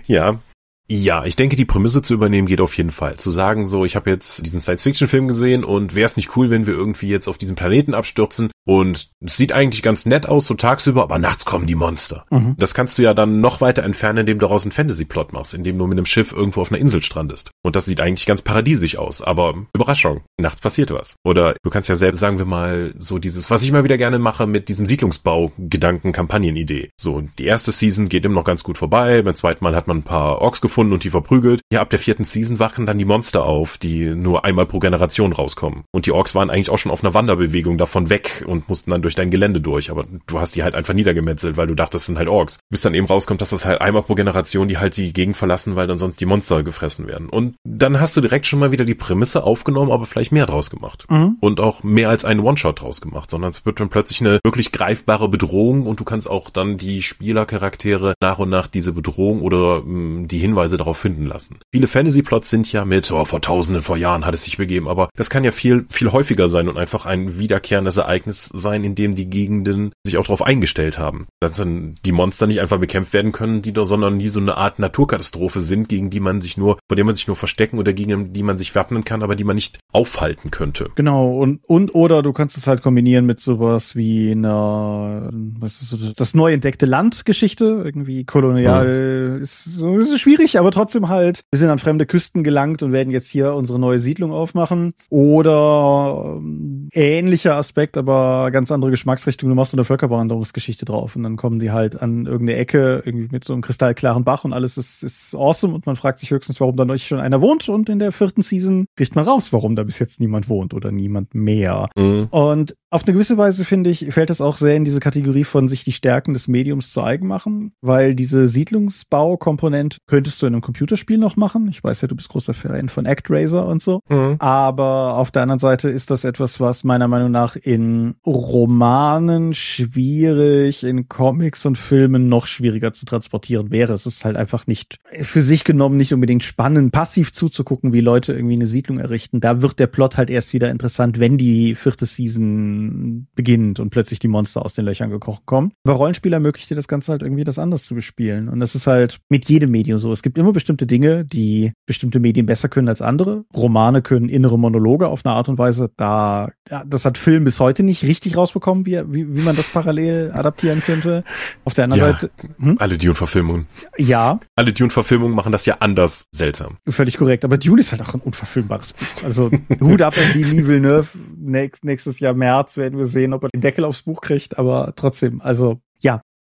ja, 0.07 0.39
ja, 0.87 1.25
ich 1.25 1.35
denke, 1.35 1.57
die 1.57 1.65
Prämisse 1.65 2.03
zu 2.03 2.13
übernehmen 2.13 2.47
geht 2.47 2.61
auf 2.61 2.77
jeden 2.77 2.91
Fall. 2.91 3.17
Zu 3.17 3.31
sagen, 3.31 3.67
so, 3.67 3.87
ich 3.87 3.97
habe 3.97 4.11
jetzt 4.11 4.45
diesen 4.45 4.61
Science-Fiction-Film 4.61 5.29
gesehen 5.29 5.65
und 5.65 5.95
wäre 5.95 6.05
es 6.05 6.19
nicht 6.19 6.37
cool, 6.37 6.51
wenn 6.51 6.67
wir 6.67 6.75
irgendwie 6.75 7.09
jetzt 7.09 7.27
auf 7.27 7.39
diesen 7.39 7.57
Planeten 7.57 7.95
abstürzen 7.95 8.51
und 8.67 9.11
es 9.25 9.37
sieht 9.37 9.53
eigentlich 9.53 9.83
ganz 9.83 10.07
nett 10.07 10.29
aus, 10.29 10.47
so 10.47 10.55
tagsüber, 10.55 11.03
aber 11.03 11.19
nachts 11.19 11.45
kommen 11.45 11.67
die 11.67 11.75
Monster. 11.75 12.25
Mhm. 12.31 12.55
Das 12.59 12.75
kannst 12.75 12.99
du 12.99 13.03
ja 13.03 13.15
dann 13.15 13.41
noch 13.41 13.61
weiter 13.61 13.83
entfernen, 13.83 14.19
indem 14.19 14.39
du 14.39 14.47
daraus 14.47 14.65
einen 14.65 14.73
Fantasy-Plot 14.73 15.33
machst, 15.33 15.55
indem 15.55 15.79
du 15.79 15.87
mit 15.87 15.99
einem 15.99 16.07
Schiff 16.07 16.33
irgendwo 16.33 16.61
auf 16.61 16.71
einer 16.71 16.81
Insel 16.81 17.03
strandest. 17.03 17.51
Und 17.63 17.77
das 17.77 17.87
sieht 17.87 18.01
eigentlich 18.01 18.27
ganz 18.27 18.43
paradiesisch 18.43 18.97
aus, 18.97 19.23
aber 19.23 19.55
Überraschung, 19.73 20.23
nachts 20.39 20.61
passiert 20.61 20.91
was. 20.91 21.17
Oder 21.25 21.55
du 21.63 21.71
kannst 21.71 21.89
ja 21.89 21.97
selbst, 21.97 22.21
sagen 22.21 22.39
wir 22.39 22.45
mal, 22.45 22.95
so 22.99 23.19
dieses, 23.19 23.51
was 23.51 23.63
ich 23.63 23.73
mal 23.73 23.85
wieder 23.85 23.97
gerne 23.97 24.19
mache 24.19 24.47
mit 24.47 24.69
diesem 24.69 24.87
Siedlungsbau-Gedanken-Kampagnenidee. 24.87 26.91
So, 27.01 27.23
die 27.39 27.47
erste 27.47 27.73
Season 27.73 28.09
geht 28.09 28.25
immer 28.25 28.37
noch 28.37 28.45
ganz 28.45 28.63
gut 28.63 28.79
vorbei, 28.79 29.23
beim 29.23 29.35
zweiten 29.35 29.65
Mal 29.65 29.75
hat 29.75 29.89
man 29.89 29.99
ein 29.99 30.03
paar 30.03 30.43
Orks 30.43 30.61
gefunden, 30.61 30.75
gefunden 30.75 30.93
und 30.93 31.05
die 31.05 31.11
verprügelt. 31.11 31.61
Ja, 31.73 31.81
ab 31.81 31.91
der 31.91 31.99
vierten 31.99 32.25
Season 32.25 32.59
wachen 32.59 32.85
dann 32.85 32.99
die 32.99 33.05
Monster 33.05 33.45
auf, 33.45 33.79
die 33.79 34.15
nur 34.15 34.45
einmal 34.45 34.67
pro 34.67 34.81
Generation 34.81 35.33
rauskommen. 35.33 35.85
Und 35.93 36.07
die 36.07 36.13
Orks 36.13 36.35
waren 36.35 36.51
eigentlich 36.51 36.71
auch 36.71 36.79
schon 36.79 36.91
auf 36.91 37.05
einer 37.05 37.15
Wanderbewegung 37.15 37.79
davon 37.79 38.11
weg 38.11 38.45
und 38.55 38.69
mussten 38.69 38.91
dann 38.91 39.03
durch 39.03 39.15
dein 39.15 39.31
Gelände 39.31 39.61
durch. 39.61 39.91
Aber 39.91 40.07
du 40.27 40.41
hast 40.41 40.57
die 40.57 40.63
halt 40.63 40.75
einfach 40.75 40.95
niedergemetzelt, 40.95 41.57
weil 41.57 41.67
du 41.67 41.75
dachtest, 41.75 41.95
das 41.95 42.07
sind 42.07 42.19
halt 42.19 42.29
Orks. 42.29 42.59
Bis 42.71 42.81
dann 42.81 42.95
eben 42.95 43.07
rauskommt, 43.07 43.41
dass 43.41 43.51
das 43.51 43.67
halt 43.67 43.81
einmal 43.81 44.03
pro 44.03 44.15
Generation 44.15 44.69
die 44.69 44.79
halt 44.79 44.97
die 44.97 45.13
Gegend 45.13 45.37
verlassen, 45.37 45.77
weil 45.77 45.87
dann 45.87 45.99
sonst 45.99 46.21
die 46.21 46.27
Monster 46.27 46.63
gefressen 46.63 47.07
werden. 47.07 47.29
Und 47.29 47.57
dann 47.65 48.01
hast 48.01 48.17
du 48.17 48.21
direkt 48.21 48.47
schon 48.47 48.59
mal 48.59 48.73
wieder 48.73 48.85
die 48.85 48.95
Prämisse 48.95 49.45
aufgenommen, 49.45 49.93
aber 49.93 50.07
vielleicht 50.07 50.33
mehr 50.33 50.47
draus 50.47 50.71
gemacht. 50.71 51.07
Mhm. 51.11 51.37
Und 51.41 51.61
auch 51.61 51.83
mehr 51.83 52.09
als 52.09 52.25
einen 52.25 52.41
One-Shot 52.41 52.81
draus 52.81 53.01
gemacht, 53.01 53.31
sondern 53.31 53.51
es 53.51 53.67
wird 53.67 53.81
dann 53.81 53.91
plötzlich 53.91 54.21
eine 54.21 54.41
wirklich 54.43 54.73
greifbare 54.73 55.29
Bedrohung 55.29 55.87
und 55.87 56.01
du 56.01 56.05
kannst 56.05 56.29
auch 56.29 56.51
dann 56.51 56.79
die 56.79 57.03
Spielercharaktere 57.03 58.15
nach 58.21 58.39
und 58.39 58.49
nach 58.49 58.67
diese 58.67 58.93
Bedrohung 58.93 59.43
oder 59.43 59.81
mh, 59.81 59.85
hm, 59.85 60.29
die 60.29 60.39
Hinweise 60.39 60.55
Hinweise 60.65 60.77
darauf 60.77 60.99
finden 60.99 61.27
lassen. 61.27 61.59
Viele 61.73 61.87
Fantasy-Plots 61.87 62.49
sind 62.49 62.71
ja 62.73 62.85
mit, 62.85 63.11
oh, 63.11 63.25
vor 63.25 63.41
tausenden, 63.41 63.83
vor 63.83 63.97
Jahren 63.97 64.25
hat 64.25 64.35
es 64.35 64.45
sich 64.45 64.57
begeben, 64.57 64.89
aber 64.89 65.09
das 65.17 65.31
kann 65.31 65.45
ja 65.45 65.51
viel, 65.51 65.87
viel 65.91 66.13
häufiger 66.13 66.49
sein 66.49 66.69
und 66.69 66.79
einfach 66.79 67.07
ein 67.07 67.39
wiederkehrendes 67.39 67.97
Ereignis 67.97 68.44
sein, 68.53 68.85
in 68.85 68.95
dem 68.95 69.15
die 69.15 69.29
Gegenden 69.29 69.93
sich 70.05 70.17
auch 70.17 70.25
darauf 70.25 70.43
eingestellt 70.43 70.99
haben. 70.99 71.27
Dass 71.41 71.53
dann 71.53 71.95
die 72.05 72.13
Monster 72.13 72.47
nicht 72.47 72.61
einfach 72.61 72.79
bekämpft 72.79 73.13
werden 73.13 73.33
können, 73.33 73.63
die 73.63 73.73
da, 73.73 73.87
sondern 73.87 74.17
nie 74.17 74.29
so 74.29 74.41
eine 74.41 74.57
Art 74.57 74.79
Naturkatastrophe 74.79 75.61
sind, 75.61 75.89
gegen 75.89 76.11
die 76.11 76.21
man 76.21 76.41
sich 76.41 76.57
nur, 76.57 76.79
vor 76.89 76.97
der 76.97 77.05
man 77.05 77.15
sich 77.15 77.27
nur 77.27 77.37
verstecken 77.37 77.79
oder 77.79 77.93
gegen 77.93 78.33
die 78.33 78.43
man 78.43 78.59
sich 78.59 78.75
wappnen 78.75 79.05
kann, 79.05 79.23
aber 79.23 79.37
die 79.37 79.45
man 79.45 79.57
nicht 79.57 79.79
aufhalten 79.93 80.51
könnte. 80.51 80.91
Genau, 80.95 81.39
und, 81.39 81.61
und 81.65 81.95
oder 81.95 82.23
du 82.23 82.33
kannst 82.33 82.57
es 82.57 82.67
halt 82.67 82.83
kombinieren 82.83 83.27
mit 83.27 83.41
sowas 83.41 83.97
wie 83.97 84.33
einer, 84.33 85.31
was 85.59 85.83
ist 85.83 85.91
so, 85.91 86.13
das 86.13 86.35
neu 86.35 86.53
entdeckte 86.53 86.87
Land-Geschichte, 86.87 87.83
irgendwie 87.85 88.25
kolonial, 88.25 89.37
hm. 89.37 89.43
ist 89.43 89.65
so, 89.65 89.99
ist 89.99 90.19
schwierig, 90.19 90.59
aber 90.59 90.71
trotzdem 90.71 91.09
halt, 91.09 91.43
wir 91.51 91.59
sind 91.59 91.71
an 91.71 91.79
fremde 91.79 92.07
Küsten 92.07 92.43
gelangt 92.43 92.83
und 92.83 92.93
werden 92.93 93.11
jetzt 93.11 93.29
hier 93.29 93.55
unsere 93.55 93.79
neue 93.79 93.99
Siedlung 93.99 94.33
aufmachen. 94.33 94.93
Oder 95.11 96.37
ähm, 96.39 96.84
ähnlicher 96.93 97.57
Aspekt, 97.57 97.97
aber 97.97 98.51
ganz 98.51 98.71
andere 98.71 98.91
Geschmacksrichtung. 98.91 99.49
Du 99.49 99.55
machst 99.55 99.75
eine 99.75 99.85
Völkerwanderungsgeschichte 99.85 100.85
drauf 100.85 101.17
und 101.17 101.23
dann 101.23 101.37
kommen 101.37 101.59
die 101.59 101.71
halt 101.71 102.01
an 102.01 102.27
irgendeine 102.27 102.59
Ecke 102.59 103.03
irgendwie 103.05 103.29
mit 103.31 103.45
so 103.45 103.53
einem 103.53 103.63
kristallklaren 103.63 104.25
Bach 104.25 104.45
und 104.45 104.53
alles 104.53 104.77
ist, 104.77 105.03
ist 105.03 105.35
awesome 105.35 105.75
und 105.75 105.87
man 105.87 105.97
fragt 105.97 106.19
sich 106.19 106.31
höchstens, 106.31 106.61
warum 106.61 106.77
da 106.77 106.85
noch 106.85 106.97
schon 106.99 107.21
einer 107.21 107.41
wohnt 107.41 107.69
und 107.69 107.89
in 107.89 107.99
der 107.99 108.13
vierten 108.13 108.43
Season 108.43 108.87
kriegt 108.97 109.17
man 109.17 109.25
raus, 109.25 109.53
warum 109.53 109.77
da 109.77 109.83
bis 109.83 109.99
jetzt 109.99 110.21
niemand 110.21 110.49
wohnt 110.49 110.75
oder 110.75 110.91
niemand 110.91 111.35
mehr. 111.35 111.89
Mhm. 111.97 112.29
Und 112.31 112.77
auf 112.95 113.03
eine 113.05 113.13
gewisse 113.13 113.37
Weise 113.37 113.65
finde 113.65 113.91
ich, 113.91 114.07
fällt 114.11 114.31
das 114.31 114.41
auch 114.41 114.57
sehr 114.57 114.77
in 114.77 114.85
diese 114.85 115.01
Kategorie 115.01 115.43
von 115.43 115.67
sich 115.67 115.83
die 115.83 115.91
Stärken 115.91 116.33
des 116.33 116.47
Mediums 116.47 116.93
zu 116.93 117.03
eigen 117.03 117.27
machen, 117.27 117.73
weil 117.81 118.15
diese 118.15 118.47
Siedlungsbaukomponente 118.47 119.99
könntest 120.07 120.41
du 120.41 120.47
in 120.47 120.55
einem 120.55 120.63
Computerspiel 120.63 121.19
noch 121.19 121.35
machen. 121.35 121.67
Ich 121.69 121.83
weiß 121.83 122.03
ja, 122.03 122.09
du 122.09 122.15
bist 122.15 122.29
großer 122.29 122.55
Fan 122.55 122.89
von 122.89 123.05
ActRaiser 123.09 123.67
und 123.67 123.83
so. 123.83 124.01
Mhm. 124.09 124.37
Aber 124.39 125.17
auf 125.17 125.33
der 125.33 125.43
anderen 125.43 125.59
Seite 125.59 125.89
ist 125.89 126.13
das 126.13 126.23
etwas, 126.23 126.61
was 126.61 126.85
meiner 126.85 127.09
Meinung 127.09 127.33
nach 127.33 127.57
in 127.57 128.15
Romanen 128.25 129.55
schwierig, 129.55 130.85
in 130.85 131.09
Comics 131.09 131.67
und 131.67 131.77
Filmen 131.77 132.29
noch 132.29 132.47
schwieriger 132.47 132.93
zu 132.93 133.07
transportieren 133.07 133.73
wäre. 133.73 133.93
Es 133.93 134.07
ist 134.07 134.25
halt 134.25 134.37
einfach 134.37 134.69
nicht 134.69 134.99
für 135.21 135.43
sich 135.43 135.65
genommen 135.65 135.97
nicht 135.97 136.15
unbedingt 136.15 136.45
spannend, 136.45 136.93
passiv 136.93 137.33
zuzugucken, 137.33 137.93
wie 137.93 138.03
Leute 138.03 138.35
irgendwie 138.35 138.55
eine 138.55 138.69
Siedlung 138.69 139.01
errichten. 139.01 139.41
Da 139.41 139.63
wird 139.63 139.81
der 139.81 139.89
Plot 139.89 140.17
halt 140.17 140.31
erst 140.31 140.53
wieder 140.53 140.71
interessant, 140.71 141.19
wenn 141.19 141.39
die 141.39 141.75
vierte 141.75 142.07
Season 142.07 142.84
Spielen 142.85 143.29
beginnt 143.35 143.81
und 143.81 143.91
plötzlich 143.91 144.19
die 144.19 144.29
Monster 144.29 144.65
aus 144.65 144.75
den 144.75 144.85
Löchern 144.85 145.11
gekrochen 145.11 145.43
kommen. 145.45 145.73
Aber 145.85 145.95
Rollenspiel 145.95 146.33
ermöglicht 146.33 146.71
dir 146.71 146.75
das 146.77 146.89
Ganze 146.89 147.13
halt 147.13 147.23
irgendwie 147.23 147.45
das 147.45 147.59
anders 147.59 147.85
zu 147.85 147.95
bespielen. 147.95 148.49
Und 148.49 148.61
das 148.61 148.75
ist 148.75 148.87
halt 148.87 149.19
mit 149.29 149.49
jedem 149.49 149.71
Medium 149.71 149.99
so. 149.99 150.13
Es 150.13 150.23
gibt 150.23 150.39
immer 150.39 150.53
bestimmte 150.53 150.87
Dinge, 150.87 151.25
die 151.25 151.73
bestimmte 151.87 152.21
Medien 152.21 152.47
besser 152.47 152.69
können 152.69 152.89
als 152.89 153.03
andere. 153.03 153.45
Romane 153.57 154.03
können 154.03 154.29
innere 154.29 154.59
Monologe 154.59 155.09
auf 155.09 155.25
eine 155.25 155.35
Art 155.35 155.49
und 155.49 155.59
Weise, 155.59 155.91
da, 155.97 156.51
das 156.87 157.05
hat 157.05 157.19
Film 157.19 157.45
bis 157.45 157.61
heute 157.61 157.83
nicht 157.83 158.05
richtig 158.05 158.37
rausbekommen, 158.37 158.87
wie, 158.87 159.01
wie, 159.13 159.37
wie 159.37 159.43
man 159.43 159.57
das 159.57 159.69
parallel 159.69 160.31
adaptieren 160.35 160.81
könnte. 160.85 161.25
Auf 161.65 161.75
der 161.75 161.85
anderen 161.85 162.03
Ja, 162.03 162.13
Seite, 162.13 162.31
hm? 162.59 162.77
Alle 162.79 162.99
Dune-Verfilmungen. 162.99 163.67
ja, 163.99 164.39
Alle 164.57 164.73
Dune-Verfilmungen 164.73 165.35
machen 165.35 165.53
das 165.53 165.67
ja 165.67 165.77
anders 165.81 166.27
seltsam. 166.31 166.77
völlig 166.89 167.17
korrekt. 167.17 167.45
Aber 167.45 167.59
Dune 167.59 167.81
ist 167.81 167.93
halt 167.93 168.03
auch 168.03 168.15
ein 168.15 168.21
unverfilmbares 168.21 168.93
Buch. 168.95 169.25
Also 169.25 169.51
Hut 169.81 170.03
ab 170.03 170.15
an 170.17 170.33
die 170.35 170.67
Villeneuve. 170.67 171.09
Nächst, 171.37 171.85
nächstes 171.85 172.21
Jahr 172.21 172.35
März 172.35 172.74
werden 172.77 172.99
wir 172.99 173.07
sehen, 173.07 173.33
ob 173.33 173.45
er 173.45 173.49
den 173.49 173.61
Deckel 173.61 173.85
aufs 173.85 174.03
Buch 174.03 174.21
kriegt. 174.21 174.59
Aber 174.59 174.93
trotzdem, 174.97 175.41
also 175.41 175.81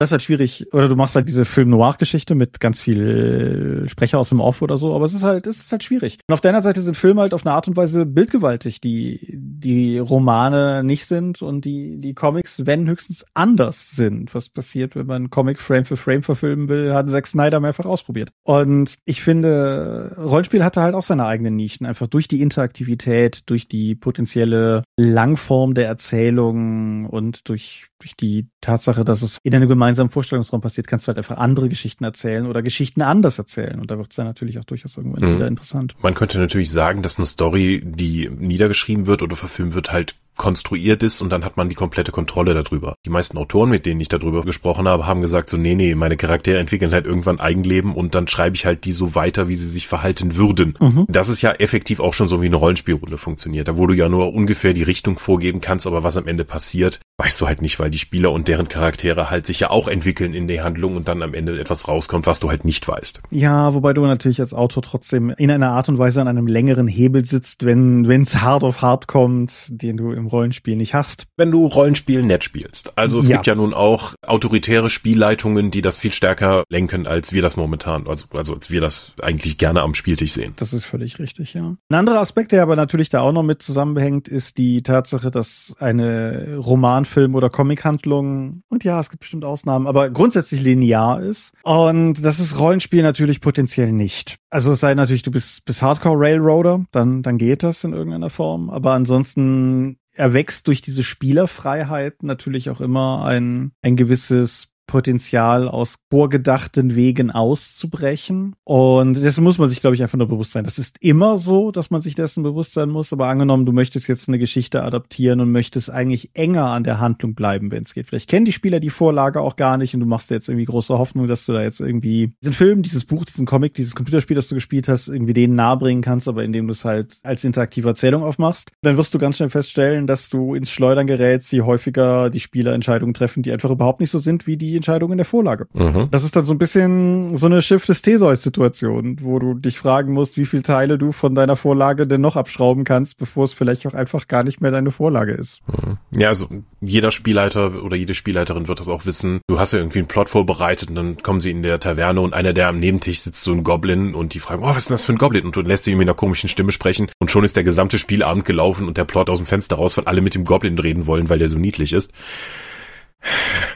das 0.02 0.08
ist 0.08 0.12
halt 0.12 0.22
schwierig. 0.22 0.66
Oder 0.72 0.88
du 0.88 0.96
machst 0.96 1.14
halt 1.14 1.28
diese 1.28 1.44
Film-Noir-Geschichte 1.44 2.34
mit 2.34 2.60
ganz 2.60 2.80
viel 2.80 3.84
Sprecher 3.88 4.18
aus 4.18 4.30
dem 4.30 4.40
Off 4.40 4.60
oder 4.60 4.76
so. 4.76 4.94
Aber 4.94 5.04
es 5.04 5.14
ist 5.14 5.22
halt, 5.22 5.46
es 5.46 5.60
ist 5.60 5.72
halt 5.72 5.84
schwierig. 5.84 6.18
Und 6.28 6.34
auf 6.34 6.40
der 6.40 6.50
anderen 6.50 6.64
Seite 6.64 6.80
sind 6.80 6.96
Filme 6.96 7.20
halt 7.20 7.34
auf 7.34 7.46
eine 7.46 7.54
Art 7.54 7.68
und 7.68 7.76
Weise 7.76 8.04
bildgewaltig, 8.04 8.80
die 8.80 9.38
die 9.38 9.98
Romane 9.98 10.82
nicht 10.82 11.06
sind 11.06 11.40
und 11.40 11.64
die 11.64 11.98
die 11.98 12.14
Comics, 12.14 12.66
wenn 12.66 12.88
höchstens 12.88 13.24
anders 13.34 13.92
sind. 13.92 14.34
Was 14.34 14.48
passiert, 14.48 14.96
wenn 14.96 15.06
man 15.06 15.30
Comic 15.30 15.60
Frame 15.60 15.84
für 15.84 15.96
Frame 15.96 16.22
verfilmen 16.22 16.68
will, 16.68 16.92
hat 16.92 17.08
Zack 17.08 17.26
Snyder 17.28 17.60
mehrfach 17.60 17.86
ausprobiert. 17.86 18.30
Und 18.42 18.96
ich 19.04 19.22
finde, 19.22 20.16
Rollenspiel 20.18 20.64
hatte 20.64 20.82
halt 20.82 20.96
auch 20.96 21.04
seine 21.04 21.26
eigenen 21.26 21.54
Nischen, 21.54 21.86
einfach 21.86 22.08
durch 22.08 22.26
die 22.26 22.40
Interaktivität, 22.40 23.42
durch 23.46 23.68
die 23.68 23.94
potenzielle 23.94 24.82
Langform 24.98 25.74
der 25.74 25.86
Erzählung 25.86 27.06
und 27.06 27.48
durch 27.48 27.86
durch 28.02 28.16
die 28.16 28.48
Tatsache, 28.60 29.04
dass 29.04 29.22
es 29.22 29.38
in 29.42 29.54
einem 29.54 29.68
gemeinsamen 29.92 30.10
Vorstellungsraum 30.10 30.60
passiert, 30.60 30.86
kannst 30.86 31.06
du 31.06 31.08
halt 31.08 31.18
einfach 31.18 31.36
andere 31.36 31.68
Geschichten 31.68 32.04
erzählen 32.04 32.46
oder 32.46 32.62
Geschichten 32.62 33.02
anders 33.02 33.38
erzählen. 33.38 33.78
Und 33.80 33.90
da 33.90 33.98
wird 33.98 34.10
es 34.10 34.16
dann 34.16 34.26
natürlich 34.26 34.58
auch 34.58 34.64
durchaus 34.64 34.96
irgendwann 34.96 35.30
Mhm. 35.30 35.34
wieder 35.36 35.48
interessant. 35.48 35.94
Man 36.02 36.14
könnte 36.14 36.38
natürlich 36.38 36.70
sagen, 36.70 37.02
dass 37.02 37.18
eine 37.18 37.26
Story, 37.26 37.82
die 37.84 38.28
niedergeschrieben 38.28 39.06
wird 39.06 39.22
oder 39.22 39.36
verfilmt 39.36 39.74
wird, 39.74 39.92
halt 39.92 40.16
konstruiert 40.36 41.02
ist 41.02 41.20
und 41.20 41.30
dann 41.30 41.44
hat 41.44 41.56
man 41.56 41.68
die 41.68 41.74
komplette 41.74 42.12
Kontrolle 42.12 42.54
darüber. 42.54 42.94
Die 43.04 43.10
meisten 43.10 43.38
Autoren, 43.38 43.70
mit 43.70 43.86
denen 43.86 44.00
ich 44.00 44.08
darüber 44.08 44.42
gesprochen 44.42 44.88
habe, 44.88 45.06
haben 45.06 45.20
gesagt 45.20 45.50
so, 45.50 45.56
nee, 45.56 45.74
nee, 45.74 45.94
meine 45.94 46.16
Charaktere 46.16 46.58
entwickeln 46.58 46.92
halt 46.92 47.06
irgendwann 47.06 47.40
Eigenleben 47.40 47.94
und 47.94 48.14
dann 48.14 48.28
schreibe 48.28 48.56
ich 48.56 48.66
halt 48.66 48.84
die 48.84 48.92
so 48.92 49.14
weiter, 49.14 49.48
wie 49.48 49.54
sie 49.54 49.68
sich 49.68 49.86
verhalten 49.86 50.36
würden. 50.36 50.76
Mhm. 50.80 51.06
Das 51.08 51.28
ist 51.28 51.42
ja 51.42 51.52
effektiv 51.52 52.00
auch 52.00 52.14
schon 52.14 52.28
so 52.28 52.42
wie 52.42 52.46
eine 52.46 52.56
Rollenspielrunde 52.56 53.18
funktioniert, 53.18 53.68
da 53.68 53.76
wo 53.76 53.86
du 53.86 53.94
ja 53.94 54.08
nur 54.08 54.32
ungefähr 54.32 54.72
die 54.72 54.82
Richtung 54.82 55.18
vorgeben 55.18 55.60
kannst, 55.60 55.86
aber 55.86 56.02
was 56.02 56.16
am 56.16 56.26
Ende 56.26 56.44
passiert, 56.44 57.00
weißt 57.18 57.40
du 57.40 57.46
halt 57.46 57.62
nicht, 57.62 57.78
weil 57.78 57.90
die 57.90 57.98
Spieler 57.98 58.32
und 58.32 58.48
deren 58.48 58.68
Charaktere 58.68 59.30
halt 59.30 59.46
sich 59.46 59.60
ja 59.60 59.70
auch 59.70 59.86
entwickeln 59.86 60.34
in 60.34 60.48
der 60.48 60.64
Handlung 60.64 60.96
und 60.96 61.08
dann 61.08 61.22
am 61.22 61.34
Ende 61.34 61.58
etwas 61.60 61.86
rauskommt, 61.88 62.26
was 62.26 62.40
du 62.40 62.48
halt 62.50 62.64
nicht 62.64 62.88
weißt. 62.88 63.20
Ja, 63.30 63.74
wobei 63.74 63.92
du 63.92 64.04
natürlich 64.06 64.40
als 64.40 64.54
Autor 64.54 64.82
trotzdem 64.82 65.30
in 65.30 65.50
einer 65.50 65.70
Art 65.70 65.88
und 65.88 65.98
Weise 65.98 66.20
an 66.20 66.28
einem 66.28 66.46
längeren 66.46 66.88
Hebel 66.88 67.24
sitzt, 67.24 67.64
wenn 67.64 68.04
es 68.06 68.40
hart 68.40 68.64
auf 68.64 68.82
hart 68.82 69.08
kommt, 69.08 69.66
den 69.68 69.96
du 69.96 70.21
im 70.22 70.28
Rollenspiel 70.28 70.76
nicht 70.76 70.94
hast. 70.94 71.26
wenn 71.36 71.50
du 71.50 71.66
Rollenspiel 71.66 72.22
nett 72.22 72.44
spielst. 72.44 72.96
Also 72.96 73.18
es 73.18 73.26
Ja. 73.28 73.36
gibt 73.36 73.46
ja 73.48 73.54
nun 73.54 73.74
auch 73.74 74.14
autoritäre 74.24 74.90
Spielleitungen, 74.90 75.70
die 75.70 75.82
das 75.82 75.98
viel 75.98 76.12
stärker 76.12 76.62
lenken, 76.68 77.06
als 77.06 77.32
wir 77.32 77.42
das 77.42 77.56
momentan, 77.56 78.06
also, 78.06 78.26
also 78.32 78.54
als 78.54 78.70
wir 78.70 78.80
das 78.80 79.12
eigentlich 79.20 79.58
gerne 79.58 79.82
am 79.82 79.94
Spieltisch 79.94 80.32
sehen. 80.32 80.52
Das 80.56 80.72
ist 80.72 80.84
völlig 80.84 81.18
richtig, 81.18 81.54
ja. 81.54 81.74
Ein 81.88 81.94
anderer 81.96 82.20
Aspekt, 82.20 82.52
der 82.52 82.62
aber 82.62 82.76
natürlich 82.76 83.08
da 83.08 83.20
auch 83.22 83.32
noch 83.32 83.42
mit 83.42 83.60
zusammenhängt, 83.62 84.28
ist 84.28 84.56
die 84.58 84.82
Tatsache, 84.82 85.30
dass 85.30 85.74
eine 85.80 86.56
Romanfilm- 86.58 87.34
oder 87.34 87.50
Comichandlung, 87.50 88.62
und 88.68 88.84
ja, 88.84 89.00
es 89.00 89.10
gibt 89.10 89.20
bestimmt 89.20 89.44
Ausnahmen, 89.44 89.86
aber 89.86 90.10
grundsätzlich 90.10 90.62
linear 90.62 91.20
ist. 91.20 91.52
Und 91.64 92.24
das 92.24 92.38
ist 92.38 92.58
Rollenspiel 92.58 93.02
natürlich 93.02 93.40
potenziell 93.40 93.90
nicht. 93.92 94.36
Also 94.50 94.72
es 94.72 94.80
sei 94.80 94.94
natürlich, 94.94 95.22
du 95.22 95.30
bist, 95.30 95.64
bist 95.64 95.82
Hardcore-Railroader, 95.82 96.84
dann, 96.92 97.22
dann 97.22 97.38
geht 97.38 97.62
das 97.62 97.82
in 97.84 97.92
irgendeiner 97.92 98.30
Form. 98.30 98.70
Aber 98.70 98.92
ansonsten 98.92 99.96
erwächst 100.14 100.66
durch 100.66 100.82
diese 100.82 101.02
Spielerfreiheit 101.02 102.22
natürlich 102.22 102.70
auch 102.70 102.80
immer 102.80 103.24
ein, 103.24 103.72
ein 103.82 103.96
gewisses 103.96 104.71
Potenzial 104.92 105.68
aus 105.68 105.96
vorgedachten 106.10 106.94
Wegen 106.94 107.30
auszubrechen. 107.30 108.54
Und 108.62 109.14
dessen 109.14 109.42
muss 109.42 109.56
man 109.56 109.70
sich, 109.70 109.80
glaube 109.80 109.96
ich, 109.96 110.02
einfach 110.02 110.18
nur 110.18 110.28
bewusst 110.28 110.52
sein. 110.52 110.64
Das 110.64 110.78
ist 110.78 110.98
immer 111.00 111.38
so, 111.38 111.70
dass 111.70 111.90
man 111.90 112.02
sich 112.02 112.14
dessen 112.14 112.42
bewusst 112.42 112.74
sein 112.74 112.90
muss. 112.90 113.10
Aber 113.10 113.28
angenommen, 113.28 113.64
du 113.64 113.72
möchtest 113.72 114.06
jetzt 114.06 114.28
eine 114.28 114.38
Geschichte 114.38 114.82
adaptieren 114.82 115.40
und 115.40 115.50
möchtest 115.50 115.90
eigentlich 115.90 116.32
enger 116.34 116.66
an 116.66 116.84
der 116.84 117.00
Handlung 117.00 117.34
bleiben, 117.34 117.70
wenn 117.70 117.84
es 117.84 117.94
geht. 117.94 118.08
Vielleicht 118.08 118.28
kennen 118.28 118.44
die 118.44 118.52
Spieler 118.52 118.80
die 118.80 118.90
Vorlage 118.90 119.40
auch 119.40 119.56
gar 119.56 119.78
nicht 119.78 119.94
und 119.94 120.00
du 120.00 120.06
machst 120.06 120.28
dir 120.28 120.34
jetzt 120.34 120.50
irgendwie 120.50 120.66
große 120.66 120.98
Hoffnung, 120.98 121.26
dass 121.26 121.46
du 121.46 121.54
da 121.54 121.62
jetzt 121.62 121.80
irgendwie 121.80 122.34
diesen 122.42 122.52
Film, 122.52 122.82
dieses 122.82 123.06
Buch, 123.06 123.24
diesen 123.24 123.46
Comic, 123.46 123.72
dieses 123.72 123.94
Computerspiel, 123.94 124.36
das 124.36 124.48
du 124.48 124.54
gespielt 124.54 124.88
hast, 124.88 125.08
irgendwie 125.08 125.32
denen 125.32 125.54
nahebringen 125.54 126.02
kannst, 126.02 126.28
aber 126.28 126.44
indem 126.44 126.66
du 126.66 126.72
es 126.72 126.84
halt 126.84 127.16
als 127.22 127.44
interaktive 127.44 127.88
Erzählung 127.88 128.24
aufmachst, 128.24 128.72
dann 128.82 128.98
wirst 128.98 129.14
du 129.14 129.18
ganz 129.18 129.38
schnell 129.38 129.48
feststellen, 129.48 130.06
dass 130.06 130.28
du 130.28 130.54
ins 130.54 130.70
Schleudern 130.70 131.06
gerätst, 131.06 131.50
je 131.50 131.62
häufiger 131.62 132.28
die 132.28 132.40
Spieler 132.40 132.74
Entscheidungen 132.74 133.14
treffen, 133.14 133.42
die 133.42 133.52
einfach 133.52 133.70
überhaupt 133.70 134.00
nicht 134.00 134.10
so 134.10 134.18
sind 134.18 134.46
wie 134.46 134.58
die 134.58 134.81
Entscheidungen 134.82 135.12
in 135.12 135.18
der 135.18 135.26
Vorlage. 135.26 135.66
Mhm. 135.72 136.08
Das 136.10 136.24
ist 136.24 136.34
dann 136.34 136.44
so 136.44 136.52
ein 136.52 136.58
bisschen 136.58 137.36
so 137.36 137.46
eine 137.46 137.62
Schiff 137.62 137.86
des 137.86 138.02
Theseus-Situation, 138.02 139.18
wo 139.22 139.38
du 139.38 139.54
dich 139.54 139.78
fragen 139.78 140.12
musst, 140.12 140.36
wie 140.36 140.44
viele 140.44 140.64
Teile 140.64 140.98
du 140.98 141.12
von 141.12 141.34
deiner 141.34 141.56
Vorlage 141.56 142.06
denn 142.06 142.20
noch 142.20 142.36
abschrauben 142.36 142.84
kannst, 142.84 143.16
bevor 143.18 143.44
es 143.44 143.52
vielleicht 143.52 143.86
auch 143.86 143.94
einfach 143.94 144.26
gar 144.26 144.42
nicht 144.42 144.60
mehr 144.60 144.72
deine 144.72 144.90
Vorlage 144.90 145.32
ist. 145.32 145.62
Mhm. 145.68 145.98
Ja, 146.18 146.28
also 146.28 146.48
jeder 146.80 147.12
Spielleiter 147.12 147.82
oder 147.82 147.96
jede 147.96 148.14
Spielleiterin 148.14 148.66
wird 148.66 148.80
das 148.80 148.88
auch 148.88 149.06
wissen. 149.06 149.40
Du 149.46 149.60
hast 149.60 149.72
ja 149.72 149.78
irgendwie 149.78 150.00
einen 150.00 150.08
Plot 150.08 150.28
vorbereitet 150.28 150.90
und 150.90 150.96
dann 150.96 151.22
kommen 151.22 151.40
sie 151.40 151.50
in 151.50 151.62
der 151.62 151.78
Taverne 151.78 152.20
und 152.20 152.34
einer, 152.34 152.52
der 152.52 152.68
am 152.68 152.80
Nebentisch 152.80 153.20
sitzt, 153.20 153.44
so 153.44 153.52
ein 153.52 153.62
Goblin 153.62 154.14
und 154.14 154.34
die 154.34 154.40
fragen, 154.40 154.64
oh, 154.64 154.68
was 154.68 154.78
ist 154.78 154.88
denn 154.88 154.94
das 154.94 155.04
für 155.04 155.12
ein 155.12 155.18
Goblin? 155.18 155.44
Und 155.46 155.54
du 155.54 155.60
lässt 155.60 155.86
ihn 155.86 155.98
mit 155.98 156.08
einer 156.08 156.16
komischen 156.16 156.48
Stimme 156.48 156.72
sprechen 156.72 157.08
und 157.20 157.30
schon 157.30 157.44
ist 157.44 157.56
der 157.56 157.64
gesamte 157.64 157.98
Spielabend 157.98 158.44
gelaufen 158.44 158.88
und 158.88 158.96
der 158.96 159.04
Plot 159.04 159.30
aus 159.30 159.38
dem 159.38 159.46
Fenster 159.46 159.76
raus, 159.76 159.96
weil 159.96 160.06
alle 160.06 160.20
mit 160.20 160.34
dem 160.34 160.44
Goblin 160.44 160.78
reden 160.78 161.06
wollen, 161.06 161.28
weil 161.28 161.38
der 161.38 161.48
so 161.48 161.58
niedlich 161.58 161.92
ist. 161.92 162.10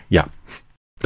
Ja, 0.09 0.29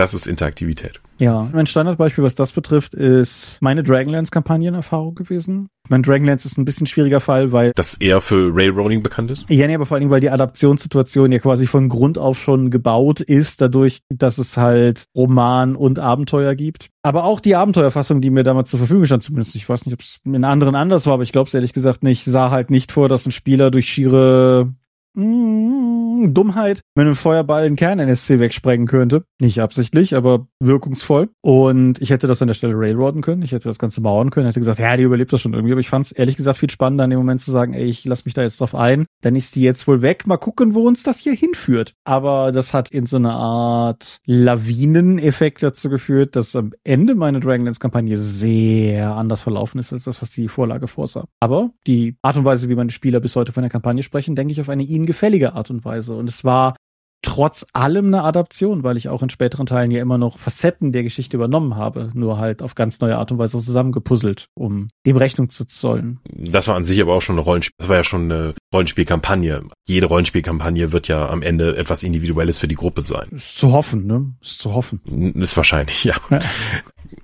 das 0.00 0.14
ist 0.14 0.26
Interaktivität. 0.26 0.98
Ja, 1.18 1.46
mein 1.52 1.66
Standardbeispiel, 1.66 2.24
was 2.24 2.34
das 2.34 2.52
betrifft, 2.52 2.94
ist 2.94 3.58
meine 3.60 3.82
Dragonlance-Kampagnenerfahrung 3.82 5.14
gewesen. 5.14 5.68
Mein 5.90 6.02
Dragonlance 6.02 6.48
ist 6.48 6.56
ein 6.56 6.64
bisschen 6.64 6.86
schwieriger 6.86 7.20
Fall, 7.20 7.52
weil 7.52 7.72
Das 7.74 7.96
eher 7.96 8.22
für 8.22 8.50
Railroading 8.50 9.02
bekannt 9.02 9.30
ist? 9.30 9.44
Ja, 9.50 9.66
nee, 9.66 9.74
aber 9.74 9.84
vor 9.84 9.96
allen 9.96 10.00
Dingen, 10.00 10.10
weil 10.10 10.22
die 10.22 10.30
Adaptionssituation 10.30 11.30
ja 11.32 11.38
quasi 11.38 11.66
von 11.66 11.90
Grund 11.90 12.16
auf 12.16 12.38
schon 12.38 12.70
gebaut 12.70 13.20
ist, 13.20 13.60
dadurch, 13.60 14.00
dass 14.08 14.38
es 14.38 14.56
halt 14.56 15.04
Roman 15.14 15.76
und 15.76 15.98
Abenteuer 15.98 16.54
gibt. 16.54 16.88
Aber 17.02 17.24
auch 17.24 17.40
die 17.40 17.56
Abenteuerfassung, 17.56 18.22
die 18.22 18.30
mir 18.30 18.42
damals 18.42 18.70
zur 18.70 18.78
Verfügung 18.78 19.04
stand, 19.04 19.22
zumindest, 19.22 19.54
ich 19.54 19.68
weiß 19.68 19.84
nicht, 19.84 19.92
ob 19.92 20.00
es 20.00 20.20
in 20.24 20.44
anderen 20.44 20.74
anders 20.74 21.04
war, 21.04 21.12
aber 21.12 21.24
ich 21.24 21.32
glaube 21.32 21.48
es 21.48 21.54
ehrlich 21.54 21.74
gesagt 21.74 22.02
nicht, 22.02 22.24
sah 22.24 22.50
halt 22.50 22.70
nicht 22.70 22.92
vor, 22.92 23.10
dass 23.10 23.26
ein 23.26 23.32
Spieler 23.32 23.70
durch 23.70 23.86
schiere 23.86 24.72
mm, 25.14 26.34
Dummheit 26.34 26.82
mit 26.94 27.06
einem 27.06 27.16
Feuerball 27.16 27.64
einen 27.64 27.76
Kern-NSC 27.76 28.38
wegsprengen 28.38 28.86
könnte. 28.86 29.24
Nicht 29.40 29.60
absichtlich, 29.60 30.14
aber 30.14 30.46
wirkungsvoll. 30.60 31.30
Und 31.40 32.00
ich 32.00 32.10
hätte 32.10 32.26
das 32.26 32.42
an 32.42 32.48
der 32.48 32.54
Stelle 32.54 32.74
railroaden 32.76 33.22
können. 33.22 33.42
Ich 33.42 33.52
hätte 33.52 33.68
das 33.68 33.78
Ganze 33.78 34.00
mauern 34.00 34.30
können. 34.30 34.46
Hätte 34.46 34.60
gesagt, 34.60 34.78
ja, 34.78 34.96
die 34.96 35.04
überlebt 35.04 35.32
das 35.32 35.40
schon 35.40 35.54
irgendwie. 35.54 35.72
Aber 35.72 35.80
ich 35.80 35.88
fand 35.88 36.06
es 36.06 36.12
ehrlich 36.12 36.36
gesagt 36.36 36.58
viel 36.58 36.70
spannender, 36.70 37.04
in 37.04 37.10
dem 37.10 37.18
Moment 37.18 37.40
zu 37.40 37.50
sagen, 37.50 37.72
ey, 37.72 37.86
ich 37.86 38.04
lass 38.04 38.24
mich 38.24 38.34
da 38.34 38.42
jetzt 38.42 38.60
drauf 38.60 38.74
ein. 38.74 39.06
Dann 39.22 39.36
ist 39.36 39.56
die 39.56 39.62
jetzt 39.62 39.86
wohl 39.86 40.02
weg. 40.02 40.26
Mal 40.26 40.36
gucken, 40.36 40.74
wo 40.74 40.86
uns 40.86 41.02
das 41.02 41.18
hier 41.18 41.34
hinführt. 41.34 41.94
Aber 42.04 42.52
das 42.52 42.74
hat 42.74 42.90
in 42.90 43.06
so 43.06 43.16
eine 43.16 43.32
Art 43.32 44.18
Lawineneffekt 44.26 45.62
dazu 45.62 45.88
geführt, 45.88 46.36
dass 46.36 46.54
am 46.56 46.72
Ende 46.84 47.14
meine 47.14 47.40
Dragonlance-Kampagne 47.40 48.16
sehr 48.16 49.14
anders 49.14 49.42
verlaufen 49.42 49.78
ist, 49.78 49.92
als 49.92 50.04
das, 50.04 50.20
was 50.20 50.30
die 50.30 50.48
Vorlage 50.48 50.88
vorsah. 50.88 51.24
Aber 51.40 51.70
die 51.86 52.16
Art 52.22 52.36
und 52.36 52.44
Weise, 52.44 52.68
wie 52.68 52.74
meine 52.74 52.90
Spieler 52.90 53.20
bis 53.20 53.36
heute 53.36 53.52
von 53.52 53.62
der 53.62 53.70
Kampagne 53.70 54.02
sprechen, 54.02 54.34
denke 54.34 54.52
ich 54.52 54.60
auf 54.60 54.68
eine 54.68 54.82
ihnen 55.00 55.06
gefällige 55.06 55.54
Art 55.54 55.70
und 55.70 55.84
Weise. 55.84 56.14
Und 56.14 56.28
es 56.28 56.44
war 56.44 56.76
trotz 57.22 57.66
allem 57.72 58.06
eine 58.06 58.22
Adaption, 58.22 58.82
weil 58.82 58.96
ich 58.96 59.08
auch 59.08 59.22
in 59.22 59.28
späteren 59.28 59.66
Teilen 59.66 59.90
ja 59.90 60.00
immer 60.00 60.16
noch 60.16 60.38
Facetten 60.38 60.92
der 60.92 61.02
Geschichte 61.02 61.36
übernommen 61.36 61.76
habe, 61.76 62.10
nur 62.14 62.38
halt 62.38 62.62
auf 62.62 62.74
ganz 62.74 63.00
neue 63.00 63.18
Art 63.18 63.30
und 63.30 63.38
Weise 63.38 63.58
zusammengepuzzelt, 63.58 64.46
um 64.54 64.88
dem 65.06 65.16
Rechnung 65.16 65.50
zu 65.50 65.66
zollen. 65.66 66.20
Das 66.30 66.68
war 66.68 66.76
an 66.76 66.84
sich 66.84 67.00
aber 67.00 67.14
auch 67.14 67.20
schon 67.20 67.34
eine 67.34 67.44
Rollenspiel, 67.44 67.74
das 67.78 67.88
war 67.88 67.96
ja 67.96 68.04
schon 68.04 68.32
eine 68.32 68.54
Rollenspielkampagne. 68.72 69.64
Jede 69.86 70.06
Rollenspielkampagne 70.06 70.92
wird 70.92 71.08
ja 71.08 71.28
am 71.28 71.42
Ende 71.42 71.76
etwas 71.76 72.02
Individuelles 72.02 72.58
für 72.58 72.68
die 72.68 72.74
Gruppe 72.74 73.02
sein. 73.02 73.28
Ist 73.32 73.58
zu 73.58 73.72
hoffen, 73.72 74.06
ne? 74.06 74.32
Ist 74.40 74.60
zu 74.60 74.74
hoffen. 74.74 75.00
Ist 75.34 75.56
wahrscheinlich, 75.56 76.04
ja. 76.04 76.14
Ja. 76.30 76.40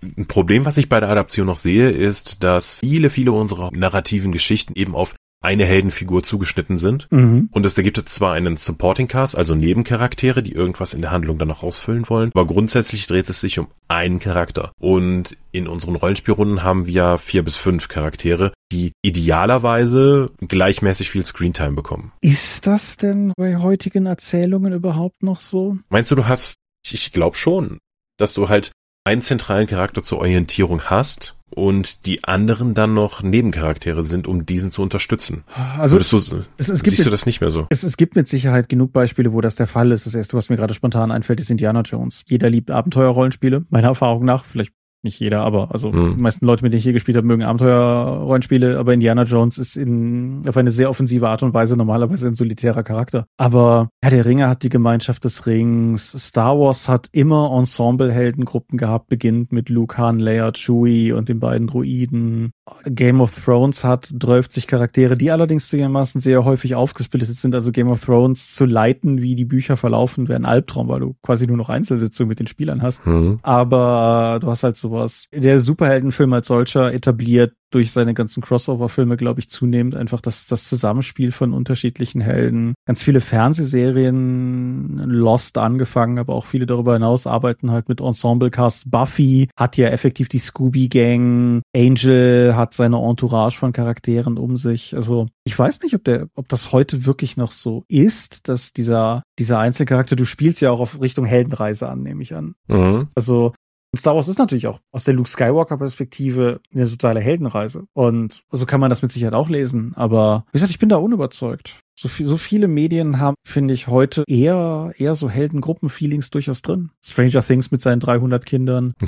Ein 0.02 0.26
Problem, 0.26 0.64
was 0.66 0.76
ich 0.76 0.88
bei 0.88 1.00
der 1.00 1.08
Adaption 1.08 1.46
noch 1.46 1.56
sehe, 1.56 1.90
ist, 1.90 2.44
dass 2.44 2.74
viele, 2.74 3.08
viele 3.08 3.32
unserer 3.32 3.70
narrativen 3.72 4.32
Geschichten 4.32 4.74
eben 4.74 4.94
auf 4.94 5.14
eine 5.42 5.64
Heldenfigur 5.64 6.22
zugeschnitten 6.22 6.78
sind. 6.78 7.08
Mhm. 7.10 7.48
Und 7.52 7.66
es 7.66 7.74
da 7.74 7.82
gibt 7.82 7.98
es 7.98 8.04
zwar 8.06 8.32
einen 8.32 8.56
Supporting 8.56 9.08
Cast, 9.08 9.36
also 9.36 9.54
Nebencharaktere, 9.54 10.42
die 10.42 10.52
irgendwas 10.52 10.94
in 10.94 11.02
der 11.02 11.10
Handlung 11.10 11.38
dann 11.38 11.48
noch 11.48 11.62
ausfüllen 11.62 12.08
wollen, 12.08 12.30
aber 12.34 12.46
grundsätzlich 12.46 13.06
dreht 13.06 13.28
es 13.28 13.40
sich 13.40 13.58
um 13.58 13.68
einen 13.88 14.18
Charakter. 14.18 14.72
Und 14.80 15.36
in 15.52 15.68
unseren 15.68 15.96
Rollenspielrunden 15.96 16.62
haben 16.62 16.86
wir 16.86 17.18
vier 17.18 17.44
bis 17.44 17.56
fünf 17.56 17.88
Charaktere, 17.88 18.52
die 18.72 18.92
idealerweise 19.02 20.30
gleichmäßig 20.40 21.10
viel 21.10 21.24
Screentime 21.24 21.72
bekommen. 21.72 22.12
Ist 22.20 22.66
das 22.66 22.96
denn 22.96 23.32
bei 23.36 23.56
heutigen 23.56 24.06
Erzählungen 24.06 24.72
überhaupt 24.72 25.22
noch 25.22 25.40
so? 25.40 25.78
Meinst 25.88 26.10
du, 26.10 26.16
du 26.16 26.26
hast, 26.26 26.56
ich, 26.84 26.94
ich 26.94 27.12
glaube 27.12 27.36
schon, 27.36 27.78
dass 28.18 28.34
du 28.34 28.48
halt 28.48 28.72
einen 29.04 29.22
zentralen 29.22 29.68
Charakter 29.68 30.02
zur 30.02 30.18
Orientierung 30.18 30.82
hast 30.82 31.35
und 31.56 32.04
die 32.04 32.22
anderen 32.22 32.74
dann 32.74 32.92
noch 32.92 33.22
Nebencharaktere 33.22 34.02
sind, 34.02 34.28
um 34.28 34.44
diesen 34.44 34.70
zu 34.70 34.82
unterstützen. 34.82 35.42
Also 35.78 35.96
Würdest 35.96 36.12
du, 36.12 36.44
es, 36.58 36.68
es 36.68 36.82
gibt 36.82 36.96
siehst 36.96 37.06
du 37.06 37.10
das 37.10 37.24
nicht 37.24 37.40
mehr 37.40 37.48
so? 37.48 37.66
Es, 37.70 37.82
es 37.82 37.96
gibt 37.96 38.14
mit 38.14 38.28
Sicherheit 38.28 38.68
genug 38.68 38.92
Beispiele, 38.92 39.32
wo 39.32 39.40
das 39.40 39.56
der 39.56 39.66
Fall 39.66 39.90
ist. 39.90 40.04
Das 40.04 40.14
erste, 40.14 40.36
was 40.36 40.50
mir 40.50 40.56
gerade 40.56 40.74
spontan 40.74 41.10
einfällt, 41.10 41.40
ist 41.40 41.50
Indiana 41.50 41.80
Jones. 41.80 42.24
Jeder 42.28 42.50
liebt 42.50 42.70
Abenteuerrollenspiele, 42.70 43.64
meiner 43.70 43.88
Erfahrung 43.88 44.26
nach. 44.26 44.44
Vielleicht 44.44 44.72
nicht 45.06 45.18
jeder, 45.18 45.40
aber 45.40 45.72
also 45.72 45.92
Hm. 45.92 46.16
die 46.16 46.20
meisten 46.20 46.44
Leute, 46.44 46.62
mit 46.62 46.72
denen 46.72 46.78
ich 46.78 46.84
hier 46.84 46.92
gespielt 46.92 47.16
habe, 47.16 47.26
mögen 47.26 47.42
Abenteuerrollenspiele, 47.42 48.78
aber 48.78 48.92
Indiana 48.92 49.22
Jones 49.22 49.58
ist 49.58 49.76
in 49.76 50.42
auf 50.46 50.56
eine 50.56 50.70
sehr 50.70 50.90
offensive 50.90 51.28
Art 51.28 51.42
und 51.42 51.54
Weise 51.54 51.76
normalerweise 51.76 52.28
ein 52.28 52.34
solitärer 52.34 52.82
Charakter. 52.82 53.26
Aber 53.38 53.88
Herr 54.02 54.10
der 54.10 54.26
Ringe 54.26 54.48
hat 54.48 54.62
die 54.62 54.68
Gemeinschaft 54.68 55.24
des 55.24 55.46
Rings, 55.46 56.12
Star 56.12 56.58
Wars 56.58 56.88
hat 56.88 57.08
immer 57.12 57.50
Ensemble-Heldengruppen 57.56 58.78
gehabt, 58.78 59.08
beginnt 59.08 59.52
mit 59.52 59.68
Luke, 59.68 59.96
Han, 59.98 60.18
Leia, 60.18 60.52
Chewie 60.52 61.12
und 61.12 61.28
den 61.28 61.40
beiden 61.40 61.66
Druiden. 61.66 62.52
Game 62.84 63.20
of 63.20 63.32
Thrones 63.44 63.84
hat 63.84 64.08
30 64.12 64.66
Charaktere, 64.66 65.16
die 65.16 65.30
allerdings 65.30 65.68
zugegebenermaßen 65.68 66.20
sehr 66.20 66.44
häufig 66.44 66.74
aufgesplittet 66.74 67.36
sind. 67.36 67.54
Also 67.54 67.70
Game 67.72 67.88
of 67.88 68.04
Thrones 68.04 68.52
zu 68.52 68.64
leiten, 68.66 69.22
wie 69.22 69.34
die 69.34 69.44
Bücher 69.44 69.76
verlaufen, 69.76 70.28
wäre 70.28 70.38
ein 70.38 70.44
Albtraum, 70.44 70.88
weil 70.88 71.00
du 71.00 71.14
quasi 71.22 71.46
nur 71.46 71.56
noch 71.56 71.68
Einzelsitzungen 71.68 72.28
mit 72.28 72.40
den 72.40 72.46
Spielern 72.46 72.82
hast. 72.82 73.04
Hm. 73.04 73.38
Aber 73.42 74.38
du 74.40 74.48
hast 74.48 74.64
halt 74.64 74.76
sowas. 74.96 75.26
Der 75.32 75.60
Superheldenfilm 75.60 76.32
als 76.32 76.48
solcher 76.48 76.92
etabliert 76.92 77.52
durch 77.70 77.92
seine 77.92 78.14
ganzen 78.14 78.42
Crossover-Filme, 78.42 79.16
glaube 79.16 79.40
ich, 79.40 79.50
zunehmend 79.50 79.96
einfach 79.96 80.20
das, 80.20 80.46
das 80.46 80.68
Zusammenspiel 80.68 81.32
von 81.32 81.52
unterschiedlichen 81.52 82.20
Helden. 82.20 82.74
Ganz 82.86 83.02
viele 83.02 83.20
Fernsehserien, 83.20 84.98
Lost 84.98 85.58
angefangen, 85.58 86.18
aber 86.18 86.34
auch 86.34 86.46
viele 86.46 86.66
darüber 86.66 86.94
hinaus 86.94 87.26
arbeiten 87.26 87.72
halt 87.72 87.88
mit 87.88 88.00
Ensemble-Cast. 88.00 88.90
Buffy 88.90 89.48
hat 89.58 89.76
ja 89.76 89.88
effektiv 89.88 90.28
die 90.28 90.38
Scooby-Gang. 90.38 91.62
Angel 91.74 92.54
hat 92.56 92.72
seine 92.72 92.98
Entourage 92.98 93.58
von 93.58 93.72
Charakteren 93.72 94.38
um 94.38 94.56
sich. 94.56 94.94
Also 94.94 95.26
ich 95.44 95.58
weiß 95.58 95.82
nicht, 95.82 95.94
ob 95.94 96.04
der, 96.04 96.28
ob 96.34 96.48
das 96.48 96.72
heute 96.72 97.04
wirklich 97.04 97.36
noch 97.36 97.50
so 97.50 97.84
ist, 97.88 98.48
dass 98.48 98.72
dieser, 98.72 99.22
dieser 99.38 99.58
Einzelcharakter, 99.58 100.14
du 100.14 100.24
spielst 100.24 100.60
ja 100.60 100.70
auch 100.70 100.80
auf 100.80 101.00
Richtung 101.00 101.24
Heldenreise 101.24 101.88
an, 101.88 102.02
nehme 102.02 102.22
ich 102.22 102.34
an. 102.34 102.54
Mhm. 102.68 103.08
Also 103.14 103.52
Star 103.94 104.14
Wars 104.14 104.28
ist 104.28 104.38
natürlich 104.38 104.66
auch 104.66 104.80
aus 104.92 105.04
der 105.04 105.14
Luke 105.14 105.28
Skywalker 105.28 105.78
Perspektive 105.78 106.60
eine 106.74 106.88
totale 106.88 107.20
Heldenreise. 107.20 107.86
Und 107.92 108.42
so 108.50 108.66
kann 108.66 108.80
man 108.80 108.90
das 108.90 109.02
mit 109.02 109.12
Sicherheit 109.12 109.34
auch 109.34 109.48
lesen. 109.48 109.92
Aber 109.96 110.44
wie 110.48 110.56
gesagt, 110.56 110.70
ich 110.70 110.78
bin 110.78 110.88
da 110.88 110.96
unüberzeugt. 110.96 111.80
So, 111.98 112.08
viel, 112.08 112.26
so 112.26 112.36
viele 112.36 112.68
Medien 112.68 113.18
haben, 113.20 113.36
finde 113.46 113.72
ich, 113.72 113.88
heute 113.88 114.24
eher, 114.28 114.92
eher 114.98 115.14
so 115.14 115.30
Heldengruppen-Feelings 115.30 116.30
durchaus 116.30 116.60
drin. 116.60 116.90
Stranger 117.02 117.42
Things 117.42 117.70
mit 117.70 117.80
seinen 117.80 118.00
300 118.00 118.44
Kindern. 118.44 118.92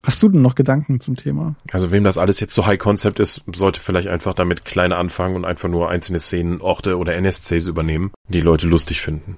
Hast 0.03 0.23
du 0.23 0.29
denn 0.29 0.41
noch 0.41 0.55
Gedanken 0.55 0.99
zum 0.99 1.15
Thema? 1.15 1.55
Also 1.71 1.91
wem 1.91 2.03
das 2.03 2.17
alles 2.17 2.39
jetzt 2.39 2.55
so 2.55 2.65
High 2.65 2.79
Concept 2.79 3.19
ist, 3.19 3.43
sollte 3.53 3.79
vielleicht 3.79 4.07
einfach 4.07 4.33
damit 4.33 4.65
kleine 4.65 4.97
anfangen 4.97 5.35
und 5.35 5.45
einfach 5.45 5.69
nur 5.69 5.89
einzelne 5.89 6.19
Szenen, 6.19 6.59
Orte 6.59 6.97
oder 6.97 7.15
NSCs 7.15 7.67
übernehmen, 7.67 8.11
die 8.27 8.41
Leute 8.41 8.67
lustig 8.67 9.01
finden. 9.01 9.37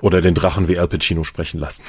Oder 0.00 0.20
den 0.20 0.34
Drachen 0.34 0.68
wie 0.68 0.78
Al 0.78 0.86
Pacino 0.86 1.24
sprechen 1.24 1.58
lassen. 1.58 1.82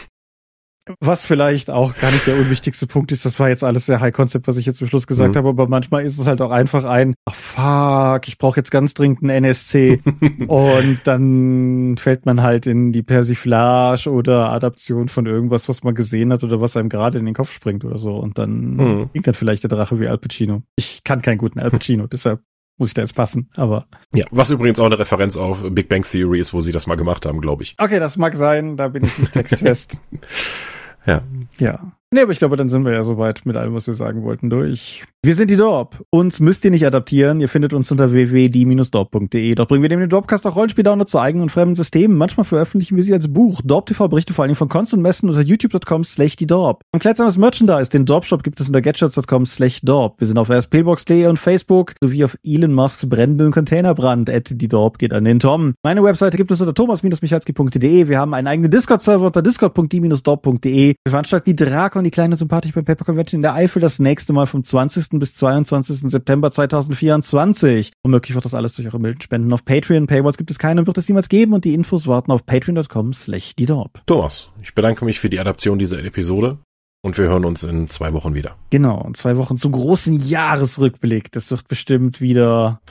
Was 0.99 1.25
vielleicht 1.25 1.69
auch 1.69 1.95
gar 1.95 2.11
nicht 2.11 2.27
der 2.27 2.35
unwichtigste 2.35 2.87
Punkt 2.87 3.11
ist, 3.11 3.25
das 3.25 3.39
war 3.39 3.49
jetzt 3.49 3.63
alles 3.63 3.85
sehr 3.85 3.99
High 3.99 4.13
Concept, 4.13 4.47
was 4.47 4.57
ich 4.57 4.65
jetzt 4.65 4.77
zum 4.77 4.87
Schluss 4.87 5.07
gesagt 5.07 5.35
mhm. 5.35 5.37
habe, 5.39 5.49
aber 5.49 5.67
manchmal 5.67 6.03
ist 6.03 6.19
es 6.19 6.27
halt 6.27 6.41
auch 6.41 6.51
einfach 6.51 6.83
ein, 6.83 7.15
ach 7.25 7.35
fuck, 7.35 8.27
ich 8.27 8.37
brauche 8.37 8.59
jetzt 8.59 8.71
ganz 8.71 8.93
dringend 8.93 9.21
einen 9.21 9.45
NSC 9.45 10.01
und 10.47 10.99
dann 11.03 11.95
fällt 11.97 12.25
man 12.25 12.41
halt 12.41 12.67
in 12.67 12.91
die 12.91 13.03
Persiflage 13.03 14.09
oder 14.09 14.49
Adaption 14.49 15.09
von 15.09 15.25
irgendwas, 15.25 15.69
was 15.69 15.83
man 15.83 15.95
gesehen 15.95 16.31
hat 16.31 16.43
oder 16.43 16.61
was 16.61 16.77
einem 16.77 16.89
gerade 16.89 17.19
in 17.19 17.25
den 17.25 17.35
Kopf 17.35 17.51
springt 17.51 17.85
oder 17.85 17.97
so 17.97 18.15
und 18.15 18.37
dann 18.37 18.75
mhm. 18.75 19.09
klingt 19.11 19.27
dann 19.27 19.35
vielleicht 19.35 19.63
der 19.63 19.69
Drache 19.69 19.99
wie 19.99 20.07
Al 20.07 20.17
Pacino. 20.17 20.63
Ich 20.75 21.03
kann 21.03 21.21
keinen 21.21 21.37
guten 21.37 21.59
Al 21.59 21.71
Pacino, 21.71 22.07
deshalb 22.11 22.41
muss 22.79 22.87
ich 22.87 22.93
da 22.93 23.01
jetzt 23.01 23.13
passen, 23.13 23.49
aber. 23.55 23.85
Ja, 24.13 24.25
was 24.31 24.49
übrigens 24.49 24.79
auch 24.79 24.85
eine 24.85 24.97
Referenz 24.97 25.35
auf 25.35 25.65
Big 25.69 25.89
Bang 25.89 26.03
Theory 26.03 26.39
ist, 26.39 26.53
wo 26.53 26.61
sie 26.61 26.71
das 26.71 26.87
mal 26.87 26.95
gemacht 26.95 27.25
haben, 27.25 27.41
glaube 27.41 27.61
ich. 27.61 27.75
Okay, 27.77 27.99
das 27.99 28.15
mag 28.15 28.35
sein, 28.35 28.77
da 28.77 28.87
bin 28.87 29.03
ich 29.03 29.17
nicht 29.17 29.33
textfest. 29.33 29.99
ja. 31.05 31.23
Ja. 31.57 31.98
Nee, 32.11 32.21
aber 32.21 32.31
ich 32.31 32.39
glaube, 32.39 32.57
dann 32.57 32.69
sind 32.69 32.85
wir 32.85 32.93
ja 32.93 33.03
soweit 33.03 33.45
mit 33.45 33.55
allem, 33.55 33.75
was 33.75 33.85
wir 33.85 33.93
sagen 33.93 34.23
wollten, 34.23 34.49
durch. 34.49 35.03
Wir 35.21 35.35
sind 35.35 35.51
die 35.51 35.57
Dorp. 35.57 36.01
Uns 36.11 36.39
müsst 36.39 36.63
ihr 36.63 36.71
nicht 36.71 36.85
adaptieren. 36.85 37.41
Ihr 37.41 37.49
findet 37.49 37.73
uns 37.73 37.91
unter 37.91 38.13
www.die-dorp.de. 38.13 39.53
Dort 39.53 39.67
bringen 39.67 39.81
wir 39.81 39.89
dem 39.89 40.07
Dorpcast 40.07 40.47
auch 40.47 40.55
Rollenspiel-Download 40.55 41.09
zu 41.09 41.19
eigenen 41.19 41.43
und 41.43 41.49
fremden 41.49 41.75
Systemen. 41.75 42.15
Manchmal 42.15 42.45
veröffentlichen 42.45 42.95
wir 42.95 43.03
sie 43.03 43.13
als 43.13 43.27
Buch. 43.27 43.59
Dorp 43.65 43.87
TV 43.87 44.07
berichte 44.07 44.33
vor 44.33 44.45
allem 44.45 44.55
von 44.55 44.69
Constant 44.69 45.03
Messen 45.03 45.27
unter 45.27 45.41
youtube.com 45.41 46.05
slash 46.05 46.37
die 46.37 46.47
Dorp. 46.47 46.83
Ein 46.93 47.01
kleidsames 47.01 47.37
Merchandise, 47.37 47.89
den 47.89 48.05
Dorp-Shop 48.05 48.43
gibt 48.43 48.61
es 48.61 48.67
unter 48.67 48.81
gadgets.com 48.81 49.45
slash 49.45 49.81
Dorp. 49.81 50.21
Wir 50.21 50.27
sind 50.27 50.37
auf 50.37 50.49
rspbox.de 50.49 51.27
und 51.27 51.37
Facebook 51.37 51.95
sowie 52.01 52.23
auf 52.23 52.37
Elon 52.45 52.73
Musks 52.73 53.09
brennenden 53.09 53.51
Containerbrand. 53.51 54.29
At 54.29 54.49
die 54.49 54.69
Dorp 54.69 54.99
geht 54.99 55.11
an 55.11 55.25
den 55.25 55.41
Tom. 55.41 55.73
Meine 55.83 56.01
Webseite 56.01 56.37
gibt 56.37 56.49
es 56.49 56.61
unter 56.61 56.73
thomas-michalski.de. 56.73 58.07
Wir 58.07 58.17
haben 58.17 58.33
einen 58.33 58.47
eigenen 58.47 58.71
Discord-Server 58.71 59.25
unter 59.25 59.41
discord.die-dorp.de. 59.41 60.95
Wir 61.03 61.11
veranstalten 61.11 61.49
die 61.49 61.55
Drakon, 61.57 61.98
die 62.03 62.11
kleine 62.11 62.35
sympathisch 62.35 62.73
beim 62.73 62.85
Paper 62.85 63.05
Convention 63.05 63.39
in 63.39 63.41
der 63.43 63.53
Eifel 63.53 63.81
das 63.81 63.99
nächste 63.99 64.33
Mal 64.33 64.45
vom 64.45 64.63
20 64.63 65.19
bis 65.19 65.33
22. 65.35 66.11
September 66.11 66.51
2024. 66.51 67.93
Womöglich 68.03 68.35
wird 68.35 68.45
das 68.45 68.53
alles 68.53 68.75
durch 68.75 68.87
eure 68.87 68.99
milden 68.99 69.21
Spenden 69.21 69.53
auf 69.53 69.63
Patreon. 69.65 70.07
Paywalls 70.07 70.37
gibt 70.37 70.51
es 70.51 70.59
keine 70.59 70.81
und 70.81 70.87
wird 70.87 70.97
es 70.97 71.07
niemals 71.07 71.29
geben 71.29 71.53
und 71.53 71.65
die 71.65 71.73
Infos 71.73 72.07
warten 72.07 72.31
auf 72.31 72.45
patreon.com 72.45 73.13
slash 73.13 73.55
die 73.55 73.69
Thomas, 74.05 74.49
ich 74.61 74.73
bedanke 74.73 75.05
mich 75.05 75.19
für 75.19 75.29
die 75.29 75.39
Adaption 75.39 75.79
dieser 75.79 76.03
Episode 76.03 76.57
und 77.01 77.17
wir 77.17 77.25
hören 77.25 77.45
uns 77.45 77.63
in 77.63 77.89
zwei 77.89 78.13
Wochen 78.13 78.33
wieder. 78.33 78.55
Genau, 78.71 79.03
in 79.07 79.13
zwei 79.13 79.37
Wochen 79.37 79.57
zum 79.57 79.71
großen 79.71 80.19
Jahresrückblick. 80.19 81.31
Das 81.31 81.51
wird 81.51 81.67
bestimmt 81.67 82.19
wieder 82.19 82.81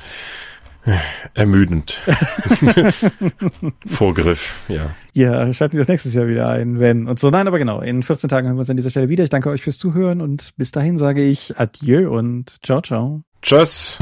Ermüdend. 1.35 2.01
Vorgriff, 3.87 4.55
ja. 4.69 4.91
Ja, 5.13 5.53
schalten 5.53 5.73
Sie 5.73 5.79
das 5.79 5.89
nächstes 5.89 6.15
Jahr 6.15 6.29
wieder 6.29 6.49
ein, 6.49 6.81
wenn 6.81 7.07
und 7.09 7.19
so. 7.19 7.31
Nein, 7.31 7.47
aber 7.47 7.59
genau, 7.59 7.81
in 7.81 8.03
14 8.03 8.29
Tagen 8.29 8.47
hören 8.47 8.57
wir 8.57 8.61
uns 8.61 8.71
an 8.71 8.77
dieser 8.77 8.91
Stelle 8.91 9.09
wieder. 9.09 9.25
Ich 9.25 9.31
danke 9.31 9.51
euch 9.51 9.63
fürs 9.63 9.79
Zuhören 9.79 10.21
und 10.21 10.57
bis 10.57 10.71
dahin 10.71 10.99
sage 10.99 11.25
ich 11.25 11.59
Adieu 11.59 12.11
und 12.11 12.57
ciao, 12.63 12.81
ciao. 12.81 13.23
Tschüss. 13.43 13.99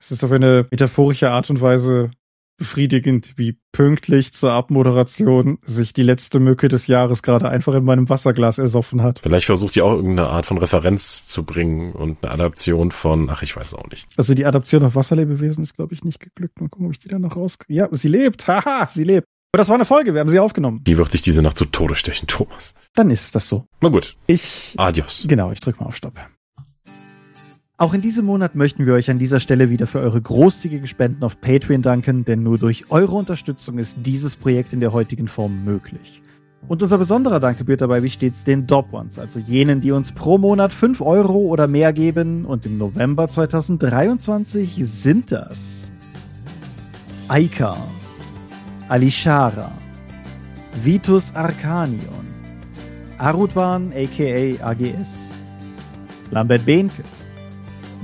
Es 0.00 0.10
ist 0.10 0.24
auf 0.24 0.32
eine 0.32 0.66
metaphorische 0.70 1.30
Art 1.30 1.48
und 1.48 1.60
Weise 1.60 2.10
befriedigend, 2.56 3.34
wie 3.36 3.58
pünktlich 3.72 4.32
zur 4.32 4.52
Abmoderation 4.52 5.58
sich 5.64 5.92
die 5.92 6.02
letzte 6.02 6.38
Mücke 6.38 6.68
des 6.68 6.86
Jahres 6.86 7.22
gerade 7.22 7.48
einfach 7.48 7.74
in 7.74 7.84
meinem 7.84 8.08
Wasserglas 8.08 8.58
ersoffen 8.58 9.02
hat. 9.02 9.20
Vielleicht 9.22 9.46
versucht 9.46 9.76
ihr 9.76 9.84
auch 9.84 9.94
irgendeine 9.94 10.28
Art 10.28 10.46
von 10.46 10.58
Referenz 10.58 11.24
zu 11.26 11.44
bringen 11.44 11.92
und 11.92 12.22
eine 12.22 12.32
Adaption 12.32 12.90
von, 12.90 13.30
ach, 13.30 13.42
ich 13.42 13.56
weiß 13.56 13.74
auch 13.74 13.88
nicht. 13.90 14.06
Also 14.16 14.34
die 14.34 14.46
Adaption 14.46 14.84
auf 14.84 14.94
Wasserlebewesen 14.94 15.62
ist, 15.62 15.74
glaube 15.74 15.94
ich, 15.94 16.04
nicht 16.04 16.20
geglückt. 16.20 16.60
Mal 16.60 16.68
gucken, 16.68 16.86
ob 16.86 16.92
ich 16.92 17.00
die 17.00 17.08
da 17.08 17.18
noch 17.18 17.36
rauskriege. 17.36 17.78
Ja, 17.78 17.88
sie 17.90 18.08
lebt. 18.08 18.46
Haha, 18.46 18.86
sie 18.86 19.04
lebt. 19.04 19.26
Aber 19.54 19.58
das 19.58 19.68
war 19.68 19.74
eine 19.74 19.84
Folge, 19.84 20.14
wir 20.14 20.20
haben 20.20 20.30
sie 20.30 20.38
aufgenommen. 20.38 20.82
Die 20.82 20.96
wird 20.96 21.12
dich 21.12 21.20
diese 21.20 21.42
Nacht 21.42 21.58
zu 21.58 21.66
Tode 21.66 21.94
stechen, 21.94 22.26
Thomas. 22.26 22.74
Dann 22.94 23.10
ist 23.10 23.34
das 23.34 23.50
so. 23.50 23.66
Na 23.82 23.90
gut. 23.90 24.16
Ich. 24.26 24.74
Adios. 24.78 25.24
Genau, 25.28 25.52
ich 25.52 25.60
drück 25.60 25.78
mal 25.78 25.86
auf 25.86 25.96
Stopp. 25.96 26.18
Auch 27.82 27.94
in 27.94 28.00
diesem 28.00 28.26
Monat 28.26 28.54
möchten 28.54 28.86
wir 28.86 28.92
euch 28.92 29.10
an 29.10 29.18
dieser 29.18 29.40
Stelle 29.40 29.68
wieder 29.68 29.88
für 29.88 29.98
eure 29.98 30.22
großzügigen 30.22 30.86
Spenden 30.86 31.24
auf 31.24 31.40
Patreon 31.40 31.82
danken, 31.82 32.24
denn 32.24 32.44
nur 32.44 32.56
durch 32.56 32.92
eure 32.92 33.16
Unterstützung 33.16 33.78
ist 33.78 33.96
dieses 34.04 34.36
Projekt 34.36 34.72
in 34.72 34.78
der 34.78 34.92
heutigen 34.92 35.26
Form 35.26 35.64
möglich. 35.64 36.22
Und 36.68 36.80
unser 36.80 36.96
besonderer 36.96 37.40
Dank 37.40 37.58
gebührt 37.58 37.80
dabei 37.80 38.04
wie 38.04 38.08
stets 38.08 38.44
den 38.44 38.68
Dop 38.68 38.92
Ones, 38.92 39.18
also 39.18 39.40
jenen, 39.40 39.80
die 39.80 39.90
uns 39.90 40.12
pro 40.12 40.38
Monat 40.38 40.72
5 40.72 41.00
Euro 41.00 41.38
oder 41.38 41.66
mehr 41.66 41.92
geben. 41.92 42.44
Und 42.44 42.64
im 42.66 42.78
November 42.78 43.28
2023 43.28 44.78
sind 44.82 45.32
das 45.32 45.90
Aika, 47.26 47.76
Alishara, 48.88 49.72
Vitus 50.84 51.34
Arcanion, 51.34 52.28
Arudwan 53.18 53.92
aka 53.92 54.70
AGS, 54.70 55.32
Lambert 56.30 56.64
Behnke, 56.64 57.02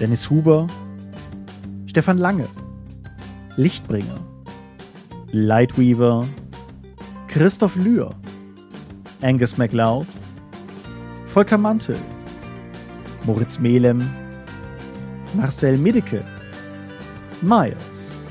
Dennis 0.00 0.28
Huber, 0.28 0.66
Stefan 1.86 2.18
Lange, 2.18 2.46
Lichtbringer, 3.56 4.20
Lightweaver, 5.32 6.26
Christoph 7.28 7.76
Lühr, 7.76 8.14
Angus 9.22 9.56
MacLeod, 9.56 10.06
Volker 11.26 11.56
Mantel, 11.56 11.96
Moritz 13.24 13.58
Melem, 13.58 14.06
Marcel 15.34 15.78
Middeke, 15.78 16.24
Miles, 17.40 18.24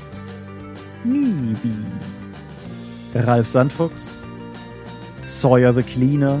Nibi, 1.04 1.74
Ralf 3.14 3.48
Sandfuchs, 3.48 4.20
Sawyer 5.24 5.72
the 5.72 5.82
Cleaner, 5.82 6.40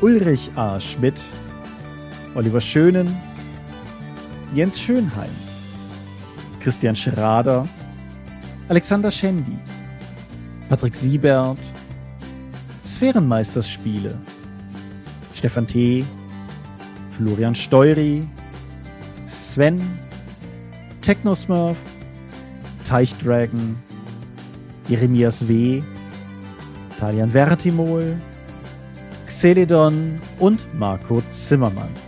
Ulrich 0.00 0.50
A. 0.56 0.80
Schmidt, 0.80 1.22
Oliver 2.34 2.60
Schönen, 2.60 3.16
Jens 4.54 4.80
Schönheim, 4.80 5.30
Christian 6.60 6.96
Schrader, 6.96 7.68
Alexander 8.68 9.10
Schendi, 9.10 9.56
Patrick 10.68 10.94
Siebert, 10.94 11.58
Sphärenmeisterspiele, 12.84 14.14
Stefan 15.34 15.66
T., 15.66 16.04
Florian 17.16 17.54
Steury, 17.54 18.26
Sven, 19.26 19.80
Technosmurf, 21.02 21.76
Teichdragon, 22.84 23.76
Jeremias 24.88 25.46
W., 25.46 25.82
Talian 26.98 27.30
Vertimol, 27.30 28.16
Xeledon 29.26 30.18
und 30.38 30.66
Marco 30.78 31.22
Zimmermann. 31.30 32.07